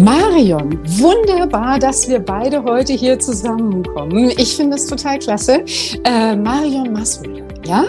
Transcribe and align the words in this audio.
Marion, 0.00 0.78
wunderbar, 0.98 1.78
dass 1.78 2.08
wir 2.08 2.18
beide 2.18 2.62
heute 2.64 2.94
hier 2.94 3.18
zusammenkommen. 3.18 4.30
Ich 4.38 4.56
finde 4.56 4.76
es 4.76 4.86
total 4.86 5.18
klasse. 5.18 5.64
Äh, 6.04 6.34
Marion 6.34 6.92
Maswuler, 6.92 7.41
ja, 7.66 7.84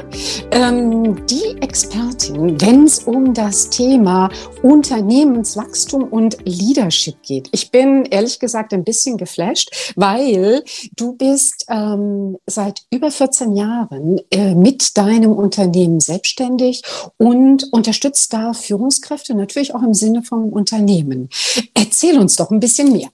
ähm, 0.52 1.25
die 1.28 1.57
Expertin, 1.62 2.59
wenn 2.62 2.86
es 2.86 2.99
um 2.99 3.33
das 3.33 3.70
Thema 3.70 4.29
Unternehmenswachstum 4.61 6.04
und 6.04 6.38
Leadership 6.45 7.21
geht. 7.23 7.49
Ich 7.52 7.71
bin 7.71 8.05
ehrlich 8.05 8.39
gesagt 8.39 8.73
ein 8.73 8.84
bisschen 8.84 9.17
geflasht, 9.17 9.94
weil 9.95 10.63
du 10.95 11.13
bist 11.13 11.66
ähm, 11.70 12.38
seit 12.45 12.84
über 12.91 13.12
14 13.12 13.55
Jahren 13.55 14.20
äh, 14.31 14.55
mit 14.55 14.98
deinem 14.98 15.34
Unternehmen 15.34 15.99
selbstständig 15.99 16.81
und 17.17 17.71
unterstützt 17.71 18.34
da 18.34 18.53
Führungskräfte 18.53 19.35
natürlich 19.35 19.73
auch 19.76 19.84
im 19.84 19.94
Sinne 19.94 20.23
vom 20.23 20.49
Unternehmen. 20.49 21.30
Erzähl 21.73 22.20
uns 22.20 22.35
doch 22.35 22.52
ein 22.52 22.59
bisschen 22.59 22.91
mehr. 22.91 23.09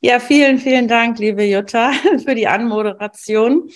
Ja, 0.00 0.18
vielen, 0.18 0.58
vielen 0.58 0.88
Dank, 0.88 1.18
liebe 1.18 1.44
Jutta, 1.44 1.92
für 2.24 2.34
die 2.34 2.46
Anmoderation. 2.46 3.70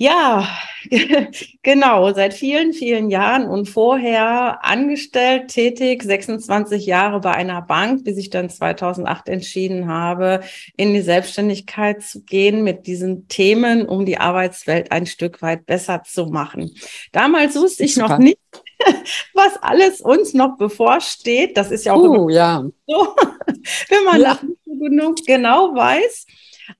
Ja, 0.00 0.46
genau, 1.64 2.14
seit 2.14 2.32
vielen, 2.32 2.72
vielen 2.72 3.10
Jahren 3.10 3.48
und 3.48 3.68
vorher 3.68 4.64
angestellt, 4.64 5.48
tätig, 5.48 6.04
26 6.04 6.86
Jahre 6.86 7.18
bei 7.18 7.32
einer 7.32 7.62
Bank, 7.62 8.04
bis 8.04 8.16
ich 8.16 8.30
dann 8.30 8.48
2008 8.48 9.28
entschieden 9.28 9.88
habe, 9.88 10.40
in 10.76 10.94
die 10.94 11.00
Selbstständigkeit 11.00 12.00
zu 12.02 12.22
gehen 12.22 12.62
mit 12.62 12.86
diesen 12.86 13.26
Themen, 13.26 13.86
um 13.86 14.06
die 14.06 14.18
Arbeitswelt 14.18 14.92
ein 14.92 15.06
Stück 15.06 15.42
weit 15.42 15.66
besser 15.66 16.04
zu 16.04 16.26
machen. 16.26 16.76
Damals 17.10 17.56
wusste 17.56 17.82
ich 17.82 17.94
Super. 17.94 18.10
noch 18.10 18.18
nicht, 18.18 18.38
was 19.34 19.60
alles 19.60 20.00
uns 20.00 20.32
noch 20.32 20.56
bevorsteht. 20.58 21.56
Das 21.56 21.72
ist 21.72 21.84
ja 21.86 21.94
auch 21.94 22.04
uh, 22.04 22.28
ja. 22.28 22.64
so, 22.86 23.16
wenn 23.88 24.04
man 24.04 24.20
ja. 24.20 24.38
genug 24.64 25.16
genau 25.26 25.74
weiß. 25.74 26.24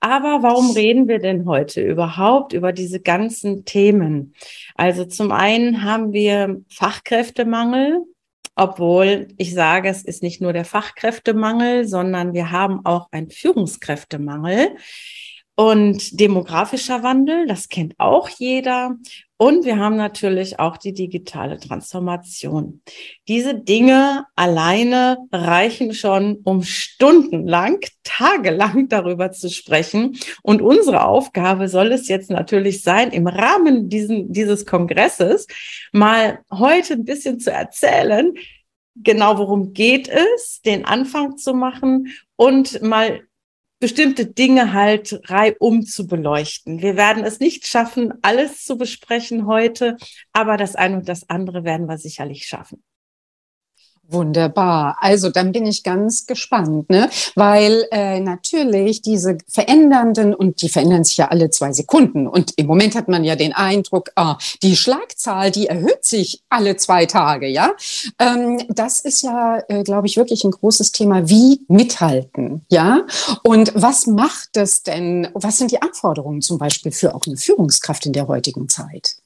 Aber 0.00 0.42
warum 0.42 0.70
reden 0.70 1.08
wir 1.08 1.18
denn 1.18 1.46
heute 1.46 1.80
überhaupt 1.82 2.52
über 2.52 2.72
diese 2.72 3.00
ganzen 3.00 3.64
Themen? 3.64 4.34
Also 4.74 5.04
zum 5.04 5.32
einen 5.32 5.82
haben 5.82 6.12
wir 6.12 6.60
Fachkräftemangel, 6.68 8.04
obwohl 8.54 9.28
ich 9.36 9.54
sage, 9.54 9.88
es 9.88 10.04
ist 10.04 10.22
nicht 10.22 10.40
nur 10.40 10.52
der 10.52 10.64
Fachkräftemangel, 10.64 11.86
sondern 11.86 12.34
wir 12.34 12.50
haben 12.50 12.84
auch 12.84 13.08
einen 13.12 13.30
Führungskräftemangel. 13.30 14.76
Und 15.54 16.20
demografischer 16.20 17.02
Wandel, 17.02 17.46
das 17.46 17.68
kennt 17.68 17.94
auch 17.98 18.28
jeder. 18.28 18.96
Und 19.40 19.64
wir 19.64 19.78
haben 19.78 19.94
natürlich 19.94 20.58
auch 20.58 20.76
die 20.76 20.92
digitale 20.92 21.60
Transformation. 21.60 22.82
Diese 23.28 23.54
Dinge 23.54 24.26
alleine 24.34 25.16
reichen 25.30 25.94
schon, 25.94 26.40
um 26.42 26.64
stundenlang, 26.64 27.78
tagelang 28.02 28.88
darüber 28.88 29.30
zu 29.30 29.48
sprechen. 29.48 30.18
Und 30.42 30.60
unsere 30.60 31.04
Aufgabe 31.04 31.68
soll 31.68 31.92
es 31.92 32.08
jetzt 32.08 32.30
natürlich 32.30 32.82
sein, 32.82 33.12
im 33.12 33.28
Rahmen 33.28 33.88
diesen, 33.88 34.32
dieses 34.32 34.66
Kongresses 34.66 35.46
mal 35.92 36.40
heute 36.50 36.94
ein 36.94 37.04
bisschen 37.04 37.38
zu 37.38 37.52
erzählen, 37.52 38.34
genau 38.96 39.38
worum 39.38 39.72
geht 39.72 40.08
es, 40.08 40.62
den 40.62 40.84
Anfang 40.84 41.36
zu 41.36 41.54
machen 41.54 42.08
und 42.34 42.82
mal 42.82 43.27
bestimmte 43.80 44.26
Dinge 44.26 44.72
halt 44.72 45.20
reihum 45.24 45.84
zu 45.84 46.06
beleuchten. 46.06 46.82
Wir 46.82 46.96
werden 46.96 47.24
es 47.24 47.40
nicht 47.40 47.66
schaffen, 47.66 48.12
alles 48.22 48.64
zu 48.64 48.76
besprechen 48.76 49.46
heute, 49.46 49.96
aber 50.32 50.56
das 50.56 50.74
eine 50.74 50.96
und 50.96 51.08
das 51.08 51.28
andere 51.30 51.64
werden 51.64 51.88
wir 51.88 51.98
sicherlich 51.98 52.46
schaffen. 52.46 52.82
Wunderbar. 54.10 54.96
Also 55.00 55.28
dann 55.28 55.52
bin 55.52 55.66
ich 55.66 55.82
ganz 55.82 56.26
gespannt, 56.26 56.88
ne? 56.88 57.10
weil 57.34 57.86
äh, 57.90 58.20
natürlich 58.20 59.02
diese 59.02 59.36
verändernden 59.46 60.34
und 60.34 60.62
die 60.62 60.70
verändern 60.70 61.04
sich 61.04 61.18
ja 61.18 61.28
alle 61.28 61.50
zwei 61.50 61.74
Sekunden 61.74 62.26
und 62.26 62.54
im 62.56 62.66
Moment 62.66 62.94
hat 62.94 63.08
man 63.08 63.22
ja 63.22 63.36
den 63.36 63.52
Eindruck, 63.52 64.10
ah, 64.16 64.38
die 64.62 64.76
Schlagzahl, 64.76 65.50
die 65.50 65.66
erhöht 65.66 66.06
sich 66.06 66.42
alle 66.48 66.76
zwei 66.76 67.04
Tage, 67.04 67.48
ja. 67.48 67.72
Ähm, 68.18 68.62
das 68.70 69.00
ist 69.00 69.22
ja, 69.22 69.62
äh, 69.68 69.82
glaube 69.82 70.06
ich, 70.06 70.16
wirklich 70.16 70.42
ein 70.44 70.52
großes 70.52 70.92
Thema. 70.92 71.28
Wie 71.28 71.66
mithalten, 71.68 72.62
ja? 72.70 73.02
Und 73.42 73.72
was 73.74 74.06
macht 74.06 74.48
das 74.54 74.84
denn? 74.84 75.28
Was 75.34 75.58
sind 75.58 75.70
die 75.70 75.82
Anforderungen 75.82 76.40
zum 76.40 76.56
Beispiel 76.56 76.92
für 76.92 77.14
auch 77.14 77.26
eine 77.26 77.36
Führungskraft 77.36 78.06
in 78.06 78.14
der 78.14 78.26
heutigen 78.26 78.70
Zeit? 78.70 79.16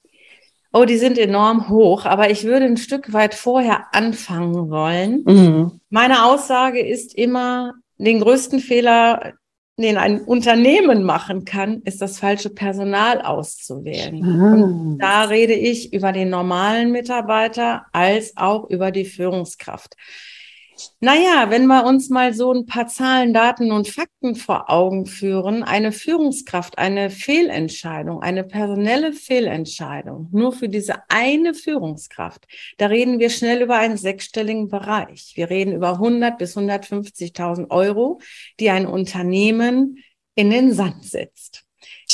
Oh, 0.73 0.85
die 0.85 0.97
sind 0.97 1.19
enorm 1.19 1.69
hoch, 1.69 2.07
aber 2.07 2.31
ich 2.31 2.45
würde 2.45 2.65
ein 2.65 2.79
Stück 2.79 3.13
weit 3.13 3.35
vorher 3.35 3.95
anfangen 3.95 4.71
wollen. 4.71 5.23
Mhm. 5.25 5.81
Meine 5.91 6.25
Aussage 6.25 6.81
ist 6.81 7.15
immer, 7.15 7.75
den 7.99 8.21
größten 8.21 8.59
Fehler, 8.59 9.35
den 9.79 9.97
ein 9.99 10.23
Unternehmen 10.23 11.03
machen 11.03 11.45
kann, 11.45 11.83
ist 11.83 12.01
das 12.01 12.19
falsche 12.19 12.51
Personal 12.51 13.21
auszuwählen. 13.21 14.23
Und 14.23 14.99
da 14.99 15.25
rede 15.25 15.55
ich 15.55 15.93
über 15.93 16.13
den 16.13 16.31
normalen 16.31 16.91
Mitarbeiter 16.91 17.87
als 17.93 18.37
auch 18.37 18.69
über 18.71 18.91
die 18.91 19.05
Führungskraft. 19.05 19.95
Naja, 21.01 21.51
wenn 21.51 21.67
wir 21.67 21.85
uns 21.85 22.09
mal 22.09 22.35
so 22.35 22.53
ein 22.53 22.67
paar 22.67 22.87
Zahlen, 22.87 23.35
Daten 23.35 23.73
und 23.73 23.89
Fakten 23.89 24.35
vor 24.35 24.71
Augen 24.71 25.07
führen, 25.07 25.63
eine 25.63 25.93
Führungskraft, 25.93 26.79
eine 26.79 27.11
Fehlentscheidung, 27.11 28.23
eine 28.23 28.45
personelle 28.45 29.13
Fehlentscheidung, 29.13 30.29
nur 30.33 30.53
für 30.53 30.69
diese 30.69 30.97
eine 31.09 31.55
Führungskraft, 31.55 32.47
da 32.79 32.87
reden 32.87 33.19
wir 33.19 33.31
schnell 33.31 33.63
über 33.63 33.77
einen 33.77 33.97
sechsstelligen 33.97 34.69
Bereich. 34.69 35.33
Wir 35.35 35.51
reden 35.51 35.73
über 35.73 35.95
100 35.95 36.39
bis 36.39 36.57
150.000 36.57 37.71
Euro, 37.71 38.21
die 38.61 38.71
ein 38.71 38.87
Unternehmen 38.87 39.99
in 40.35 40.51
den 40.51 40.73
Sand 40.73 41.05
setzt. 41.05 41.62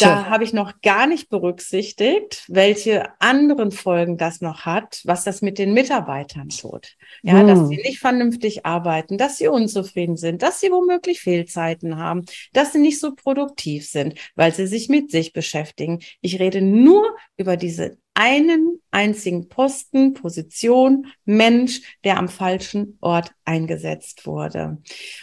Da 0.07 0.27
habe 0.27 0.45
ich 0.45 0.53
noch 0.53 0.81
gar 0.83 1.07
nicht 1.07 1.29
berücksichtigt, 1.29 2.45
welche 2.49 3.09
anderen 3.21 3.73
Folgen 3.73 4.17
das 4.17 4.41
noch 4.41 4.67
hat, 4.67 5.01
was 5.05 5.25
das 5.25 5.43
mit 5.43 5.59
den 5.59 5.73
Mitarbeitern 5.73 6.49
tut. 6.49 6.97
Ja, 7.23 7.41
hm. 7.41 7.47
dass 7.47 7.69
sie 7.69 7.77
nicht 7.77 7.99
vernünftig 7.99 8.67
arbeiten, 8.67 9.19
dass 9.19 9.39
sie 9.39 9.49
unzufrieden 9.49 10.17
sind, 10.17 10.43
dass 10.43 10.61
sie 10.61 10.71
womöglich 10.71 11.21
Fehlzeiten 11.21 11.97
haben, 11.97 12.25
dass 12.53 12.73
sie 12.73 12.79
nicht 12.79 13.01
so 13.01 13.15
produktiv 13.15 13.89
sind, 13.89 14.15
weil 14.35 14.55
sie 14.55 14.67
sich 14.67 14.89
mit 14.89 15.11
sich 15.11 15.33
beschäftigen. 15.33 16.01
Ich 16.21 16.39
rede 16.39 16.63
nur 16.63 17.17
über 17.37 17.57
diese 17.57 17.99
einen 18.19 18.81
einzigen 18.91 19.49
Posten, 19.49 20.13
Position, 20.13 21.07
Mensch, 21.25 21.83
der 22.03 22.19
am 22.19 22.29
falschen 22.29 22.99
Ort 23.01 23.31
eingesetzt 23.45 24.27
wurde. 24.27 24.79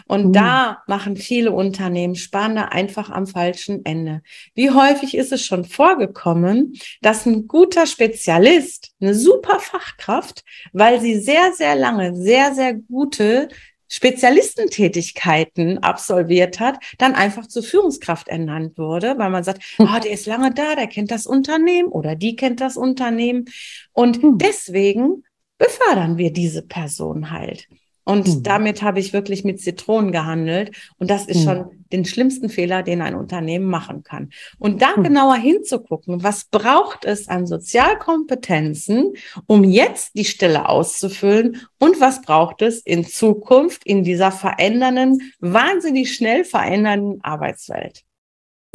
Und 0.08 0.28
mhm. 0.28 0.32
da 0.32 0.82
machen 0.88 1.18
viele 1.18 1.52
Unternehmen 1.52 2.16
Spanne 2.16 2.72
einfach 2.72 3.10
am 3.10 3.28
falschen 3.28 3.84
Ende. 3.84 4.22
Wie 4.54 4.72
häufig 4.72 5.18
ist 5.18 5.34
es 5.34 5.46
schon 5.46 5.66
vorgekommen, 5.66 6.80
dass 7.02 7.26
ein 7.26 7.50
guter 7.50 7.86
Spezialist, 7.86 8.94
eine 9.02 9.14
super 9.14 9.60
Fachkraft, 9.60 10.46
weil 10.72 11.02
sie 11.02 11.20
sehr, 11.20 11.52
sehr 11.52 11.76
lange, 11.76 12.16
sehr, 12.16 12.56
sehr 12.56 12.76
gute 12.76 13.50
Spezialistentätigkeiten 13.88 15.80
absolviert 15.80 16.60
hat, 16.60 16.78
dann 16.98 17.14
einfach 17.14 17.48
zur 17.48 17.64
Führungskraft 17.64 18.28
ernannt 18.28 18.78
wurde, 18.78 19.18
weil 19.18 19.30
man 19.30 19.44
sagt, 19.44 19.64
oh, 19.78 20.00
der 20.04 20.12
ist 20.12 20.26
lange 20.26 20.54
da, 20.54 20.76
der 20.76 20.88
kennt 20.88 21.12
das 21.12 21.28
Unternehmen 21.28 21.90
oder 21.90 22.16
die 22.16 22.36
kennt 22.36 22.62
das 22.62 22.78
Unternehmen. 22.78 23.46
Und 23.94 24.22
hm. 24.22 24.38
deswegen 24.38 25.24
befördern 25.58 26.18
wir 26.18 26.34
diese 26.34 26.62
Person 26.64 27.32
halt. 27.32 27.68
Und 28.06 28.28
mhm. 28.28 28.44
damit 28.44 28.82
habe 28.84 29.00
ich 29.00 29.12
wirklich 29.12 29.44
mit 29.44 29.60
Zitronen 29.60 30.12
gehandelt. 30.12 30.72
Und 30.98 31.10
das 31.10 31.26
ist 31.26 31.40
mhm. 31.40 31.44
schon 31.44 31.66
den 31.92 32.06
schlimmsten 32.06 32.50
Fehler, 32.50 32.84
den 32.84 33.02
ein 33.02 33.16
Unternehmen 33.16 33.66
machen 33.66 34.04
kann. 34.04 34.30
Und 34.60 34.82
da 34.82 34.96
mhm. 34.96 35.04
genauer 35.04 35.36
hinzugucken, 35.36 36.24
was 36.24 36.46
braucht 36.46 37.04
es 37.04 37.28
an 37.28 37.48
Sozialkompetenzen, 37.48 39.14
um 39.48 39.64
jetzt 39.64 40.16
die 40.16 40.26
Stelle 40.26 40.70
auszufüllen 40.70 41.68
und 41.80 42.00
was 42.00 42.22
braucht 42.22 42.62
es 42.62 42.80
in 42.80 43.06
Zukunft 43.06 43.86
in 43.86 44.04
dieser 44.04 44.32
verändernden, 44.32 45.34
wahnsinnig 45.40 46.14
schnell 46.14 46.46
verändernden 46.46 47.24
Arbeitswelt. 47.24 48.04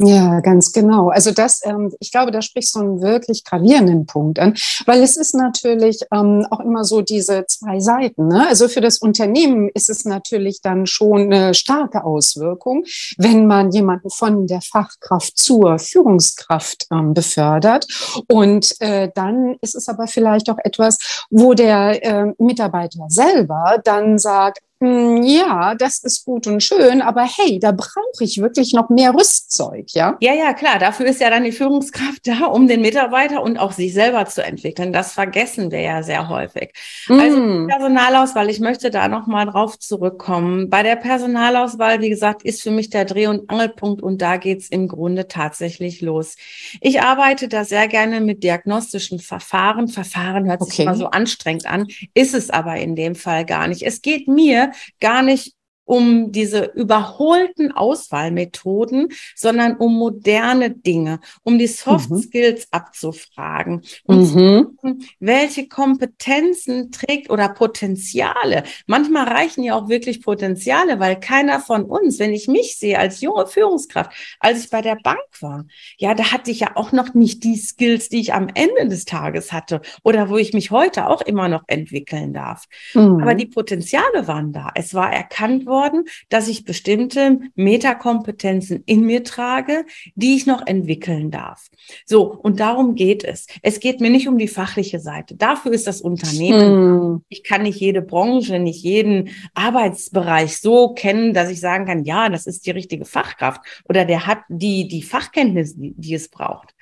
Ja, 0.03 0.39
ganz 0.39 0.73
genau. 0.73 1.09
Also 1.09 1.29
das, 1.29 1.61
ähm, 1.63 1.93
ich 1.99 2.11
glaube, 2.11 2.31
da 2.31 2.41
sprichst 2.41 2.73
du 2.73 2.79
einen 2.79 3.01
wirklich 3.03 3.43
gravierenden 3.43 4.07
Punkt 4.07 4.39
an, 4.39 4.55
weil 4.87 5.03
es 5.03 5.15
ist 5.15 5.35
natürlich 5.35 5.99
ähm, 6.11 6.47
auch 6.49 6.59
immer 6.59 6.83
so 6.83 7.01
diese 7.01 7.45
zwei 7.45 7.79
Seiten. 7.79 8.27
Ne? 8.27 8.47
Also 8.47 8.67
für 8.67 8.81
das 8.81 8.97
Unternehmen 8.97 9.69
ist 9.75 9.91
es 9.91 10.03
natürlich 10.03 10.61
dann 10.63 10.87
schon 10.87 11.31
eine 11.31 11.53
starke 11.53 12.03
Auswirkung, 12.03 12.83
wenn 13.17 13.45
man 13.45 13.71
jemanden 13.71 14.09
von 14.09 14.47
der 14.47 14.61
Fachkraft 14.61 15.37
zur 15.37 15.77
Führungskraft 15.77 16.87
ähm, 16.91 17.13
befördert. 17.13 17.85
Und 18.27 18.73
äh, 18.79 19.09
dann 19.13 19.57
ist 19.61 19.75
es 19.75 19.87
aber 19.87 20.07
vielleicht 20.07 20.49
auch 20.49 20.57
etwas, 20.63 20.97
wo 21.29 21.53
der 21.53 22.03
äh, 22.03 22.33
Mitarbeiter 22.39 23.05
selber 23.09 23.79
dann 23.83 24.17
sagt, 24.17 24.61
ja, 24.81 25.75
das 25.75 25.99
ist 25.99 26.25
gut 26.25 26.47
und 26.47 26.63
schön, 26.63 27.03
aber 27.03 27.21
hey, 27.21 27.59
da 27.59 27.71
brauche 27.71 28.23
ich 28.23 28.41
wirklich 28.41 28.73
noch 28.73 28.89
mehr 28.89 29.13
Rüstzeug, 29.13 29.85
ja? 29.91 30.17
Ja, 30.21 30.33
ja, 30.33 30.53
klar. 30.53 30.79
Dafür 30.79 31.05
ist 31.05 31.21
ja 31.21 31.29
dann 31.29 31.43
die 31.43 31.51
Führungskraft 31.51 32.21
da, 32.25 32.45
um 32.47 32.67
den 32.67 32.81
Mitarbeiter 32.81 33.43
und 33.43 33.57
auch 33.59 33.73
sich 33.73 33.93
selber 33.93 34.25
zu 34.25 34.43
entwickeln. 34.43 34.91
Das 34.91 35.13
vergessen 35.13 35.69
wir 35.69 35.81
ja 35.81 36.01
sehr 36.01 36.29
häufig. 36.29 36.73
Mm. 37.07 37.19
Also 37.19 37.67
Personalauswahl, 37.67 38.49
ich 38.49 38.59
möchte 38.59 38.89
da 38.89 39.07
nochmal 39.07 39.45
drauf 39.45 39.77
zurückkommen. 39.77 40.71
Bei 40.71 40.81
der 40.81 40.95
Personalauswahl, 40.95 42.01
wie 42.01 42.09
gesagt, 42.09 42.41
ist 42.41 42.63
für 42.63 42.71
mich 42.71 42.89
der 42.89 43.05
Dreh- 43.05 43.27
und 43.27 43.51
Angelpunkt 43.51 44.01
und 44.01 44.19
da 44.19 44.37
geht's 44.37 44.67
im 44.67 44.87
Grunde 44.87 45.27
tatsächlich 45.27 46.01
los. 46.01 46.37
Ich 46.79 47.01
arbeite 47.01 47.47
da 47.47 47.65
sehr 47.65 47.87
gerne 47.87 48.19
mit 48.19 48.43
diagnostischen 48.43 49.19
Verfahren. 49.19 49.87
Verfahren 49.87 50.47
hört 50.47 50.63
sich 50.63 50.73
okay. 50.73 50.83
immer 50.83 50.95
so 50.95 51.05
anstrengend 51.07 51.67
an, 51.67 51.85
ist 52.15 52.33
es 52.33 52.49
aber 52.49 52.77
in 52.77 52.95
dem 52.95 53.13
Fall 53.13 53.45
gar 53.45 53.67
nicht. 53.67 53.83
Es 53.83 54.01
geht 54.01 54.27
mir 54.27 54.70
gar 54.99 55.21
nicht 55.21 55.55
um 55.91 56.31
diese 56.31 56.71
überholten 56.73 57.73
Auswahlmethoden, 57.73 59.09
sondern 59.35 59.75
um 59.75 59.93
moderne 59.97 60.71
Dinge, 60.71 61.19
um 61.43 61.59
die 61.59 61.67
Soft 61.67 62.09
mhm. 62.09 62.21
Skills 62.21 62.69
abzufragen 62.71 63.81
und 64.05 64.19
mhm. 64.19 64.23
zu 64.23 64.63
gucken, 64.63 65.05
welche 65.19 65.67
Kompetenzen 65.67 66.93
trägt 66.93 67.29
oder 67.29 67.49
Potenziale. 67.49 68.63
Manchmal 68.87 69.27
reichen 69.27 69.65
ja 69.65 69.75
auch 69.75 69.89
wirklich 69.89 70.21
Potenziale, 70.21 71.01
weil 71.01 71.19
keiner 71.19 71.59
von 71.59 71.83
uns, 71.83 72.19
wenn 72.19 72.31
ich 72.31 72.47
mich 72.47 72.77
sehe 72.77 72.97
als 72.97 73.19
junge 73.19 73.45
Führungskraft, 73.45 74.11
als 74.39 74.63
ich 74.63 74.69
bei 74.69 74.81
der 74.81 74.95
Bank 74.95 75.19
war, 75.41 75.65
ja, 75.97 76.13
da 76.13 76.31
hatte 76.31 76.51
ich 76.51 76.61
ja 76.61 76.77
auch 76.77 76.93
noch 76.93 77.13
nicht 77.15 77.43
die 77.43 77.57
Skills, 77.57 78.07
die 78.07 78.21
ich 78.21 78.33
am 78.33 78.47
Ende 78.53 78.87
des 78.87 79.03
Tages 79.03 79.51
hatte 79.51 79.81
oder 80.05 80.29
wo 80.29 80.37
ich 80.37 80.53
mich 80.53 80.71
heute 80.71 81.07
auch 81.07 81.21
immer 81.21 81.49
noch 81.49 81.63
entwickeln 81.67 82.31
darf. 82.31 82.63
Mhm. 82.93 83.21
Aber 83.21 83.35
die 83.35 83.47
Potenziale 83.47 84.29
waren 84.29 84.53
da. 84.53 84.71
Es 84.73 84.93
war 84.93 85.11
erkannt 85.11 85.65
worden, 85.65 85.80
geworden, 85.81 86.05
dass 86.29 86.47
ich 86.47 86.65
bestimmte 86.65 87.39
Metakompetenzen 87.55 88.83
in 88.85 89.05
mir 89.05 89.23
trage, 89.23 89.85
die 90.15 90.35
ich 90.35 90.45
noch 90.45 90.65
entwickeln 90.65 91.31
darf. 91.31 91.67
So, 92.05 92.33
und 92.33 92.59
darum 92.59 92.95
geht 92.95 93.23
es. 93.23 93.47
Es 93.61 93.79
geht 93.79 94.01
mir 94.01 94.09
nicht 94.09 94.27
um 94.27 94.37
die 94.37 94.47
fachliche 94.47 94.99
Seite. 94.99 95.35
Dafür 95.35 95.71
ist 95.71 95.87
das 95.87 96.01
Unternehmen. 96.01 96.61
Hm. 96.61 97.21
Ich 97.29 97.43
kann 97.43 97.63
nicht 97.63 97.79
jede 97.79 98.01
Branche, 98.01 98.59
nicht 98.59 98.83
jeden 98.83 99.29
Arbeitsbereich 99.53 100.57
so 100.57 100.93
kennen, 100.93 101.33
dass 101.33 101.49
ich 101.49 101.59
sagen 101.59 101.85
kann, 101.85 102.03
ja, 102.03 102.29
das 102.29 102.47
ist 102.47 102.65
die 102.65 102.71
richtige 102.71 103.05
Fachkraft 103.05 103.61
oder 103.87 104.05
der 104.05 104.27
hat 104.27 104.39
die, 104.49 104.87
die 104.87 105.01
Fachkenntnis, 105.01 105.75
die, 105.75 105.93
die 105.95 106.13
es 106.13 106.29
braucht. 106.29 106.75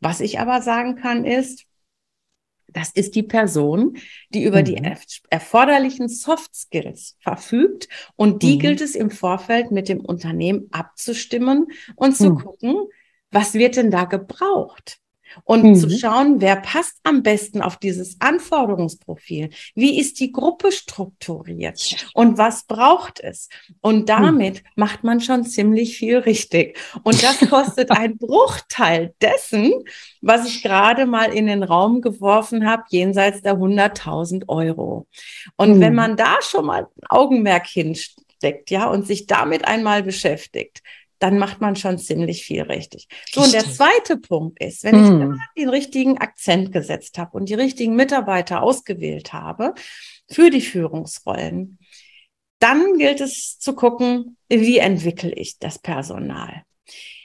Was 0.00 0.20
ich 0.20 0.38
aber 0.40 0.60
sagen 0.60 0.96
kann, 0.96 1.24
ist, 1.24 1.65
das 2.68 2.90
ist 2.90 3.14
die 3.14 3.22
Person, 3.22 3.96
die 4.30 4.44
über 4.44 4.60
mhm. 4.60 4.64
die 4.64 4.82
erforderlichen 5.30 6.08
Soft 6.08 6.54
Skills 6.54 7.16
verfügt 7.20 7.88
und 8.16 8.42
die 8.42 8.56
mhm. 8.56 8.60
gilt 8.60 8.80
es 8.80 8.94
im 8.94 9.10
Vorfeld 9.10 9.70
mit 9.70 9.88
dem 9.88 10.00
Unternehmen 10.00 10.68
abzustimmen 10.72 11.66
und 11.94 12.16
zu 12.16 12.30
mhm. 12.30 12.38
gucken, 12.38 12.86
was 13.30 13.54
wird 13.54 13.76
denn 13.76 13.90
da 13.90 14.04
gebraucht? 14.04 15.00
Und 15.44 15.64
mhm. 15.64 15.74
zu 15.74 15.90
schauen, 15.90 16.40
wer 16.40 16.56
passt 16.56 16.98
am 17.04 17.22
besten 17.22 17.60
auf 17.60 17.76
dieses 17.76 18.20
Anforderungsprofil? 18.20 19.50
Wie 19.74 19.98
ist 19.98 20.20
die 20.20 20.32
Gruppe 20.32 20.72
strukturiert? 20.72 22.10
Und 22.14 22.38
was 22.38 22.64
braucht 22.64 23.20
es? 23.20 23.48
Und 23.80 24.00
mhm. 24.00 24.06
damit 24.06 24.54
mhm. 24.62 24.68
macht 24.76 25.04
man 25.04 25.20
schon 25.20 25.44
ziemlich 25.44 25.96
viel 25.96 26.18
richtig. 26.18 26.78
Und 27.02 27.22
das 27.22 27.40
kostet 27.48 27.90
ein 27.90 28.18
Bruchteil 28.18 29.14
dessen, 29.20 29.72
was 30.20 30.46
ich 30.46 30.62
gerade 30.62 31.06
mal 31.06 31.32
in 31.32 31.46
den 31.46 31.62
Raum 31.62 32.00
geworfen 32.00 32.68
habe, 32.68 32.84
jenseits 32.88 33.42
der 33.42 33.56
100.000 33.56 34.48
Euro. 34.48 35.06
Und 35.56 35.76
mhm. 35.76 35.80
wenn 35.80 35.94
man 35.94 36.16
da 36.16 36.38
schon 36.42 36.66
mal 36.66 36.82
ein 36.82 37.06
Augenmerk 37.08 37.66
hinsteckt, 37.66 38.70
ja, 38.70 38.88
und 38.88 39.06
sich 39.06 39.26
damit 39.26 39.64
einmal 39.66 40.02
beschäftigt, 40.02 40.82
dann 41.18 41.38
macht 41.38 41.60
man 41.60 41.76
schon 41.76 41.98
ziemlich 41.98 42.44
viel 42.44 42.62
richtig. 42.62 43.08
So, 43.32 43.42
und 43.42 43.52
der 43.52 43.64
zweite 43.64 44.16
Punkt 44.16 44.62
ist, 44.62 44.84
wenn 44.84 45.02
ich 45.02 45.08
hm. 45.08 45.40
den 45.56 45.68
richtigen 45.68 46.18
Akzent 46.18 46.72
gesetzt 46.72 47.18
habe 47.18 47.36
und 47.36 47.48
die 47.48 47.54
richtigen 47.54 47.96
Mitarbeiter 47.96 48.62
ausgewählt 48.62 49.32
habe 49.32 49.74
für 50.30 50.50
die 50.50 50.60
Führungsrollen, 50.60 51.78
dann 52.58 52.98
gilt 52.98 53.20
es 53.20 53.58
zu 53.58 53.74
gucken, 53.74 54.36
wie 54.48 54.78
entwickle 54.78 55.32
ich 55.32 55.58
das 55.58 55.78
Personal. 55.78 56.62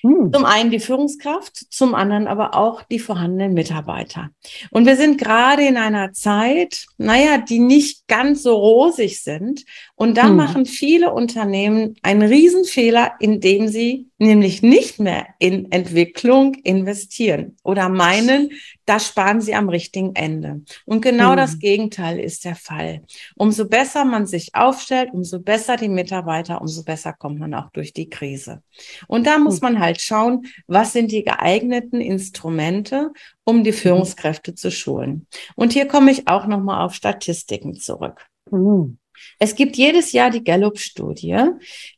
Hm. 0.01 0.31
Zum 0.33 0.45
einen 0.45 0.71
die 0.71 0.79
Führungskraft, 0.79 1.71
zum 1.71 1.93
anderen 1.93 2.27
aber 2.27 2.55
auch 2.55 2.81
die 2.83 2.99
vorhandenen 2.99 3.53
Mitarbeiter. 3.53 4.29
Und 4.71 4.85
wir 4.85 4.95
sind 4.95 5.19
gerade 5.19 5.63
in 5.63 5.77
einer 5.77 6.11
Zeit, 6.13 6.85
naja, 6.97 7.37
die 7.37 7.59
nicht 7.59 8.07
ganz 8.07 8.43
so 8.43 8.55
rosig 8.55 9.21
sind. 9.21 9.63
Und 9.95 10.17
da 10.17 10.27
hm. 10.27 10.35
machen 10.35 10.65
viele 10.65 11.13
Unternehmen 11.13 11.95
einen 12.01 12.23
Riesenfehler, 12.23 13.13
indem 13.19 13.67
sie 13.67 14.07
nämlich 14.17 14.61
nicht 14.61 14.99
mehr 14.99 15.27
in 15.39 15.71
Entwicklung 15.71 16.53
investieren 16.63 17.57
oder 17.63 17.89
meinen, 17.89 18.51
da 18.85 18.99
sparen 18.99 19.41
sie 19.41 19.55
am 19.55 19.67
richtigen 19.67 20.15
Ende. 20.15 20.61
Und 20.85 21.01
genau 21.01 21.31
hm. 21.31 21.37
das 21.37 21.59
Gegenteil 21.59 22.19
ist 22.19 22.45
der 22.45 22.55
Fall. 22.55 23.01
Umso 23.35 23.67
besser 23.67 24.05
man 24.05 24.27
sich 24.27 24.53
aufstellt, 24.53 25.09
umso 25.11 25.39
besser 25.39 25.75
die 25.75 25.89
Mitarbeiter, 25.89 26.61
umso 26.61 26.83
besser 26.83 27.13
kommt 27.13 27.39
man 27.39 27.53
auch 27.55 27.71
durch 27.71 27.93
die 27.93 28.09
Krise. 28.09 28.61
Und 29.07 29.25
da 29.25 29.39
muss 29.39 29.55
hm. 29.55 29.61
man 29.73 29.79
halt 29.79 29.90
schauen, 29.99 30.45
was 30.67 30.93
sind 30.93 31.11
die 31.11 31.23
geeigneten 31.23 31.99
Instrumente, 31.99 33.11
um 33.43 33.63
die 33.63 33.71
hm. 33.71 33.77
Führungskräfte 33.77 34.55
zu 34.55 34.71
schulen. 34.71 35.27
Und 35.55 35.73
hier 35.73 35.87
komme 35.87 36.11
ich 36.11 36.27
auch 36.27 36.47
nochmal 36.47 36.85
auf 36.85 36.93
Statistiken 36.93 37.75
zurück. 37.75 38.25
Mhm. 38.49 38.97
Es 39.39 39.55
gibt 39.55 39.75
jedes 39.75 40.13
Jahr 40.13 40.29
die 40.29 40.43
Gallup-Studie, 40.43 41.45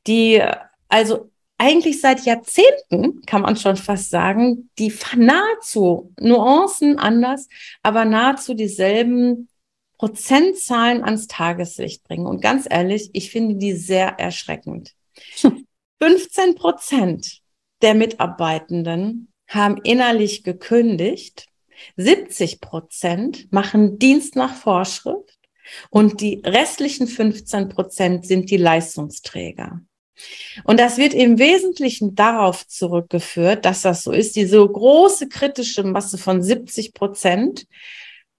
die 0.07 0.42
also 0.90 1.30
eigentlich 1.57 2.01
seit 2.01 2.25
Jahrzehnten, 2.25 3.22
kann 3.25 3.42
man 3.42 3.56
schon 3.56 3.78
fast 3.78 4.10
sagen, 4.10 4.69
die 4.80 4.94
nahezu 5.16 6.12
Nuancen 6.19 6.98
anders, 6.98 7.48
aber 7.81 8.06
nahezu 8.06 8.54
dieselben 8.54 9.48
Prozentzahlen 9.98 11.04
ans 11.04 11.28
Tageslicht 11.28 12.04
bringen. 12.04 12.25
Und 12.25 12.42
ganz 12.42 12.68
ehrlich, 12.69 13.10
ich 13.13 13.31
finde 13.31 13.56
die 13.56 13.74
sehr 13.74 14.19
erschreckend. 14.19 14.94
15 16.01 16.56
Prozent 16.56 17.43
der 17.84 17.94
Mitarbeitenden 17.94 19.32
haben 19.48 19.78
innerlich 19.84 20.44
gekündigt. 20.44 21.48
70 21.98 22.62
Prozent 22.62 23.52
machen 23.52 24.00
Dienst 24.00 24.36
nach 24.36 24.56
Vorschrift 24.56 25.38
und 25.90 26.22
die 26.22 26.42
restlichen 26.46 27.08
15 27.08 27.70
Prozent 27.70 28.26
sind 28.26 28.50
die 28.50 28.58
Leistungsträger. 28.58 29.82
Und 30.64 30.80
das 30.80 30.98
wird 30.98 31.14
im 31.14 31.40
Wesentlichen 31.40 32.16
darauf 32.16 32.68
zurückgeführt, 32.68 33.66
dass 33.66 33.82
das 33.82 34.04
so 34.04 34.12
ist, 34.12 34.36
diese 34.36 34.66
große 34.66 35.28
kritische 35.28 35.84
Masse 35.84 36.18
von 36.18 36.42
70 36.42 36.94
Prozent, 36.94 37.66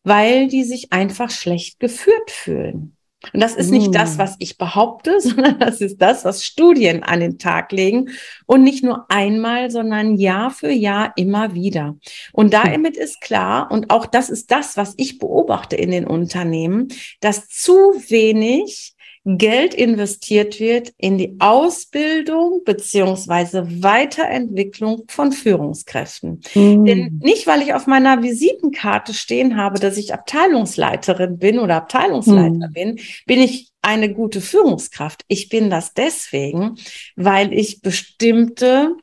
weil 0.04 0.48
die 0.48 0.64
sich 0.64 0.92
einfach 0.92 1.30
schlecht 1.30 1.80
geführt 1.80 2.30
fühlen. 2.30 2.93
Und 3.32 3.40
das 3.40 3.54
ist 3.54 3.70
nicht 3.70 3.94
das, 3.94 4.18
was 4.18 4.36
ich 4.38 4.58
behaupte, 4.58 5.20
sondern 5.20 5.58
das 5.58 5.80
ist 5.80 5.98
das, 5.98 6.24
was 6.24 6.44
Studien 6.44 7.02
an 7.02 7.20
den 7.20 7.38
Tag 7.38 7.72
legen. 7.72 8.10
Und 8.46 8.62
nicht 8.62 8.84
nur 8.84 9.06
einmal, 9.08 9.70
sondern 9.70 10.16
Jahr 10.16 10.50
für 10.50 10.70
Jahr 10.70 11.12
immer 11.16 11.54
wieder. 11.54 11.96
Und 12.32 12.52
damit 12.54 12.96
ist 12.96 13.20
klar, 13.20 13.70
und 13.70 13.90
auch 13.90 14.06
das 14.06 14.30
ist 14.30 14.50
das, 14.50 14.76
was 14.76 14.94
ich 14.96 15.18
beobachte 15.18 15.76
in 15.76 15.90
den 15.90 16.06
Unternehmen, 16.06 16.88
dass 17.20 17.48
zu 17.48 17.72
wenig 18.08 18.93
Geld 19.24 19.72
investiert 19.72 20.60
wird 20.60 20.92
in 20.98 21.16
die 21.16 21.36
Ausbildung 21.38 22.62
beziehungsweise 22.64 23.82
Weiterentwicklung 23.82 25.04
von 25.08 25.32
Führungskräften. 25.32 26.42
Mhm. 26.54 26.84
Denn 26.84 27.20
nicht, 27.22 27.46
weil 27.46 27.62
ich 27.62 27.72
auf 27.72 27.86
meiner 27.86 28.22
Visitenkarte 28.22 29.14
stehen 29.14 29.56
habe, 29.56 29.80
dass 29.80 29.96
ich 29.96 30.12
Abteilungsleiterin 30.12 31.38
bin 31.38 31.58
oder 31.58 31.76
Abteilungsleiter 31.76 32.68
mhm. 32.68 32.72
bin, 32.72 33.00
bin 33.26 33.40
ich 33.40 33.70
eine 33.80 34.12
gute 34.12 34.42
Führungskraft. 34.42 35.22
Ich 35.28 35.48
bin 35.48 35.70
das 35.70 35.94
deswegen, 35.94 36.76
weil 37.16 37.52
ich 37.52 37.80
bestimmte 37.80 38.96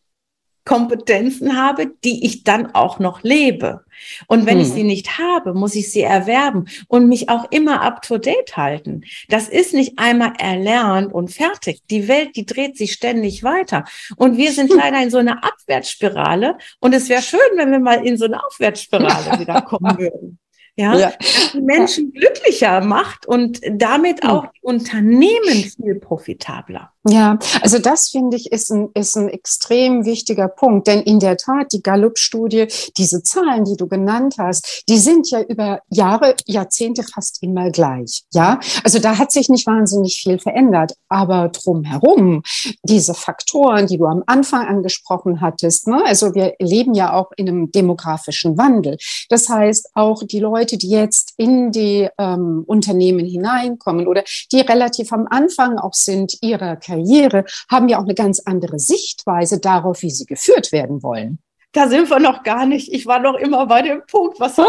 Kompetenzen 0.65 1.57
habe, 1.57 1.91
die 2.03 2.25
ich 2.25 2.43
dann 2.43 2.73
auch 2.73 2.99
noch 2.99 3.23
lebe. 3.23 3.83
Und 4.27 4.45
wenn 4.45 4.55
hm. 4.55 4.61
ich 4.61 4.69
sie 4.69 4.83
nicht 4.83 5.17
habe, 5.17 5.53
muss 5.53 5.75
ich 5.75 5.91
sie 5.91 6.01
erwerben 6.01 6.65
und 6.87 7.07
mich 7.07 7.29
auch 7.29 7.45
immer 7.51 7.81
up 7.81 8.01
to 8.01 8.17
date 8.17 8.55
halten. 8.57 9.01
Das 9.27 9.49
ist 9.49 9.73
nicht 9.73 9.97
einmal 9.97 10.33
erlernt 10.37 11.13
und 11.13 11.29
fertig. 11.29 11.81
Die 11.89 12.07
Welt, 12.07 12.35
die 12.35 12.45
dreht 12.45 12.77
sich 12.77 12.93
ständig 12.93 13.43
weiter. 13.43 13.85
Und 14.17 14.37
wir 14.37 14.51
sind 14.51 14.71
leider 14.75 15.01
in 15.01 15.09
so 15.09 15.17
einer 15.17 15.43
Abwärtsspirale. 15.43 16.57
Und 16.79 16.93
es 16.93 17.09
wäre 17.09 17.21
schön, 17.21 17.39
wenn 17.55 17.71
wir 17.71 17.79
mal 17.79 18.05
in 18.05 18.17
so 18.17 18.25
eine 18.25 18.43
Aufwärtsspirale 18.43 19.39
wieder 19.39 19.61
kommen 19.61 19.97
würden. 19.97 20.39
Ja, 20.77 20.95
ja. 20.95 21.11
die 21.53 21.59
Menschen 21.59 22.13
glücklicher 22.13 22.79
macht 22.79 23.25
und 23.25 23.59
damit 23.69 24.23
hm. 24.23 24.29
auch 24.29 24.45
die 24.53 24.61
Unternehmen 24.61 25.65
viel 25.75 25.95
profitabler. 25.99 26.93
Ja, 27.07 27.39
also 27.63 27.79
das 27.79 28.09
finde 28.09 28.37
ich 28.37 28.51
ist 28.51 28.69
ein, 28.71 28.89
ist 28.93 29.17
ein 29.17 29.27
extrem 29.27 30.05
wichtiger 30.05 30.47
Punkt, 30.47 30.85
denn 30.85 31.01
in 31.01 31.19
der 31.19 31.35
Tat, 31.35 31.73
die 31.73 31.81
Gallup-Studie, 31.81 32.67
diese 32.95 33.23
Zahlen, 33.23 33.65
die 33.65 33.75
du 33.75 33.87
genannt 33.87 34.35
hast, 34.37 34.83
die 34.87 34.99
sind 34.99 35.31
ja 35.31 35.41
über 35.41 35.79
Jahre, 35.89 36.35
Jahrzehnte 36.45 37.01
fast 37.01 37.41
immer 37.41 37.71
gleich. 37.71 38.21
Ja, 38.33 38.59
also 38.83 38.99
da 38.99 39.17
hat 39.17 39.31
sich 39.31 39.49
nicht 39.49 39.65
wahnsinnig 39.65 40.21
viel 40.21 40.37
verändert, 40.37 40.93
aber 41.09 41.49
drumherum, 41.49 42.43
diese 42.83 43.15
Faktoren, 43.15 43.87
die 43.87 43.97
du 43.97 44.05
am 44.05 44.21
Anfang 44.27 44.67
angesprochen 44.67 45.41
hattest, 45.41 45.87
ne? 45.87 46.03
also 46.05 46.35
wir 46.35 46.53
leben 46.59 46.93
ja 46.93 47.13
auch 47.13 47.31
in 47.35 47.49
einem 47.49 47.71
demografischen 47.71 48.59
Wandel. 48.59 48.97
Das 49.29 49.49
heißt, 49.49 49.89
auch 49.95 50.21
die 50.21 50.39
Leute, 50.39 50.77
die 50.77 50.89
jetzt 50.89 51.33
in 51.37 51.71
die 51.71 52.07
ähm, 52.19 52.63
Unternehmen 52.67 53.25
hineinkommen 53.25 54.07
oder 54.07 54.23
die 54.51 54.61
relativ 54.61 55.11
am 55.11 55.25
Anfang 55.27 55.79
auch 55.79 55.95
sind 55.95 56.37
ihrer 56.41 56.75
Karriere 56.91 57.45
haben 57.69 57.87
ja 57.87 57.97
auch 57.99 58.03
eine 58.03 58.15
ganz 58.15 58.39
andere 58.39 58.79
Sichtweise 58.79 59.59
darauf, 59.59 60.01
wie 60.01 60.11
sie 60.11 60.25
geführt 60.25 60.71
werden 60.71 61.01
wollen. 61.03 61.39
Da 61.73 61.87
sind 61.87 62.09
wir 62.09 62.19
noch 62.19 62.43
gar 62.43 62.65
nicht. 62.65 62.91
Ich 62.91 63.05
war 63.05 63.19
noch 63.19 63.35
immer 63.35 63.65
bei 63.65 63.81
dem 63.81 64.01
Punkt, 64.05 64.41
was 64.41 64.59
oh. 64.59 64.65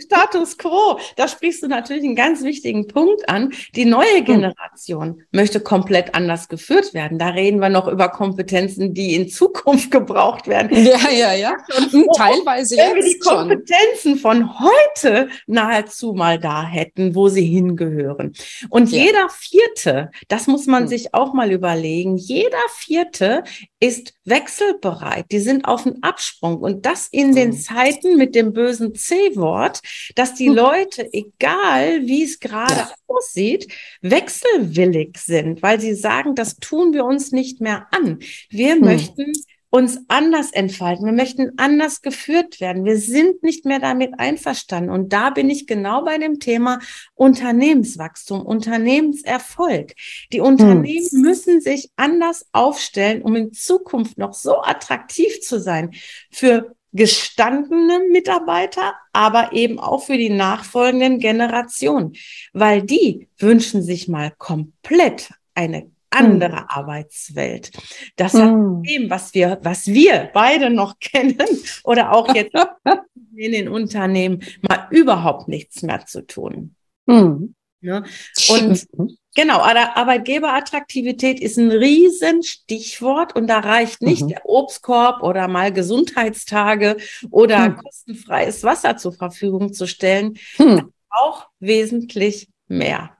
Status 0.00 0.58
quo. 0.58 0.98
Da 1.14 1.28
sprichst 1.28 1.62
du 1.62 1.68
natürlich 1.68 2.02
einen 2.02 2.16
ganz 2.16 2.42
wichtigen 2.42 2.88
Punkt 2.88 3.28
an. 3.28 3.52
Die 3.76 3.84
neue 3.84 4.16
hm. 4.16 4.24
Generation 4.24 5.22
möchte 5.30 5.60
komplett 5.60 6.16
anders 6.16 6.48
geführt 6.48 6.94
werden. 6.94 7.18
Da 7.18 7.28
reden 7.28 7.60
wir 7.60 7.68
noch 7.68 7.86
über 7.86 8.08
Kompetenzen, 8.08 8.92
die 8.92 9.14
in 9.14 9.28
Zukunft 9.28 9.90
gebraucht 9.92 10.48
werden. 10.48 10.84
Ja, 10.84 11.10
ja, 11.10 11.32
ja. 11.32 11.52
Und 11.76 11.92
hm, 11.92 12.06
teilweise 12.16 12.76
wenn 12.76 12.96
wir 12.96 13.04
die 13.04 13.18
Kompetenzen 13.20 14.18
schon. 14.18 14.18
von 14.18 14.50
heute 14.58 15.28
nahezu 15.46 16.12
mal 16.14 16.40
da 16.40 16.64
hätten, 16.64 17.14
wo 17.14 17.28
sie 17.28 17.44
hingehören. 17.46 18.32
Und 18.68 18.90
ja. 18.90 19.04
jeder 19.04 19.28
Vierte, 19.28 20.10
das 20.26 20.48
muss 20.48 20.66
man 20.66 20.84
hm. 20.84 20.88
sich 20.88 21.14
auch 21.14 21.34
mal 21.34 21.52
überlegen, 21.52 22.16
jeder 22.16 22.58
Vierte 22.74 23.44
ist 23.78 24.14
wechselbereit. 24.24 25.26
Die 25.30 25.38
sind 25.38 25.66
auf 25.66 25.86
Absprung. 26.02 26.58
Und 26.58 26.86
das 26.86 27.08
in 27.08 27.34
den 27.34 27.50
mhm. 27.50 27.58
Zeiten 27.58 28.16
mit 28.16 28.34
dem 28.34 28.52
bösen 28.52 28.94
C-Wort, 28.94 29.80
dass 30.14 30.34
die 30.34 30.48
hm. 30.48 30.54
Leute, 30.54 31.08
egal 31.12 32.06
wie 32.06 32.24
es 32.24 32.38
gerade 32.40 32.88
aussieht, 33.06 33.72
wechselwillig 34.00 35.18
sind, 35.18 35.62
weil 35.62 35.80
sie 35.80 35.94
sagen, 35.94 36.34
das 36.34 36.56
tun 36.56 36.92
wir 36.92 37.04
uns 37.04 37.32
nicht 37.32 37.60
mehr 37.60 37.86
an. 37.90 38.18
Wir 38.48 38.74
hm. 38.74 38.80
möchten 38.80 39.32
uns 39.70 39.98
anders 40.08 40.50
entfalten. 40.52 41.06
Wir 41.06 41.12
möchten 41.12 41.52
anders 41.56 42.02
geführt 42.02 42.60
werden. 42.60 42.84
Wir 42.84 42.98
sind 42.98 43.42
nicht 43.44 43.64
mehr 43.64 43.78
damit 43.78 44.18
einverstanden. 44.18 44.90
Und 44.90 45.12
da 45.12 45.30
bin 45.30 45.48
ich 45.48 45.66
genau 45.66 46.04
bei 46.04 46.18
dem 46.18 46.40
Thema 46.40 46.80
Unternehmenswachstum, 47.14 48.44
Unternehmenserfolg. 48.44 49.94
Die 50.32 50.40
Unternehmen 50.40 50.84
hm. 50.84 51.20
müssen 51.20 51.60
sich 51.60 51.90
anders 51.96 52.46
aufstellen, 52.52 53.22
um 53.22 53.36
in 53.36 53.52
Zukunft 53.52 54.18
noch 54.18 54.34
so 54.34 54.60
attraktiv 54.60 55.40
zu 55.40 55.60
sein 55.60 55.92
für 56.30 56.74
gestandene 56.92 58.00
Mitarbeiter, 58.10 58.94
aber 59.12 59.52
eben 59.52 59.78
auch 59.78 60.02
für 60.04 60.18
die 60.18 60.30
nachfolgenden 60.30 61.20
Generationen, 61.20 62.14
weil 62.52 62.82
die 62.82 63.28
wünschen 63.38 63.82
sich 63.82 64.08
mal 64.08 64.32
komplett 64.36 65.30
eine 65.54 65.90
andere 66.10 66.58
hm. 66.58 66.64
Arbeitswelt. 66.68 67.70
Das 68.16 68.34
hat 68.34 68.50
hm. 68.50 68.80
mit 68.80 68.90
dem, 68.90 69.10
was 69.10 69.32
wir, 69.34 69.58
was 69.62 69.86
wir 69.86 70.30
beide 70.32 70.70
noch 70.70 70.94
kennen 71.00 71.38
oder 71.84 72.12
auch 72.12 72.34
jetzt 72.34 72.54
in 73.36 73.52
den 73.52 73.68
Unternehmen 73.68 74.42
mal 74.68 74.88
überhaupt 74.90 75.48
nichts 75.48 75.82
mehr 75.82 76.04
zu 76.06 76.26
tun. 76.26 76.74
Hm. 77.08 77.54
Ne? 77.82 78.04
Und 78.50 78.86
mhm. 78.92 79.16
genau, 79.34 79.60
Arbeitgeberattraktivität 79.60 81.40
ist 81.40 81.56
ein 81.56 81.70
Riesenstichwort 81.70 83.34
und 83.34 83.46
da 83.46 83.60
reicht 83.60 84.02
nicht 84.02 84.22
mhm. 84.22 84.28
der 84.28 84.44
Obstkorb 84.44 85.22
oder 85.22 85.48
mal 85.48 85.72
Gesundheitstage 85.72 86.98
oder 87.30 87.64
hm. 87.64 87.76
kostenfreies 87.76 88.64
Wasser 88.64 88.98
zur 88.98 89.14
Verfügung 89.14 89.72
zu 89.72 89.86
stellen. 89.86 90.38
Hm. 90.56 90.92
Auch 91.08 91.46
wesentlich 91.58 92.48
mehr. 92.68 93.16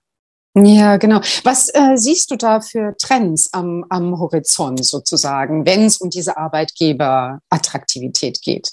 Ja, 0.55 0.97
genau. 0.97 1.21
Was 1.45 1.69
äh, 1.69 1.97
siehst 1.97 2.31
du 2.31 2.37
da 2.37 2.61
für 2.61 2.97
Trends 3.01 3.53
am, 3.53 3.85
am 3.89 4.19
Horizont 4.19 4.85
sozusagen, 4.85 5.65
wenn 5.65 5.85
es 5.85 5.99
um 5.99 6.11
diese 6.11 6.37
Arbeitgeberattraktivität 6.37 8.43
geht? 8.43 8.73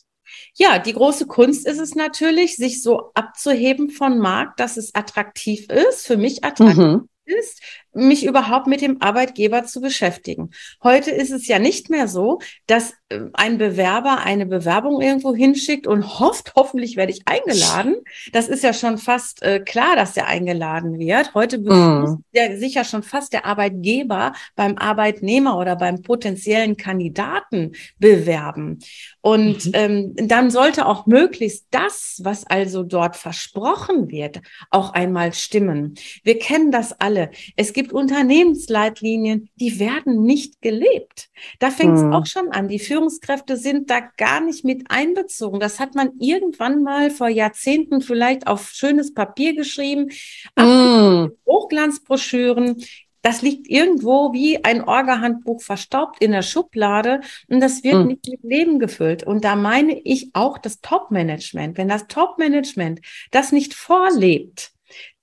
Ja, 0.56 0.80
die 0.80 0.94
große 0.94 1.28
Kunst 1.28 1.68
ist 1.68 1.80
es 1.80 1.94
natürlich, 1.94 2.56
sich 2.56 2.82
so 2.82 3.12
abzuheben 3.14 3.92
von 3.92 4.18
Markt, 4.18 4.60
dass 4.60 4.78
es 4.78 4.96
attraktiv 4.96 5.70
ist, 5.70 6.08
für 6.08 6.18
mich 6.18 6.44
attraktiv 6.44 6.78
mhm. 6.78 7.10
ist, 7.26 7.62
mich 7.94 8.26
überhaupt 8.26 8.66
mit 8.66 8.82
dem 8.82 9.00
Arbeitgeber 9.00 9.66
zu 9.66 9.80
beschäftigen. 9.80 10.50
Heute 10.82 11.12
ist 11.12 11.32
es 11.32 11.48
ja 11.48 11.60
nicht 11.60 11.92
mehr 11.92 12.08
so, 12.08 12.40
dass 12.66 12.94
ein 13.34 13.58
Bewerber 13.58 14.20
eine 14.20 14.46
Bewerbung 14.46 15.02
irgendwo 15.02 15.34
hinschickt 15.34 15.88
und 15.88 16.20
hofft, 16.20 16.54
hoffentlich 16.56 16.98
werde 16.98 17.14
ich 17.14 17.22
eingeladen. 17.26 17.96
Das 18.34 18.50
ist 18.50 18.64
ja 18.64 18.74
schon 18.74 18.98
fast 18.98 19.42
äh, 19.44 19.62
klar, 19.62 19.96
dass 19.96 20.18
er 20.18 20.28
eingeladen 20.28 21.00
wird. 21.00 21.34
Heute 21.34 21.58
mm. 21.60 22.24
der, 22.36 22.58
sich 22.58 22.74
ja 22.74 22.84
schon 22.84 23.04
fast 23.04 23.32
der 23.32 23.46
Arbeitgeber 23.46 24.34
beim 24.56 24.78
Arbeitnehmer 24.78 25.58
oder 25.58 25.78
beim 25.78 26.02
potenziellen 26.02 26.76
Kandidaten 26.76 27.72
bewerben. 27.98 28.80
Und 29.22 29.66
mhm. 29.66 29.72
ähm, 29.74 30.14
dann 30.16 30.52
sollte 30.52 30.86
auch 30.86 31.06
möglichst 31.06 31.68
das, 31.72 32.22
was 32.24 32.48
also 32.48 32.84
dort 32.84 33.18
versprochen 33.18 34.10
wird, 34.10 34.40
auch 34.70 34.94
einmal 34.94 35.34
stimmen. 35.34 35.96
Wir 36.24 36.40
kennen 36.40 36.72
das 36.72 36.94
alle. 37.00 37.32
Es 37.58 37.74
gibt 37.74 37.92
Unternehmensleitlinien, 37.92 39.50
die 39.56 39.80
werden 39.80 40.24
nicht 40.24 40.62
gelebt. 40.62 41.30
Da 41.60 41.72
fängt 41.72 41.98
es 41.98 42.04
hm. 42.04 42.14
auch 42.14 42.26
schon 42.26 42.52
an. 42.52 42.70
Die 42.70 42.80
Führungskräfte 42.98 43.58
sind 43.58 43.92
da 43.92 44.00
gar 44.00 44.42
nicht 44.42 44.66
mit 44.66 44.90
einbezogen. 44.90 45.60
Das 45.60 45.80
hat 45.80 45.94
man 45.94 46.12
irgendwann 46.20 46.82
mal 46.82 47.12
vor 47.12 47.30
Jahrzehnten 47.30 48.02
vielleicht 48.02 48.48
auf 48.48 48.70
schönes 48.70 49.14
Papier 49.14 49.56
geschrieben, 49.56 50.10
hm. 50.58 51.32
Hochglanzbroschüren. 51.46 52.84
Das 53.22 53.44
liegt 53.44 53.68
irgendwo 53.68 54.34
wie 54.34 54.64
ein 54.64 54.84
Orga-Handbuch 54.84 55.62
verstaubt 55.62 56.22
in 56.22 56.32
der 56.32 56.42
Schublade 56.42 57.22
und 57.50 57.60
das 57.60 57.84
wird 57.84 57.96
hm. 57.96 58.08
nicht 58.08 58.28
mit 58.28 58.44
Leben 58.44 58.80
gefüllt. 58.80 59.24
Und 59.24 59.44
da 59.44 59.56
meine 59.56 60.00
ich 60.00 60.32
auch 60.34 60.58
das 60.58 60.82
Top-Management. 60.82 61.78
Wenn 61.78 61.90
das 61.90 62.08
Top-Management 62.08 63.02
das 63.30 63.52
nicht 63.52 63.76
vorlebt, 63.76 64.72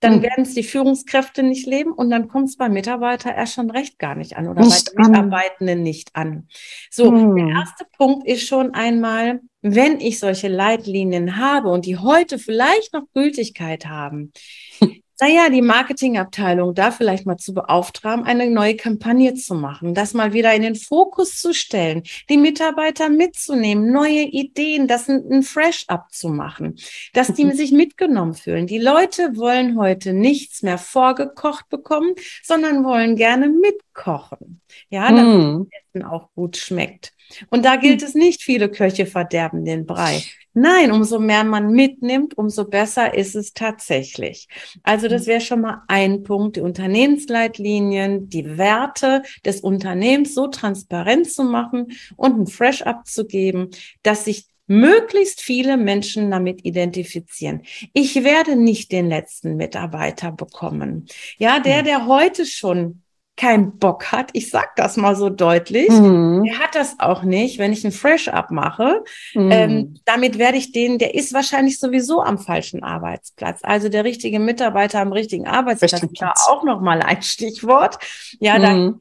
dann 0.01 0.19
mhm. 0.19 0.23
werden 0.23 0.43
es 0.43 0.55
die 0.55 0.63
Führungskräfte 0.63 1.43
nicht 1.43 1.67
leben 1.67 1.93
und 1.93 2.11
dann 2.11 2.29
kommt 2.29 2.49
es 2.49 2.57
beim 2.57 2.73
Mitarbeiter 2.73 3.35
erst 3.35 3.55
schon 3.55 3.71
recht 3.71 3.99
gar 3.99 4.15
nicht 4.15 4.37
an 4.37 4.49
oder 4.49 4.63
nicht 4.63 4.95
bei 4.95 5.03
den 5.03 5.13
Mitarbeitenden 5.13 5.83
nicht 5.83 6.11
an. 6.15 6.49
So, 6.91 7.11
mhm. 7.11 7.37
der 7.37 7.49
erste 7.57 7.87
Punkt 7.97 8.27
ist 8.27 8.47
schon 8.47 8.75
einmal, 8.75 9.41
wenn 9.63 10.01
ich 10.01 10.19
solche 10.19 10.49
Leitlinien 10.49 11.39
habe 11.39 11.71
und 11.71 11.87
die 11.87 11.99
heute 11.99 12.39
vielleicht 12.39 12.93
noch 12.93 13.05
Gültigkeit 13.15 13.87
haben, 13.87 14.33
naja, 15.25 15.49
die 15.49 15.63
Marketingabteilung 15.63 16.75
da 16.75 16.91
vielleicht 16.91 17.25
mal 17.25 17.39
zu 17.39 17.55
beauftragen, 17.55 18.27
eine 18.27 18.51
neue 18.51 18.77
Kampagne 18.77 19.33
zu 19.33 19.55
machen, 19.55 19.95
das 19.95 20.13
mal 20.13 20.35
wieder 20.35 20.55
in 20.55 20.61
den 20.61 20.75
Fokus 20.75 21.41
zu 21.41 21.55
stellen, 21.55 22.03
die 22.29 22.37
Mitarbeiter 22.37 23.09
mitzunehmen, 23.09 23.91
neue 23.91 24.25
Ideen, 24.25 24.87
das 24.87 25.09
ein, 25.09 25.25
ein 25.31 25.43
Fresh-up 25.43 26.13
zu 26.13 26.29
machen, 26.29 26.77
dass 27.15 27.33
die 27.33 27.51
sich 27.53 27.73
mitgenommen 27.73 28.35
fühlen. 28.35 28.67
Die 28.67 28.79
Leute 28.79 29.35
wollen 29.37 29.79
heute 29.79 30.13
nichts 30.13 30.63
mehr 30.63 30.77
vorgekocht 30.77 31.71
bekommen, 31.71 32.15
sondern 32.43 32.85
wollen 32.85 33.17
gerne 33.17 33.49
mitkochen. 33.49 34.61
Ja, 34.91 35.11
damit 35.11 35.43
mm. 35.43 35.69
Auch 36.03 36.33
gut 36.35 36.57
schmeckt. 36.57 37.13
Und 37.51 37.65
da 37.65 37.77
gilt 37.77 38.03
es 38.03 38.15
nicht, 38.15 38.43
viele 38.43 38.69
Köche 38.69 39.07
verderben 39.07 39.65
den 39.65 39.87
Brei. 39.87 40.23
Nein, 40.55 40.93
umso 40.93 41.19
mehr 41.19 41.45
man 41.45 41.73
mitnimmt, 41.73 42.39
umso 42.39 42.65
besser 42.65 43.15
ist 43.15 43.35
es 43.35 43.55
tatsächlich. 43.55 44.49
Also 44.83 45.09
das 45.09 45.27
wäre 45.27 45.41
schon 45.41 45.61
mal 45.61 45.83
ein 45.89 46.23
Punkt, 46.23 46.57
die 46.57 46.61
Unternehmensleitlinien, 46.61 48.29
die 48.29 48.57
Werte 48.57 49.23
des 49.45 49.61
Unternehmens 49.61 50.35
so 50.35 50.47
transparent 50.49 51.31
zu 51.31 51.45
machen 51.45 51.93
und 52.17 52.39
ein 52.39 52.47
Fresh-up 52.47 53.07
zu 53.07 53.27
geben, 53.27 53.71
dass 54.03 54.25
sich 54.25 54.47
möglichst 54.67 55.41
viele 55.43 55.77
Menschen 55.77 56.31
damit 56.31 56.65
identifizieren. 56.65 57.63
Ich 57.93 58.23
werde 58.23 58.57
nicht 58.57 58.93
den 58.93 59.09
letzten 59.09 59.57
Mitarbeiter 59.57 60.33
bekommen. 60.33 61.07
Ja, 61.39 61.61
der, 61.61 61.79
hm. 61.79 61.85
der 61.85 62.07
heute 62.07 62.47
schon 62.47 63.03
keinen 63.37 63.79
Bock 63.79 64.13
hat, 64.13 64.31
ich 64.33 64.51
sag 64.51 64.77
das 64.77 64.97
mal 64.97 65.17
so 65.17 65.29
deutlich, 65.29 65.89
mhm. 65.91 66.45
der 66.45 66.59
hat 66.59 66.75
das 66.75 66.97
auch 67.01 67.23
nicht, 67.23 67.59
wenn 67.59 67.73
ich 67.73 67.85
ein 67.85 67.93
Fresh-Up 67.93 68.51
mache. 68.51 69.03
Mhm. 69.35 69.51
Ähm, 69.51 70.01
damit 70.05 70.39
werde 70.39 70.57
ich 70.57 70.73
den, 70.73 70.99
der 70.99 71.15
ist 71.15 71.33
wahrscheinlich 71.33 71.81
sowieso 71.81 72.23
am 72.23 72.39
falschen 72.39 72.85
Arbeitsplatz. 72.85 73.61
Also 73.63 73.89
der 73.89 74.05
richtige 74.05 74.39
Mitarbeiter 74.39 75.01
am 75.01 75.13
richtigen 75.13 75.49
Arbeitsplatz, 75.49 75.95
Richtig. 75.95 76.19
da 76.21 76.35
auch 76.49 76.63
nochmal 76.63 77.03
ein 77.03 77.23
Stichwort. 77.23 77.99
Ja, 78.39 78.59
mhm. 78.59 78.63
dann 78.63 79.01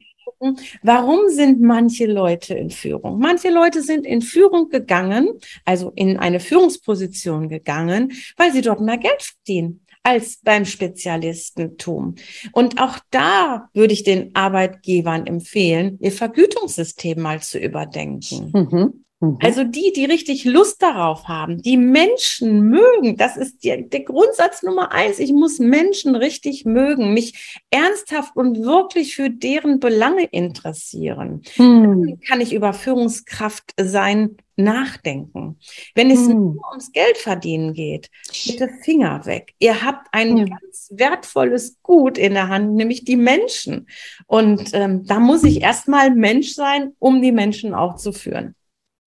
Warum 0.82 1.28
sind 1.28 1.60
manche 1.60 2.06
Leute 2.06 2.54
in 2.54 2.70
Führung? 2.70 3.18
Manche 3.18 3.50
Leute 3.50 3.82
sind 3.82 4.04
in 4.04 4.20
Führung 4.20 4.68
gegangen, 4.68 5.28
also 5.64 5.92
in 5.94 6.18
eine 6.18 6.40
Führungsposition 6.40 7.48
gegangen, 7.48 8.12
weil 8.36 8.52
sie 8.52 8.60
dort 8.60 8.80
mehr 8.80 8.98
Geld 8.98 9.22
verdienen 9.22 9.83
als 10.04 10.38
beim 10.42 10.64
Spezialistentum. 10.64 12.14
Und 12.52 12.80
auch 12.80 12.98
da 13.10 13.68
würde 13.72 13.94
ich 13.94 14.04
den 14.04 14.34
Arbeitgebern 14.34 15.26
empfehlen, 15.26 15.98
ihr 16.00 16.12
Vergütungssystem 16.12 17.20
mal 17.20 17.40
zu 17.42 17.58
überdenken. 17.58 18.50
Mhm. 18.52 19.04
Mhm. 19.24 19.38
Also 19.40 19.64
die, 19.64 19.92
die 19.94 20.04
richtig 20.04 20.44
Lust 20.44 20.82
darauf 20.82 21.26
haben, 21.28 21.62
die 21.62 21.76
Menschen 21.76 22.62
mögen, 22.68 23.16
das 23.16 23.36
ist 23.36 23.64
der, 23.64 23.82
der 23.82 24.00
Grundsatz 24.00 24.62
Nummer 24.62 24.92
eins. 24.92 25.18
Ich 25.18 25.32
muss 25.32 25.58
Menschen 25.58 26.14
richtig 26.16 26.64
mögen, 26.64 27.14
mich 27.14 27.60
ernsthaft 27.70 28.36
und 28.36 28.62
wirklich 28.62 29.16
für 29.16 29.30
deren 29.30 29.80
Belange 29.80 30.24
interessieren. 30.24 31.42
Mhm. 31.56 31.82
Dann 32.06 32.20
kann 32.20 32.40
ich 32.40 32.52
über 32.52 32.72
Führungskraft 32.72 33.72
sein 33.80 34.36
nachdenken. 34.56 35.58
Wenn 35.94 36.10
es 36.10 36.20
mhm. 36.20 36.34
nur 36.34 36.70
ums 36.70 36.92
Geld 36.92 37.16
verdienen 37.16 37.74
geht, 37.74 38.10
bitte 38.46 38.68
Finger 38.82 39.26
weg. 39.26 39.54
Ihr 39.58 39.82
habt 39.82 40.08
ein 40.12 40.36
ja. 40.36 40.44
ganz 40.44 40.90
wertvolles 40.92 41.78
Gut 41.82 42.18
in 42.18 42.34
der 42.34 42.48
Hand, 42.48 42.74
nämlich 42.74 43.04
die 43.04 43.16
Menschen. 43.16 43.88
Und 44.26 44.70
ähm, 44.72 45.04
da 45.06 45.18
muss 45.18 45.44
ich 45.44 45.62
erstmal 45.62 46.10
Mensch 46.10 46.54
sein, 46.54 46.92
um 46.98 47.22
die 47.22 47.32
Menschen 47.32 47.74
auch 47.74 47.96
zu 47.96 48.12
führen. 48.12 48.54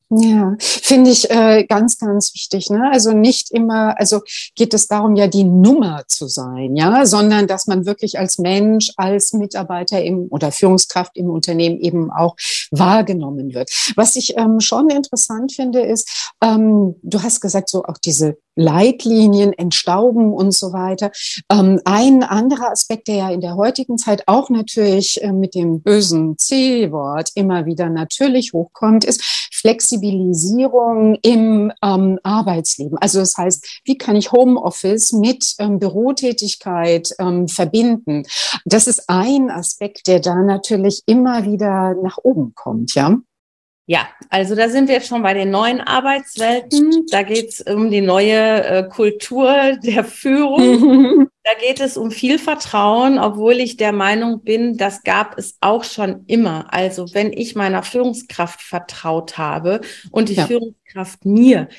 Ja, 0.10 0.56
finde 0.60 1.12
ich 1.12 1.30
äh, 1.30 1.66
ganz, 1.66 1.98
ganz 1.98 2.34
wichtig. 2.34 2.70
Ne? 2.70 2.90
Also 2.94 3.12
nicht 3.12 3.52
immer, 3.52 4.00
also 4.00 4.22
geht 4.56 4.74
es 4.74 4.88
darum, 4.88 5.18
ja 5.18 5.28
die 5.28 5.44
Nummer 5.44 6.06
zu 6.08 6.28
sein, 6.28 6.78
ja, 6.78 7.06
sondern 7.06 7.46
dass 7.48 7.68
man 7.68 7.86
wirklich 7.86 8.18
als 8.18 8.38
Mensch, 8.38 8.92
als 8.96 9.34
Mitarbeiter 9.34 10.02
im 10.02 10.28
oder 10.30 10.54
Führungskraft 10.54 11.18
im 11.18 11.30
Unternehmen 11.30 11.82
eben 11.82 12.10
auch 12.10 12.38
wahrgenommen 12.72 13.54
wird. 13.54 13.70
Was 13.98 14.16
ich 14.16 14.38
ähm, 14.38 14.62
schon 14.62 14.90
interessant 14.90 15.52
finde, 15.52 15.82
ist, 15.82 16.32
ähm, 16.42 16.96
du 17.04 17.22
hast 17.22 17.42
gesagt, 17.42 17.70
so 17.70 17.84
auch 17.84 17.98
diese 17.98 18.38
Leitlinien, 18.58 19.54
Entstauben 19.54 20.34
und 20.34 20.54
so 20.54 20.74
weiter. 20.74 21.12
Ähm, 21.50 21.80
ein 21.86 22.24
anderer 22.24 22.72
Aspekt, 22.72 23.08
der 23.08 23.16
ja 23.16 23.30
in 23.30 23.42
der 23.42 23.56
heutigen 23.56 23.98
Zeit 23.98 24.24
auch 24.28 24.50
natürlich 24.50 25.22
äh, 25.24 25.32
mit 25.32 25.56
dem 25.56 25.82
bösen 25.82 26.38
C-Wort 26.38 27.32
immer 27.36 27.66
wieder 27.66 27.90
natürlich 27.90 28.54
hochkommt, 28.54 29.06
ist 29.06 29.50
Flexibilisierung 29.54 31.18
im 31.22 31.72
ähm, 31.84 32.20
Arbeitsleben. 32.24 32.98
Also 33.00 33.20
das 33.20 33.38
heißt, 33.38 33.82
wie 33.86 33.98
kann 33.98 34.16
ich 34.16 34.32
Homeoffice 34.32 35.14
mit 35.14 35.56
ähm, 35.60 35.80
Bürotätigkeit 35.80 37.10
ähm, 37.20 37.48
verbinden? 37.48 38.24
Das 38.66 38.88
ist 38.88 39.10
ein 39.10 39.50
Aspekt, 39.50 40.08
der 40.08 40.20
da 40.20 40.36
natürlich 40.36 41.04
immer 41.06 41.46
wieder 41.46 41.96
nach 42.02 42.18
oben 42.24 42.54
kommt, 42.56 42.94
ja. 42.96 43.18
Ja, 43.90 44.10
also 44.30 44.54
da 44.54 44.68
sind 44.68 44.90
wir 44.90 44.96
jetzt 44.96 45.08
schon 45.08 45.24
bei 45.24 45.34
den 45.34 45.50
neuen 45.50 45.80
Arbeitswelten. 45.80 47.06
Da 47.10 47.24
geht 47.24 47.48
es 47.48 47.62
um 47.62 47.90
die 47.90 48.02
neue 48.02 48.66
äh, 48.66 48.90
Kultur 48.90 49.78
der 49.82 50.04
Führung. 50.04 51.30
da 51.44 51.52
geht 51.66 51.80
es 51.80 51.96
um 51.96 52.12
viel 52.12 52.38
Vertrauen, 52.38 53.18
obwohl 53.18 53.54
ich 53.54 53.78
der 53.78 53.94
Meinung 53.94 54.44
bin, 54.44 54.76
das 54.76 55.04
gab 55.04 55.38
es 55.38 55.58
auch 55.62 55.86
schon 55.86 56.26
immer. 56.28 56.74
Also 56.74 57.06
wenn 57.14 57.32
ich 57.32 57.56
meiner 57.56 57.82
Führungskraft 57.82 58.62
vertraut 58.62 59.38
habe 59.38 59.80
und 60.12 60.28
die 60.28 60.34
ja. 60.34 60.48
Führungskraft 60.48 61.24
mir, 61.24 61.70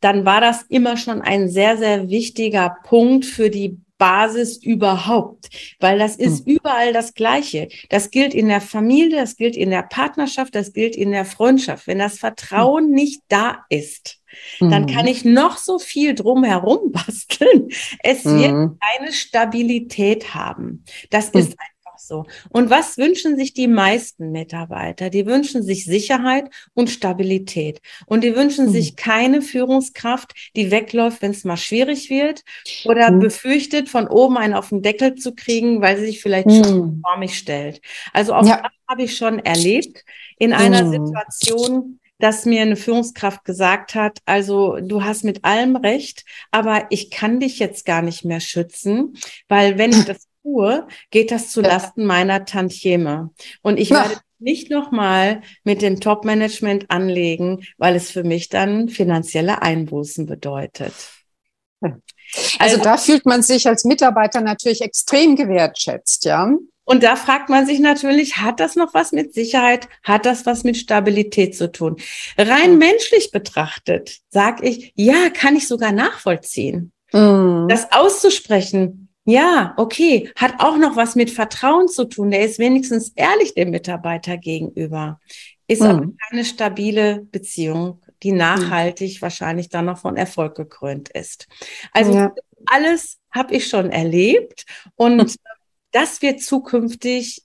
dann 0.00 0.24
war 0.24 0.40
das 0.40 0.62
immer 0.62 0.96
schon 0.96 1.22
ein 1.22 1.48
sehr, 1.48 1.76
sehr 1.76 2.10
wichtiger 2.10 2.76
Punkt 2.82 3.24
für 3.24 3.50
die 3.50 3.78
Basis 4.02 4.56
überhaupt, 4.56 5.48
weil 5.78 5.96
das 5.96 6.16
ist 6.16 6.44
hm. 6.44 6.56
überall 6.56 6.92
das 6.92 7.14
Gleiche. 7.14 7.68
Das 7.88 8.10
gilt 8.10 8.34
in 8.34 8.48
der 8.48 8.60
Familie, 8.60 9.20
das 9.20 9.36
gilt 9.36 9.56
in 9.56 9.70
der 9.70 9.84
Partnerschaft, 9.84 10.56
das 10.56 10.72
gilt 10.72 10.96
in 10.96 11.12
der 11.12 11.24
Freundschaft. 11.24 11.86
Wenn 11.86 12.00
das 12.00 12.18
Vertrauen 12.18 12.86
hm. 12.86 12.94
nicht 12.94 13.22
da 13.28 13.64
ist, 13.68 14.18
dann 14.58 14.86
kann 14.86 15.06
hm. 15.06 15.12
ich 15.12 15.24
noch 15.24 15.56
so 15.56 15.78
viel 15.78 16.16
drumherum 16.16 16.90
basteln. 16.92 17.68
Es 18.02 18.24
wird 18.24 18.50
hm. 18.50 18.78
keine 18.80 19.12
Stabilität 19.12 20.34
haben. 20.34 20.84
Das 21.10 21.28
ist 21.28 21.52
hm. 21.52 21.56
ein 21.58 21.71
so. 22.06 22.24
Und 22.50 22.70
was 22.70 22.98
wünschen 22.98 23.36
sich 23.36 23.54
die 23.54 23.68
meisten 23.68 24.32
Mitarbeiter? 24.32 25.10
Die 25.10 25.26
wünschen 25.26 25.62
sich 25.62 25.84
Sicherheit 25.84 26.50
und 26.74 26.90
Stabilität. 26.90 27.80
Und 28.06 28.24
die 28.24 28.34
wünschen 28.34 28.66
mhm. 28.66 28.72
sich 28.72 28.96
keine 28.96 29.42
Führungskraft, 29.42 30.32
die 30.56 30.70
wegläuft, 30.70 31.22
wenn 31.22 31.32
es 31.32 31.44
mal 31.44 31.56
schwierig 31.56 32.10
wird 32.10 32.42
oder 32.84 33.10
mhm. 33.10 33.20
befürchtet, 33.20 33.88
von 33.88 34.08
oben 34.08 34.36
einen 34.36 34.54
auf 34.54 34.70
den 34.70 34.82
Deckel 34.82 35.14
zu 35.14 35.34
kriegen, 35.34 35.80
weil 35.80 35.98
sie 35.98 36.06
sich 36.06 36.22
vielleicht 36.22 36.48
mhm. 36.48 36.64
schon 36.64 37.00
vor 37.02 37.18
mich 37.18 37.38
stellt. 37.38 37.80
Also 38.12 38.34
auch 38.34 38.46
ja. 38.46 38.62
das 38.62 38.72
habe 38.88 39.02
ich 39.04 39.16
schon 39.16 39.38
erlebt 39.38 40.04
in 40.38 40.52
einer 40.52 40.84
mhm. 40.84 41.06
Situation, 41.06 41.98
dass 42.18 42.44
mir 42.44 42.62
eine 42.62 42.76
Führungskraft 42.76 43.44
gesagt 43.44 43.96
hat, 43.96 44.18
also 44.26 44.78
du 44.80 45.02
hast 45.02 45.24
mit 45.24 45.44
allem 45.44 45.74
recht, 45.74 46.24
aber 46.52 46.86
ich 46.90 47.10
kann 47.10 47.40
dich 47.40 47.58
jetzt 47.58 47.84
gar 47.84 48.00
nicht 48.00 48.24
mehr 48.24 48.38
schützen, 48.38 49.14
weil 49.48 49.76
wenn 49.76 49.90
ich 49.90 50.04
das 50.06 50.28
tue, 50.42 50.86
geht 51.10 51.30
das 51.30 51.50
zu 51.50 51.60
Lasten 51.60 52.04
meiner 52.04 52.44
Tantieme. 52.44 53.30
Und 53.62 53.78
ich 53.78 53.90
werde 53.90 54.16
nicht 54.38 54.70
nochmal 54.70 55.42
mit 55.64 55.82
dem 55.82 56.00
Top-Management 56.00 56.90
anlegen, 56.90 57.64
weil 57.78 57.94
es 57.94 58.10
für 58.10 58.24
mich 58.24 58.48
dann 58.48 58.88
finanzielle 58.88 59.62
Einbußen 59.62 60.26
bedeutet. 60.26 60.92
Also, 61.80 61.96
also 62.58 62.76
da 62.82 62.96
fühlt 62.96 63.26
man 63.26 63.42
sich 63.42 63.66
als 63.66 63.84
Mitarbeiter 63.84 64.40
natürlich 64.40 64.80
extrem 64.80 65.36
gewertschätzt, 65.36 66.24
ja. 66.24 66.50
Und 66.84 67.02
da 67.04 67.14
fragt 67.14 67.48
man 67.48 67.64
sich 67.64 67.78
natürlich, 67.78 68.38
hat 68.38 68.58
das 68.58 68.74
noch 68.74 68.92
was 68.92 69.12
mit 69.12 69.34
Sicherheit? 69.34 69.88
Hat 70.02 70.26
das 70.26 70.46
was 70.46 70.64
mit 70.64 70.76
Stabilität 70.76 71.56
zu 71.56 71.70
tun? 71.70 71.96
Rein 72.36 72.72
mhm. 72.72 72.78
menschlich 72.78 73.30
betrachtet, 73.30 74.18
sage 74.30 74.66
ich, 74.66 74.92
ja, 74.96 75.30
kann 75.30 75.54
ich 75.54 75.68
sogar 75.68 75.92
nachvollziehen. 75.92 76.92
Mhm. 77.12 77.66
Das 77.68 77.92
auszusprechen, 77.92 79.01
ja, 79.24 79.74
okay, 79.76 80.30
hat 80.36 80.54
auch 80.58 80.76
noch 80.76 80.96
was 80.96 81.14
mit 81.14 81.30
Vertrauen 81.30 81.88
zu 81.88 82.04
tun. 82.04 82.30
Der 82.30 82.44
ist 82.44 82.58
wenigstens 82.58 83.12
ehrlich 83.14 83.54
dem 83.54 83.70
Mitarbeiter 83.70 84.36
gegenüber. 84.36 85.20
Ist 85.68 85.80
mhm. 85.80 85.88
aber 85.88 86.06
keine 86.28 86.44
stabile 86.44 87.26
Beziehung, 87.30 88.02
die 88.22 88.30
hm. 88.30 88.38
nachhaltig 88.38 89.16
mhm. 89.16 89.22
wahrscheinlich 89.22 89.68
dann 89.68 89.86
noch 89.86 89.98
von 89.98 90.16
Erfolg 90.16 90.56
gekrönt 90.56 91.08
ist. 91.08 91.46
Also 91.92 92.14
ja. 92.14 92.34
alles 92.66 93.18
habe 93.30 93.54
ich 93.54 93.68
schon 93.68 93.90
erlebt 93.90 94.66
und 94.96 95.36
das 95.92 96.20
wird 96.20 96.42
zukünftig 96.42 97.44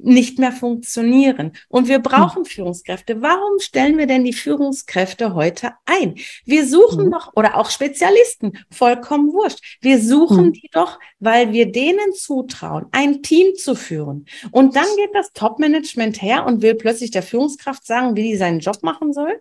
nicht 0.00 0.38
mehr 0.38 0.52
funktionieren. 0.52 1.52
Und 1.68 1.88
wir 1.88 1.96
hm. 1.96 2.02
brauchen 2.02 2.44
Führungskräfte. 2.44 3.20
Warum 3.22 3.58
stellen 3.58 3.98
wir 3.98 4.06
denn 4.06 4.24
die 4.24 4.32
Führungskräfte 4.32 5.34
heute 5.34 5.72
ein? 5.86 6.16
Wir 6.44 6.66
suchen 6.66 7.06
mhm. 7.06 7.12
doch, 7.12 7.32
oder 7.34 7.56
auch 7.56 7.70
Spezialisten, 7.70 8.52
vollkommen 8.70 9.32
wurscht. 9.32 9.78
Wir 9.80 10.00
suchen 10.00 10.46
mhm. 10.46 10.52
die 10.52 10.68
doch, 10.72 10.98
weil 11.18 11.52
wir 11.52 11.70
denen 11.72 12.12
zutrauen, 12.12 12.86
ein 12.92 13.22
Team 13.22 13.54
zu 13.56 13.74
führen. 13.74 14.26
Und 14.50 14.76
dann 14.76 14.86
geht 14.96 15.10
das 15.14 15.32
Top-Management 15.32 16.22
her 16.22 16.46
und 16.46 16.62
will 16.62 16.74
plötzlich 16.74 17.10
der 17.10 17.22
Führungskraft 17.22 17.86
sagen, 17.86 18.16
wie 18.16 18.22
die 18.22 18.36
seinen 18.36 18.60
Job 18.60 18.82
machen 18.82 19.12
soll. 19.12 19.40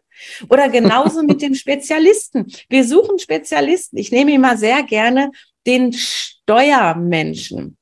Oder 0.49 0.69
genauso 0.69 1.23
mit 1.23 1.41
dem 1.41 1.55
Spezialisten. 1.55 2.51
Wir 2.69 2.83
suchen 2.83 3.19
Spezialisten. 3.19 3.97
Ich 3.97 4.11
nehme 4.11 4.33
immer 4.33 4.57
sehr 4.57 4.83
gerne 4.83 5.31
den 5.65 5.93
Steuermenschen 5.93 7.76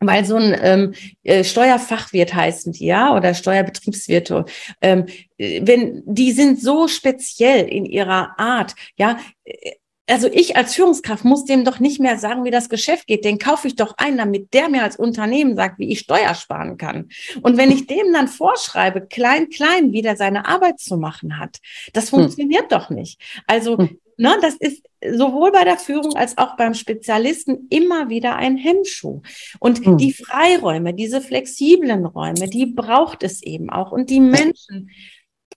weil 0.00 0.24
so 0.24 0.36
ein 0.36 0.56
ähm, 0.60 0.94
äh, 1.24 1.44
Steuerfachwirt 1.44 2.34
heißen 2.34 2.72
die, 2.72 2.86
ja, 2.86 3.16
oder 3.16 3.34
Steuerbetriebswirte, 3.34 4.44
ähm, 4.80 5.06
wenn 5.38 6.02
die 6.06 6.32
sind 6.32 6.60
so 6.60 6.88
speziell 6.88 7.66
in 7.66 7.84
ihrer 7.84 8.38
Art, 8.38 8.74
ja. 8.96 9.18
Also 10.10 10.26
ich 10.32 10.56
als 10.56 10.74
Führungskraft 10.74 11.26
muss 11.26 11.44
dem 11.44 11.66
doch 11.66 11.80
nicht 11.80 12.00
mehr 12.00 12.16
sagen, 12.16 12.44
wie 12.44 12.50
das 12.50 12.70
Geschäft 12.70 13.06
geht. 13.06 13.26
Den 13.26 13.38
kaufe 13.38 13.68
ich 13.68 13.76
doch 13.76 13.94
ein, 13.98 14.16
damit 14.16 14.54
der 14.54 14.70
mir 14.70 14.82
als 14.82 14.96
Unternehmen 14.96 15.54
sagt, 15.54 15.78
wie 15.78 15.92
ich 15.92 15.98
Steuer 15.98 16.34
sparen 16.34 16.78
kann. 16.78 17.10
Und 17.42 17.58
wenn 17.58 17.70
ich 17.70 17.86
dem 17.86 18.10
dann 18.14 18.26
vorschreibe, 18.26 19.02
klein, 19.02 19.50
klein, 19.50 19.92
wie 19.92 20.00
der 20.00 20.16
seine 20.16 20.46
Arbeit 20.46 20.80
zu 20.80 20.96
machen 20.96 21.38
hat, 21.38 21.58
das 21.92 22.04
hm. 22.04 22.20
funktioniert 22.20 22.62
hm. 22.62 22.68
doch 22.70 22.88
nicht. 22.88 23.20
Also 23.46 23.76
hm 23.76 23.98
ne, 24.18 24.36
das 24.42 24.54
ist 24.54 24.84
sowohl 25.02 25.52
bei 25.52 25.64
der 25.64 25.78
Führung 25.78 26.16
als 26.16 26.38
auch 26.38 26.56
beim 26.56 26.74
Spezialisten 26.74 27.66
immer 27.70 28.08
wieder 28.08 28.36
ein 28.36 28.56
Hemmschuh. 28.56 29.22
Und 29.60 29.86
mhm. 29.86 29.96
die 29.98 30.12
Freiräume, 30.12 30.94
diese 30.94 31.20
flexiblen 31.20 32.04
Räume, 32.06 32.48
die 32.48 32.66
braucht 32.66 33.22
es 33.22 33.42
eben 33.42 33.70
auch. 33.70 33.92
Und 33.92 34.10
die 34.10 34.20
Menschen 34.20 34.90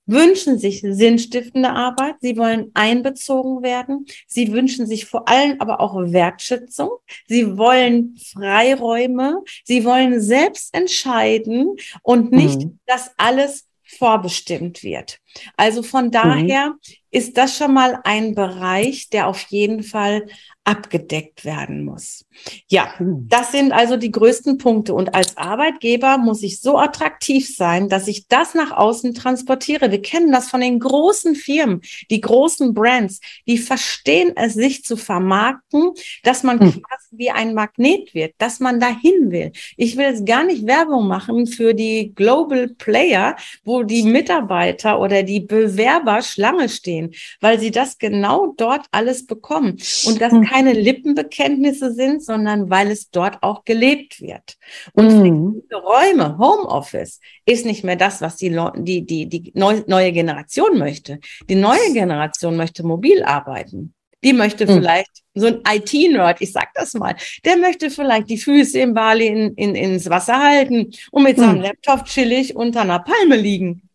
wünschen 0.06 0.58
sich 0.58 0.82
sinnstiftende 0.82 1.69
Arbeit, 1.69 2.15
sie 2.21 2.38
wollen 2.38 2.71
einbezogen 2.73 3.63
werden, 3.63 4.06
sie 4.27 4.51
wünschen 4.51 4.86
sich 4.86 5.06
vor 5.06 5.27
allem 5.27 5.60
aber 5.60 5.80
auch 5.80 5.95
Wertschätzung, 5.95 6.89
sie 7.27 7.58
wollen 7.58 8.17
Freiräume, 8.34 9.43
sie 9.63 9.86
wollen 9.86 10.19
selbst 10.19 10.75
entscheiden 10.75 11.75
und 12.04 12.32
nicht, 12.32 12.62
mhm. 12.62 12.80
dass 12.86 13.12
alles 13.17 13.67
vorbestimmt 13.97 14.84
wird. 14.84 15.19
Also 15.58 15.84
von 15.84 16.06
mhm. 16.06 16.12
daher 16.12 16.67
mhm. 16.67 16.80
ist 17.12 17.38
das 17.38 17.58
schon 17.58 17.73
mal 17.73 17.99
ein 18.04 18.36
Bereich, 18.36 19.10
der 19.10 19.27
auf 19.27 19.41
jeden 19.49 19.84
Fall 19.84 20.27
abgedeckt 20.63 21.43
werden 21.43 21.84
muss. 21.84 22.26
Ja, 22.67 22.97
hm. 23.00 23.26
das 23.28 23.52
sind 23.52 23.71
also 23.71 23.97
die 23.97 24.12
größten 24.12 24.60
Punkte. 24.60 24.93
Und 24.93 25.15
als 25.15 25.36
Arbeitgeber 25.36 26.19
muss 26.19 26.43
ich 26.43 26.62
so 26.62 26.78
attraktiv 26.78 27.56
sein, 27.56 27.89
dass 27.89 28.08
ich 28.08 28.28
das 28.28 28.54
nach 28.54 28.71
außen 28.71 29.15
transportiere. 29.15 29.89
Wir 29.89 30.02
kennen 30.02 30.32
das 30.32 30.50
von 30.50 30.62
den 30.62 30.80
großen 30.80 31.36
Firmen, 31.36 31.82
die 32.12 32.21
großen 32.21 32.76
Brands, 32.76 33.21
die 33.47 33.58
verstehen 33.58 34.34
es, 34.36 34.54
sich 34.54 34.84
zu 34.84 34.97
vermarkten, 34.97 35.91
dass 36.24 36.43
man 36.43 36.60
hm. 36.60 36.84
quasi 36.84 37.08
wie 37.12 37.32
ein 37.32 37.56
Magnet 37.56 38.13
wird, 38.13 38.36
dass 38.38 38.60
man 38.60 38.80
dahin 38.80 39.32
will. 39.32 39.52
Ich 39.78 39.97
will 39.97 40.06
jetzt 40.06 40.28
gar 40.28 40.43
nicht 40.43 40.67
Werbung 40.67 41.08
machen 41.08 41.47
für 41.47 41.74
die 41.74 42.13
Global 42.13 42.67
Player, 42.67 43.36
wo 43.63 43.82
die 43.82 44.04
Mitarbeiter 44.04 45.00
oder 45.00 45.24
die 45.24 45.39
Bewerber 45.39 46.21
Schlange 46.21 46.69
stehen, 46.69 47.15
weil 47.39 47.60
sie 47.60 47.71
das 47.71 47.97
genau 47.97 48.54
dort 48.58 48.86
alles 48.91 49.26
bekommen. 49.26 49.78
Und 50.06 50.21
das 50.21 50.32
hm 50.32 50.51
keine 50.52 50.74
Lippenbekenntnisse 50.74 51.94
sind, 51.94 52.24
sondern 52.24 52.70
weil 52.70 52.92
es 52.92 53.10
dort 53.10 53.42
auch 53.42 53.64
gelebt 53.64 54.22
wird. 54.22 54.58
Und 54.94 55.12
mhm. 55.18 55.64
Räume, 55.74 56.38
Homeoffice, 56.38 57.20
ist 57.46 57.66
nicht 57.66 57.84
mehr 57.84 57.96
das, 57.96 58.22
was 58.22 58.36
die, 58.36 58.50
die, 58.78 59.06
die, 59.06 59.28
die 59.28 59.52
neue 59.56 60.12
Generation 60.12 60.78
möchte. 60.78 61.20
Die 61.50 61.56
neue 61.56 61.94
Generation 61.94 62.58
möchte 62.58 62.84
mobil 62.84 63.24
arbeiten. 63.24 63.94
Die 64.24 64.34
möchte 64.34 64.66
mhm. 64.66 64.80
vielleicht 64.80 65.24
so 65.34 65.48
ein 65.48 65.62
IT-Nerd, 65.68 66.42
ich 66.42 66.52
sag 66.52 66.74
das 66.76 66.94
mal, 66.94 67.16
der 67.46 67.58
möchte 67.58 67.90
vielleicht 67.90 68.30
die 68.30 68.38
Füße 68.38 68.78
im 68.80 68.94
Bali 68.94 69.28
in, 69.28 69.54
in, 69.56 69.76
ins 69.76 70.10
Wasser 70.10 70.38
halten 70.38 70.92
und 71.12 71.24
mit 71.24 71.38
mhm. 71.38 71.42
seinem 71.42 71.62
Laptop 71.62 72.06
chillig 72.06 72.56
unter 72.56 72.82
einer 72.82 73.00
Palme 73.00 73.38
liegen. 73.38 73.90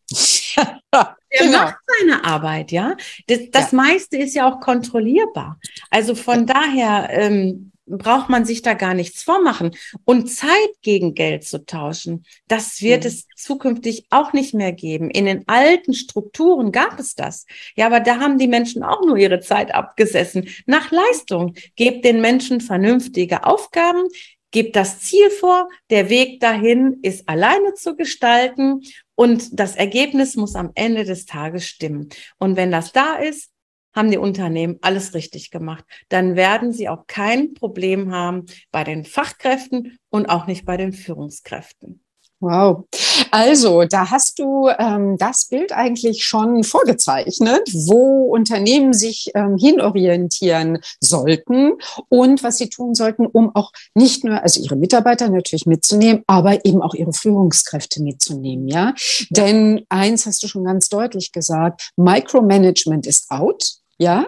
Der 0.56 1.16
genau. 1.30 1.58
macht 1.58 1.76
seine 1.86 2.24
Arbeit, 2.24 2.72
ja. 2.72 2.96
Das, 3.26 3.40
das 3.50 3.72
ja. 3.72 3.76
meiste 3.76 4.16
ist 4.16 4.34
ja 4.34 4.50
auch 4.50 4.60
kontrollierbar. 4.60 5.58
Also 5.90 6.14
von 6.14 6.46
daher 6.46 7.08
ähm, 7.10 7.72
braucht 7.86 8.28
man 8.28 8.44
sich 8.44 8.62
da 8.62 8.74
gar 8.74 8.94
nichts 8.94 9.22
vormachen. 9.22 9.76
Und 10.04 10.28
Zeit 10.28 10.50
gegen 10.82 11.14
Geld 11.14 11.44
zu 11.44 11.64
tauschen, 11.64 12.24
das 12.48 12.82
wird 12.82 13.04
mhm. 13.04 13.08
es 13.08 13.26
zukünftig 13.36 14.06
auch 14.10 14.32
nicht 14.32 14.54
mehr 14.54 14.72
geben. 14.72 15.10
In 15.10 15.26
den 15.26 15.46
alten 15.46 15.94
Strukturen 15.94 16.72
gab 16.72 16.98
es 16.98 17.14
das. 17.14 17.46
Ja, 17.76 17.86
aber 17.86 18.00
da 18.00 18.18
haben 18.18 18.38
die 18.38 18.48
Menschen 18.48 18.82
auch 18.82 19.02
nur 19.02 19.16
ihre 19.16 19.40
Zeit 19.40 19.72
abgesessen. 19.72 20.48
Nach 20.66 20.90
Leistung. 20.90 21.54
Gebt 21.76 22.04
den 22.04 22.20
Menschen 22.20 22.60
vernünftige 22.60 23.44
Aufgaben, 23.44 24.08
gebt 24.50 24.76
das 24.76 25.00
Ziel 25.00 25.30
vor, 25.30 25.68
der 25.90 26.08
Weg 26.08 26.40
dahin 26.40 26.98
ist 27.02 27.28
alleine 27.28 27.74
zu 27.74 27.94
gestalten 27.94 28.80
und 29.16 29.58
das 29.58 29.74
Ergebnis 29.74 30.36
muss 30.36 30.54
am 30.54 30.70
Ende 30.74 31.04
des 31.04 31.26
Tages 31.26 31.66
stimmen. 31.66 32.10
Und 32.38 32.56
wenn 32.56 32.70
das 32.70 32.92
da 32.92 33.16
ist, 33.16 33.50
haben 33.94 34.10
die 34.10 34.18
Unternehmen 34.18 34.76
alles 34.82 35.14
richtig 35.14 35.50
gemacht. 35.50 35.84
Dann 36.10 36.36
werden 36.36 36.72
sie 36.72 36.88
auch 36.88 37.06
kein 37.06 37.54
Problem 37.54 38.12
haben 38.12 38.44
bei 38.70 38.84
den 38.84 39.04
Fachkräften 39.04 39.98
und 40.10 40.26
auch 40.26 40.46
nicht 40.46 40.66
bei 40.66 40.76
den 40.76 40.92
Führungskräften. 40.92 42.05
Wow. 42.40 42.84
Also, 43.30 43.84
da 43.84 44.10
hast 44.10 44.38
du 44.38 44.68
ähm, 44.78 45.16
das 45.18 45.46
Bild 45.48 45.72
eigentlich 45.72 46.24
schon 46.24 46.64
vorgezeichnet, 46.64 47.62
wo 47.72 48.30
Unternehmen 48.30 48.92
sich 48.92 49.30
ähm, 49.34 49.56
hinorientieren 49.58 50.78
sollten 51.00 51.72
und 52.10 52.42
was 52.42 52.58
sie 52.58 52.68
tun 52.68 52.94
sollten, 52.94 53.24
um 53.26 53.54
auch 53.54 53.72
nicht 53.94 54.22
nur, 54.24 54.42
also 54.42 54.60
ihre 54.60 54.76
Mitarbeiter 54.76 55.30
natürlich 55.30 55.64
mitzunehmen, 55.64 56.24
aber 56.26 56.64
eben 56.66 56.82
auch 56.82 56.94
ihre 56.94 57.14
Führungskräfte 57.14 58.02
mitzunehmen, 58.02 58.68
ja. 58.68 58.92
Denn 59.30 59.86
eins 59.88 60.26
hast 60.26 60.42
du 60.42 60.48
schon 60.48 60.64
ganz 60.64 60.90
deutlich 60.90 61.32
gesagt, 61.32 61.90
Micromanagement 61.96 63.06
ist 63.06 63.30
out. 63.30 63.76
Ja, 63.98 64.26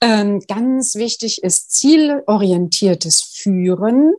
ähm, 0.00 0.40
ganz 0.46 0.94
wichtig 0.94 1.42
ist 1.42 1.72
zielorientiertes 1.72 3.20
Führen 3.38 4.14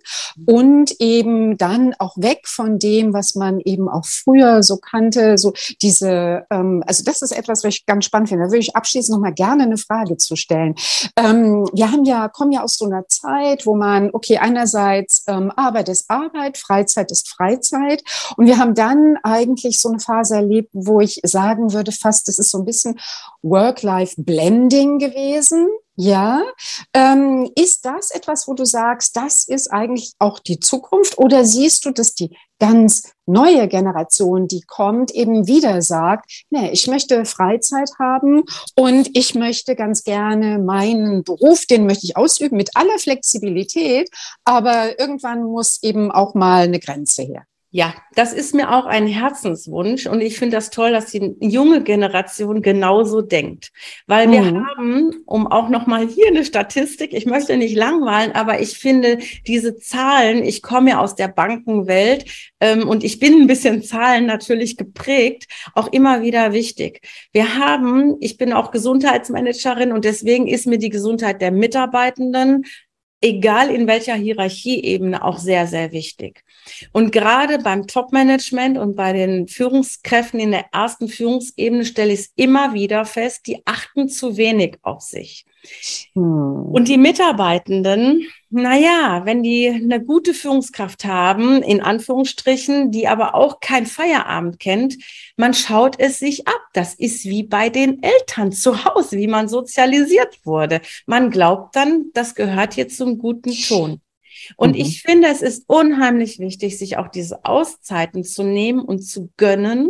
und 0.45 0.95
eben 0.99 1.57
dann 1.57 1.93
auch 1.99 2.15
weg 2.17 2.47
von 2.47 2.79
dem, 2.79 3.13
was 3.13 3.35
man 3.35 3.59
eben 3.59 3.89
auch 3.89 4.05
früher 4.05 4.63
so 4.63 4.77
kannte, 4.77 5.37
so 5.37 5.53
diese, 5.81 6.45
ähm, 6.49 6.83
also 6.85 7.03
das 7.03 7.21
ist 7.21 7.31
etwas, 7.31 7.63
was 7.63 7.75
ich 7.75 7.85
ganz 7.85 8.05
spannend 8.05 8.29
finde. 8.29 8.45
Da 8.45 8.51
würde 8.51 8.59
ich 8.59 8.75
abschließend 8.75 9.15
noch 9.15 9.21
mal 9.21 9.33
gerne 9.33 9.63
eine 9.63 9.77
Frage 9.77 10.17
zu 10.17 10.35
stellen. 10.35 10.75
Ähm, 11.15 11.67
wir 11.73 11.91
haben 11.91 12.05
ja, 12.05 12.27
kommen 12.27 12.51
ja 12.51 12.63
aus 12.63 12.77
so 12.77 12.85
einer 12.85 13.07
Zeit, 13.07 13.65
wo 13.65 13.75
man, 13.75 14.09
okay, 14.13 14.37
einerseits 14.37 15.23
ähm, 15.27 15.51
Arbeit 15.55 15.89
ist 15.89 16.09
Arbeit, 16.09 16.57
Freizeit 16.57 17.11
ist 17.11 17.29
Freizeit 17.29 18.03
und 18.37 18.45
wir 18.45 18.57
haben 18.57 18.73
dann 18.73 19.17
eigentlich 19.23 19.79
so 19.79 19.89
eine 19.89 19.99
Phase 19.99 20.35
erlebt, 20.35 20.69
wo 20.73 21.01
ich 21.01 21.19
sagen 21.23 21.73
würde, 21.73 21.91
fast, 21.91 22.27
das 22.27 22.39
ist 22.39 22.51
so 22.51 22.59
ein 22.59 22.65
bisschen 22.65 22.99
Work-Life-Blending 23.41 24.99
gewesen. 24.99 25.67
Ja, 26.01 26.41
ähm, 26.93 27.51
ist 27.57 27.83
das 27.83 28.11
etwas, 28.11 28.47
wo 28.47 28.53
du 28.53 28.63
sagst, 28.63 29.17
das 29.17 29.45
ist 29.45 29.67
eigentlich 29.67 30.13
auch 30.17 30.39
die 30.39 30.61
Zukunft? 30.61 31.17
Oder 31.17 31.43
siehst 31.43 31.83
du, 31.83 31.91
dass 31.91 32.15
die 32.15 32.37
ganz 32.57 33.11
neue 33.25 33.67
Generation, 33.67 34.47
die 34.47 34.61
kommt, 34.61 35.11
eben 35.11 35.45
wieder 35.45 35.81
sagt, 35.81 36.45
nee, 36.51 36.69
ich 36.71 36.87
möchte 36.87 37.25
Freizeit 37.25 37.89
haben 37.99 38.43
und 38.77 39.09
ich 39.13 39.35
möchte 39.35 39.75
ganz 39.75 40.05
gerne 40.05 40.59
meinen 40.59 41.25
Beruf, 41.25 41.65
den 41.65 41.85
möchte 41.85 42.05
ich 42.05 42.15
ausüben 42.15 42.55
mit 42.55 42.77
aller 42.77 42.97
Flexibilität, 42.97 44.09
aber 44.45 44.97
irgendwann 45.01 45.43
muss 45.43 45.83
eben 45.83 46.11
auch 46.11 46.33
mal 46.33 46.63
eine 46.63 46.79
Grenze 46.79 47.23
her. 47.23 47.43
Ja, 47.71 47.93
das 48.15 48.33
ist 48.33 48.55
mir 48.55 48.71
auch 48.73 48.87
ein 48.87 49.05
Herzenswunsch 49.05 50.07
und 50.07 50.21
ich 50.21 50.39
finde 50.39 50.57
das 50.57 50.71
toll, 50.71 50.91
dass 50.91 51.11
die 51.11 51.35
junge 51.39 51.83
Generation 51.83 52.63
genauso 52.63 53.21
denkt, 53.21 53.71
weil 54.07 54.25
mhm. 54.27 54.31
wir 54.31 54.65
haben, 54.65 55.23
um 55.27 55.45
auch 55.45 55.69
noch 55.69 55.85
mal 55.85 56.07
hier 56.07 56.29
eine 56.29 56.43
Statistik, 56.45 57.13
ich 57.13 57.27
möchte 57.27 57.57
nicht 57.57 57.75
langweilen, 57.75 58.31
aber 58.31 58.59
ich 58.59 58.79
finde 58.79 59.19
diese 59.45 59.77
Zahlen, 59.77 60.43
ich 60.43 60.63
komme 60.63 60.89
ja 60.89 60.99
aus 60.99 61.13
der 61.13 61.27
Bankenwelt 61.27 62.25
ähm, 62.59 62.89
und 62.89 63.03
ich 63.03 63.19
bin 63.19 63.41
ein 63.41 63.47
bisschen 63.47 63.83
Zahlen 63.83 64.25
natürlich 64.25 64.75
geprägt, 64.75 65.45
auch 65.75 65.91
immer 65.93 66.23
wieder 66.23 66.53
wichtig. 66.53 67.01
Wir 67.33 67.59
haben, 67.59 68.15
ich 68.19 68.37
bin 68.37 68.51
auch 68.51 68.71
Gesundheitsmanagerin 68.71 69.91
und 69.91 70.05
deswegen 70.05 70.47
ist 70.47 70.65
mir 70.65 70.79
die 70.79 70.89
Gesundheit 70.89 71.39
der 71.39 71.51
Mitarbeitenden 71.51 72.65
egal 73.21 73.69
in 73.69 73.87
welcher 73.87 74.15
Hierarchieebene, 74.15 75.23
auch 75.23 75.37
sehr, 75.37 75.67
sehr 75.67 75.91
wichtig. 75.91 76.43
Und 76.91 77.11
gerade 77.11 77.59
beim 77.59 77.87
Top-Management 77.87 78.77
und 78.77 78.95
bei 78.95 79.13
den 79.13 79.47
Führungskräften 79.47 80.39
in 80.39 80.51
der 80.51 80.65
ersten 80.71 81.07
Führungsebene 81.07 81.85
stelle 81.85 82.13
ich 82.13 82.19
es 82.19 82.33
immer 82.35 82.73
wieder 82.73 83.05
fest, 83.05 83.47
die 83.47 83.61
achten 83.65 84.09
zu 84.09 84.37
wenig 84.37 84.77
auf 84.81 85.01
sich. 85.01 85.45
Hm. 86.13 86.65
Und 86.71 86.87
die 86.87 86.97
Mitarbeitenden, 86.97 88.27
naja, 88.49 89.21
wenn 89.25 89.43
die 89.43 89.67
eine 89.67 90.03
gute 90.03 90.33
Führungskraft 90.33 91.05
haben, 91.05 91.61
in 91.61 91.81
Anführungsstrichen, 91.81 92.91
die 92.91 93.07
aber 93.07 93.35
auch 93.35 93.59
kein 93.59 93.85
Feierabend 93.85 94.59
kennt, 94.59 94.97
man 95.37 95.53
schaut 95.53 95.99
es 95.99 96.19
sich 96.19 96.47
ab. 96.47 96.61
Das 96.73 96.93
ist 96.93 97.25
wie 97.25 97.43
bei 97.43 97.69
den 97.69 98.01
Eltern 98.01 98.51
zu 98.51 98.85
Hause, 98.85 99.17
wie 99.17 99.27
man 99.27 99.47
sozialisiert 99.47 100.39
wurde. 100.43 100.81
Man 101.05 101.31
glaubt 101.31 101.75
dann, 101.75 102.05
das 102.13 102.35
gehört 102.35 102.75
jetzt 102.75 102.97
zum 102.97 103.17
guten 103.17 103.51
Ton. 103.51 104.01
Und 104.55 104.71
mhm. 104.71 104.81
ich 104.81 105.01
finde, 105.01 105.27
es 105.27 105.41
ist 105.41 105.65
unheimlich 105.67 106.39
wichtig, 106.39 106.77
sich 106.77 106.97
auch 106.97 107.09
diese 107.09 107.45
Auszeiten 107.45 108.23
zu 108.23 108.43
nehmen 108.43 108.79
und 108.79 109.01
zu 109.01 109.29
gönnen 109.37 109.89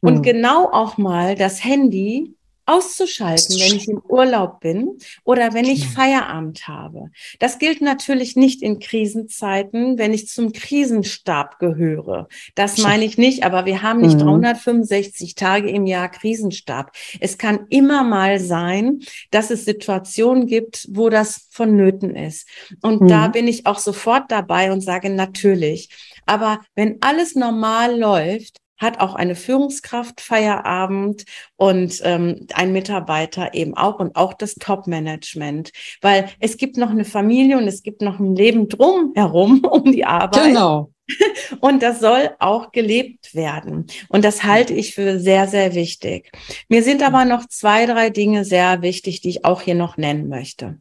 und 0.00 0.18
mhm. 0.18 0.22
genau 0.22 0.70
auch 0.70 0.98
mal 0.98 1.34
das 1.34 1.64
Handy 1.64 2.34
auszuschalten, 2.70 3.56
wenn 3.58 3.76
ich 3.76 3.88
im 3.88 4.00
Urlaub 4.08 4.60
bin 4.60 4.98
oder 5.24 5.52
wenn 5.54 5.64
ich 5.64 5.88
Feierabend 5.88 6.68
habe. 6.68 7.10
Das 7.40 7.58
gilt 7.58 7.80
natürlich 7.80 8.36
nicht 8.36 8.62
in 8.62 8.78
Krisenzeiten, 8.78 9.98
wenn 9.98 10.12
ich 10.12 10.28
zum 10.28 10.52
Krisenstab 10.52 11.58
gehöre. 11.58 12.28
Das 12.54 12.78
meine 12.78 13.04
ich 13.04 13.18
nicht, 13.18 13.44
aber 13.44 13.66
wir 13.66 13.82
haben 13.82 14.00
nicht 14.00 14.18
mhm. 14.18 14.40
365 14.40 15.34
Tage 15.34 15.68
im 15.68 15.86
Jahr 15.86 16.08
Krisenstab. 16.08 16.92
Es 17.18 17.38
kann 17.38 17.66
immer 17.70 18.04
mal 18.04 18.38
sein, 18.38 19.00
dass 19.32 19.50
es 19.50 19.64
Situationen 19.64 20.46
gibt, 20.46 20.86
wo 20.90 21.10
das 21.10 21.48
vonnöten 21.50 22.14
ist. 22.14 22.48
Und 22.82 23.02
mhm. 23.02 23.08
da 23.08 23.28
bin 23.28 23.48
ich 23.48 23.66
auch 23.66 23.80
sofort 23.80 24.30
dabei 24.30 24.70
und 24.70 24.80
sage 24.80 25.10
natürlich. 25.10 25.88
Aber 26.26 26.60
wenn 26.76 26.98
alles 27.00 27.34
normal 27.34 27.98
läuft, 27.98 28.59
hat 28.80 28.98
auch 28.98 29.14
eine 29.14 29.36
Führungskraft 29.36 30.20
Feierabend 30.20 31.24
und 31.56 32.00
ähm, 32.02 32.46
ein 32.54 32.72
Mitarbeiter 32.72 33.54
eben 33.54 33.76
auch 33.76 34.00
und 34.00 34.16
auch 34.16 34.34
das 34.34 34.54
Top-Management, 34.54 35.70
weil 36.00 36.30
es 36.40 36.56
gibt 36.56 36.78
noch 36.78 36.90
eine 36.90 37.04
Familie 37.04 37.58
und 37.58 37.68
es 37.68 37.82
gibt 37.82 38.00
noch 38.02 38.18
ein 38.18 38.34
Leben 38.34 38.68
drum 38.68 39.12
herum 39.14 39.60
um 39.70 39.92
die 39.92 40.04
Arbeit. 40.04 40.44
Genau. 40.44 40.90
Und 41.60 41.82
das 41.82 41.98
soll 41.98 42.30
auch 42.38 42.70
gelebt 42.70 43.34
werden. 43.34 43.88
Und 44.08 44.24
das 44.24 44.44
halte 44.44 44.74
ich 44.74 44.94
für 44.94 45.18
sehr, 45.18 45.48
sehr 45.48 45.74
wichtig. 45.74 46.30
Mir 46.68 46.84
sind 46.84 47.02
aber 47.02 47.24
noch 47.24 47.48
zwei, 47.48 47.84
drei 47.86 48.10
Dinge 48.10 48.44
sehr 48.44 48.80
wichtig, 48.82 49.20
die 49.20 49.30
ich 49.30 49.44
auch 49.44 49.60
hier 49.60 49.74
noch 49.74 49.96
nennen 49.96 50.28
möchte. 50.28 50.78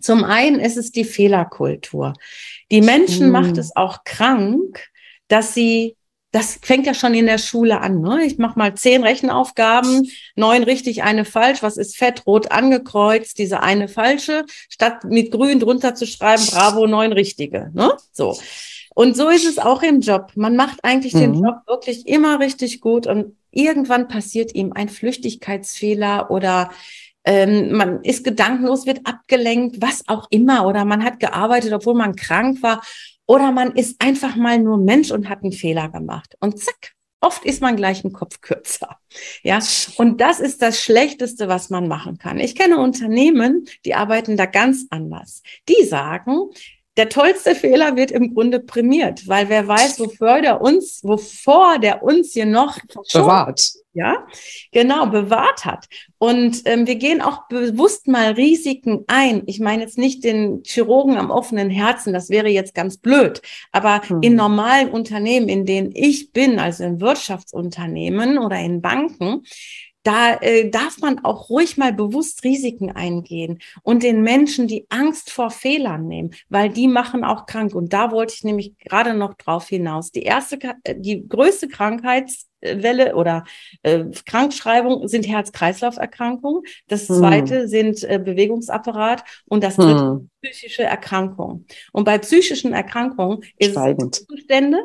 Zum 0.00 0.24
einen 0.24 0.60
ist 0.60 0.76
es 0.76 0.92
die 0.92 1.04
Fehlerkultur. 1.04 2.12
Die 2.70 2.82
Menschen 2.82 3.30
mm. 3.30 3.32
macht 3.32 3.58
es 3.58 3.74
auch 3.74 4.04
krank, 4.04 4.86
dass 5.28 5.54
sie 5.54 5.96
das 6.30 6.58
fängt 6.60 6.86
ja 6.86 6.92
schon 6.92 7.14
in 7.14 7.26
der 7.26 7.38
Schule 7.38 7.80
an. 7.80 8.00
Ne? 8.00 8.24
Ich 8.24 8.38
mache 8.38 8.58
mal 8.58 8.74
zehn 8.74 9.02
Rechenaufgaben, 9.02 10.10
neun 10.36 10.62
richtig, 10.62 11.02
eine 11.02 11.24
falsch. 11.24 11.62
Was 11.62 11.76
ist 11.76 11.96
fett, 11.96 12.26
rot 12.26 12.50
angekreuzt? 12.50 13.38
Diese 13.38 13.62
eine 13.62 13.88
falsche, 13.88 14.44
statt 14.68 15.04
mit 15.04 15.30
grün 15.30 15.60
drunter 15.60 15.94
zu 15.94 16.06
schreiben, 16.06 16.44
bravo, 16.50 16.86
neun 16.86 17.12
richtige. 17.12 17.70
Ne? 17.72 17.92
So. 18.12 18.38
Und 18.94 19.16
so 19.16 19.28
ist 19.28 19.46
es 19.46 19.58
auch 19.58 19.82
im 19.82 20.00
Job. 20.00 20.32
Man 20.34 20.56
macht 20.56 20.80
eigentlich 20.82 21.14
mhm. 21.14 21.20
den 21.20 21.34
Job 21.34 21.56
wirklich 21.66 22.06
immer 22.06 22.40
richtig 22.40 22.80
gut 22.80 23.06
und 23.06 23.36
irgendwann 23.50 24.08
passiert 24.08 24.54
ihm 24.54 24.72
ein 24.72 24.88
Flüchtigkeitsfehler 24.88 26.30
oder 26.30 26.70
ähm, 27.24 27.72
man 27.72 28.02
ist 28.02 28.24
gedankenlos, 28.24 28.86
wird 28.86 29.00
abgelenkt, 29.04 29.80
was 29.80 30.02
auch 30.08 30.26
immer, 30.30 30.66
oder 30.66 30.84
man 30.84 31.04
hat 31.04 31.20
gearbeitet, 31.20 31.72
obwohl 31.72 31.94
man 31.94 32.16
krank 32.16 32.62
war, 32.62 32.82
oder 33.28 33.52
man 33.52 33.72
ist 33.76 34.02
einfach 34.02 34.34
mal 34.34 34.58
nur 34.58 34.78
Mensch 34.78 35.10
und 35.10 35.28
hat 35.28 35.42
einen 35.42 35.52
Fehler 35.52 35.90
gemacht. 35.90 36.34
Und 36.40 36.58
zack, 36.58 36.94
oft 37.20 37.44
ist 37.44 37.60
man 37.60 37.76
gleich 37.76 38.02
ein 38.02 38.12
Kopf 38.12 38.40
kürzer. 38.40 38.98
Ja, 39.42 39.58
und 39.96 40.20
das 40.20 40.40
ist 40.40 40.62
das 40.62 40.80
Schlechteste, 40.80 41.46
was 41.46 41.68
man 41.68 41.88
machen 41.88 42.16
kann. 42.18 42.40
Ich 42.40 42.54
kenne 42.54 42.78
Unternehmen, 42.78 43.66
die 43.84 43.94
arbeiten 43.94 44.38
da 44.38 44.46
ganz 44.46 44.86
anders. 44.88 45.42
Die 45.68 45.84
sagen, 45.84 46.48
der 46.98 47.08
tollste 47.08 47.54
Fehler 47.54 47.96
wird 47.96 48.10
im 48.10 48.34
Grunde 48.34 48.58
prämiert, 48.58 49.28
weil 49.28 49.48
wer 49.48 49.68
weiß, 49.68 50.00
wofür 50.00 50.42
der 50.42 50.60
uns, 50.60 51.00
wovor 51.04 51.78
der 51.78 52.02
uns 52.02 52.32
hier 52.32 52.44
noch 52.44 52.76
bewahrt. 53.12 53.72
Ja, 53.94 54.26
genau, 54.70 55.06
bewahrt 55.06 55.64
hat. 55.64 55.86
Und 56.18 56.62
ähm, 56.66 56.86
wir 56.86 56.96
gehen 56.96 57.20
auch 57.20 57.48
bewusst 57.48 58.06
mal 58.06 58.32
Risiken 58.32 59.04
ein. 59.06 59.42
Ich 59.46 59.58
meine 59.60 59.82
jetzt 59.82 59.98
nicht 59.98 60.22
den 60.24 60.62
Chirurgen 60.64 61.16
am 61.16 61.30
offenen 61.30 61.70
Herzen, 61.70 62.12
das 62.12 62.30
wäre 62.30 62.48
jetzt 62.48 62.74
ganz 62.74 62.98
blöd. 62.98 63.42
Aber 63.72 64.02
hm. 64.02 64.22
in 64.22 64.36
normalen 64.36 64.90
Unternehmen, 64.90 65.48
in 65.48 65.66
denen 65.66 65.90
ich 65.94 66.32
bin, 66.32 66.58
also 66.58 66.84
in 66.84 67.00
Wirtschaftsunternehmen 67.00 68.38
oder 68.38 68.58
in 68.58 68.82
Banken, 68.82 69.42
da 70.08 70.38
äh, 70.40 70.70
darf 70.70 71.00
man 71.00 71.22
auch 71.22 71.50
ruhig 71.50 71.76
mal 71.76 71.92
bewusst 71.92 72.42
Risiken 72.42 72.90
eingehen 72.90 73.58
und 73.82 74.02
den 74.02 74.22
Menschen 74.22 74.66
die 74.66 74.86
Angst 74.88 75.30
vor 75.30 75.50
Fehlern 75.50 76.08
nehmen, 76.08 76.30
weil 76.48 76.70
die 76.70 76.88
machen 76.88 77.24
auch 77.24 77.44
krank. 77.44 77.74
Und 77.74 77.92
da 77.92 78.10
wollte 78.10 78.32
ich 78.34 78.42
nämlich 78.42 78.78
gerade 78.78 79.12
noch 79.12 79.34
drauf 79.34 79.68
hinaus. 79.68 80.10
Die 80.10 80.22
erste, 80.22 80.58
äh, 80.84 80.94
die 80.96 81.28
größte 81.28 81.68
Krankheitswelle 81.68 83.16
oder 83.16 83.44
äh, 83.82 84.04
Krankschreibung 84.24 85.08
sind 85.08 85.28
Herz-Kreislauf-Erkrankungen. 85.28 86.62
Das 86.86 87.06
hm. 87.10 87.16
zweite 87.16 87.60
hm. 87.60 87.68
sind 87.68 88.04
äh, 88.04 88.18
Bewegungsapparat 88.18 89.24
und 89.44 89.62
das 89.62 89.76
dritte 89.76 90.00
hm. 90.00 90.30
psychische 90.40 90.84
Erkrankungen. 90.84 91.66
Und 91.92 92.04
bei 92.04 92.16
psychischen 92.16 92.72
Erkrankungen 92.72 93.40
ist 93.58 93.76
es 93.76 94.26
Zustände, 94.26 94.78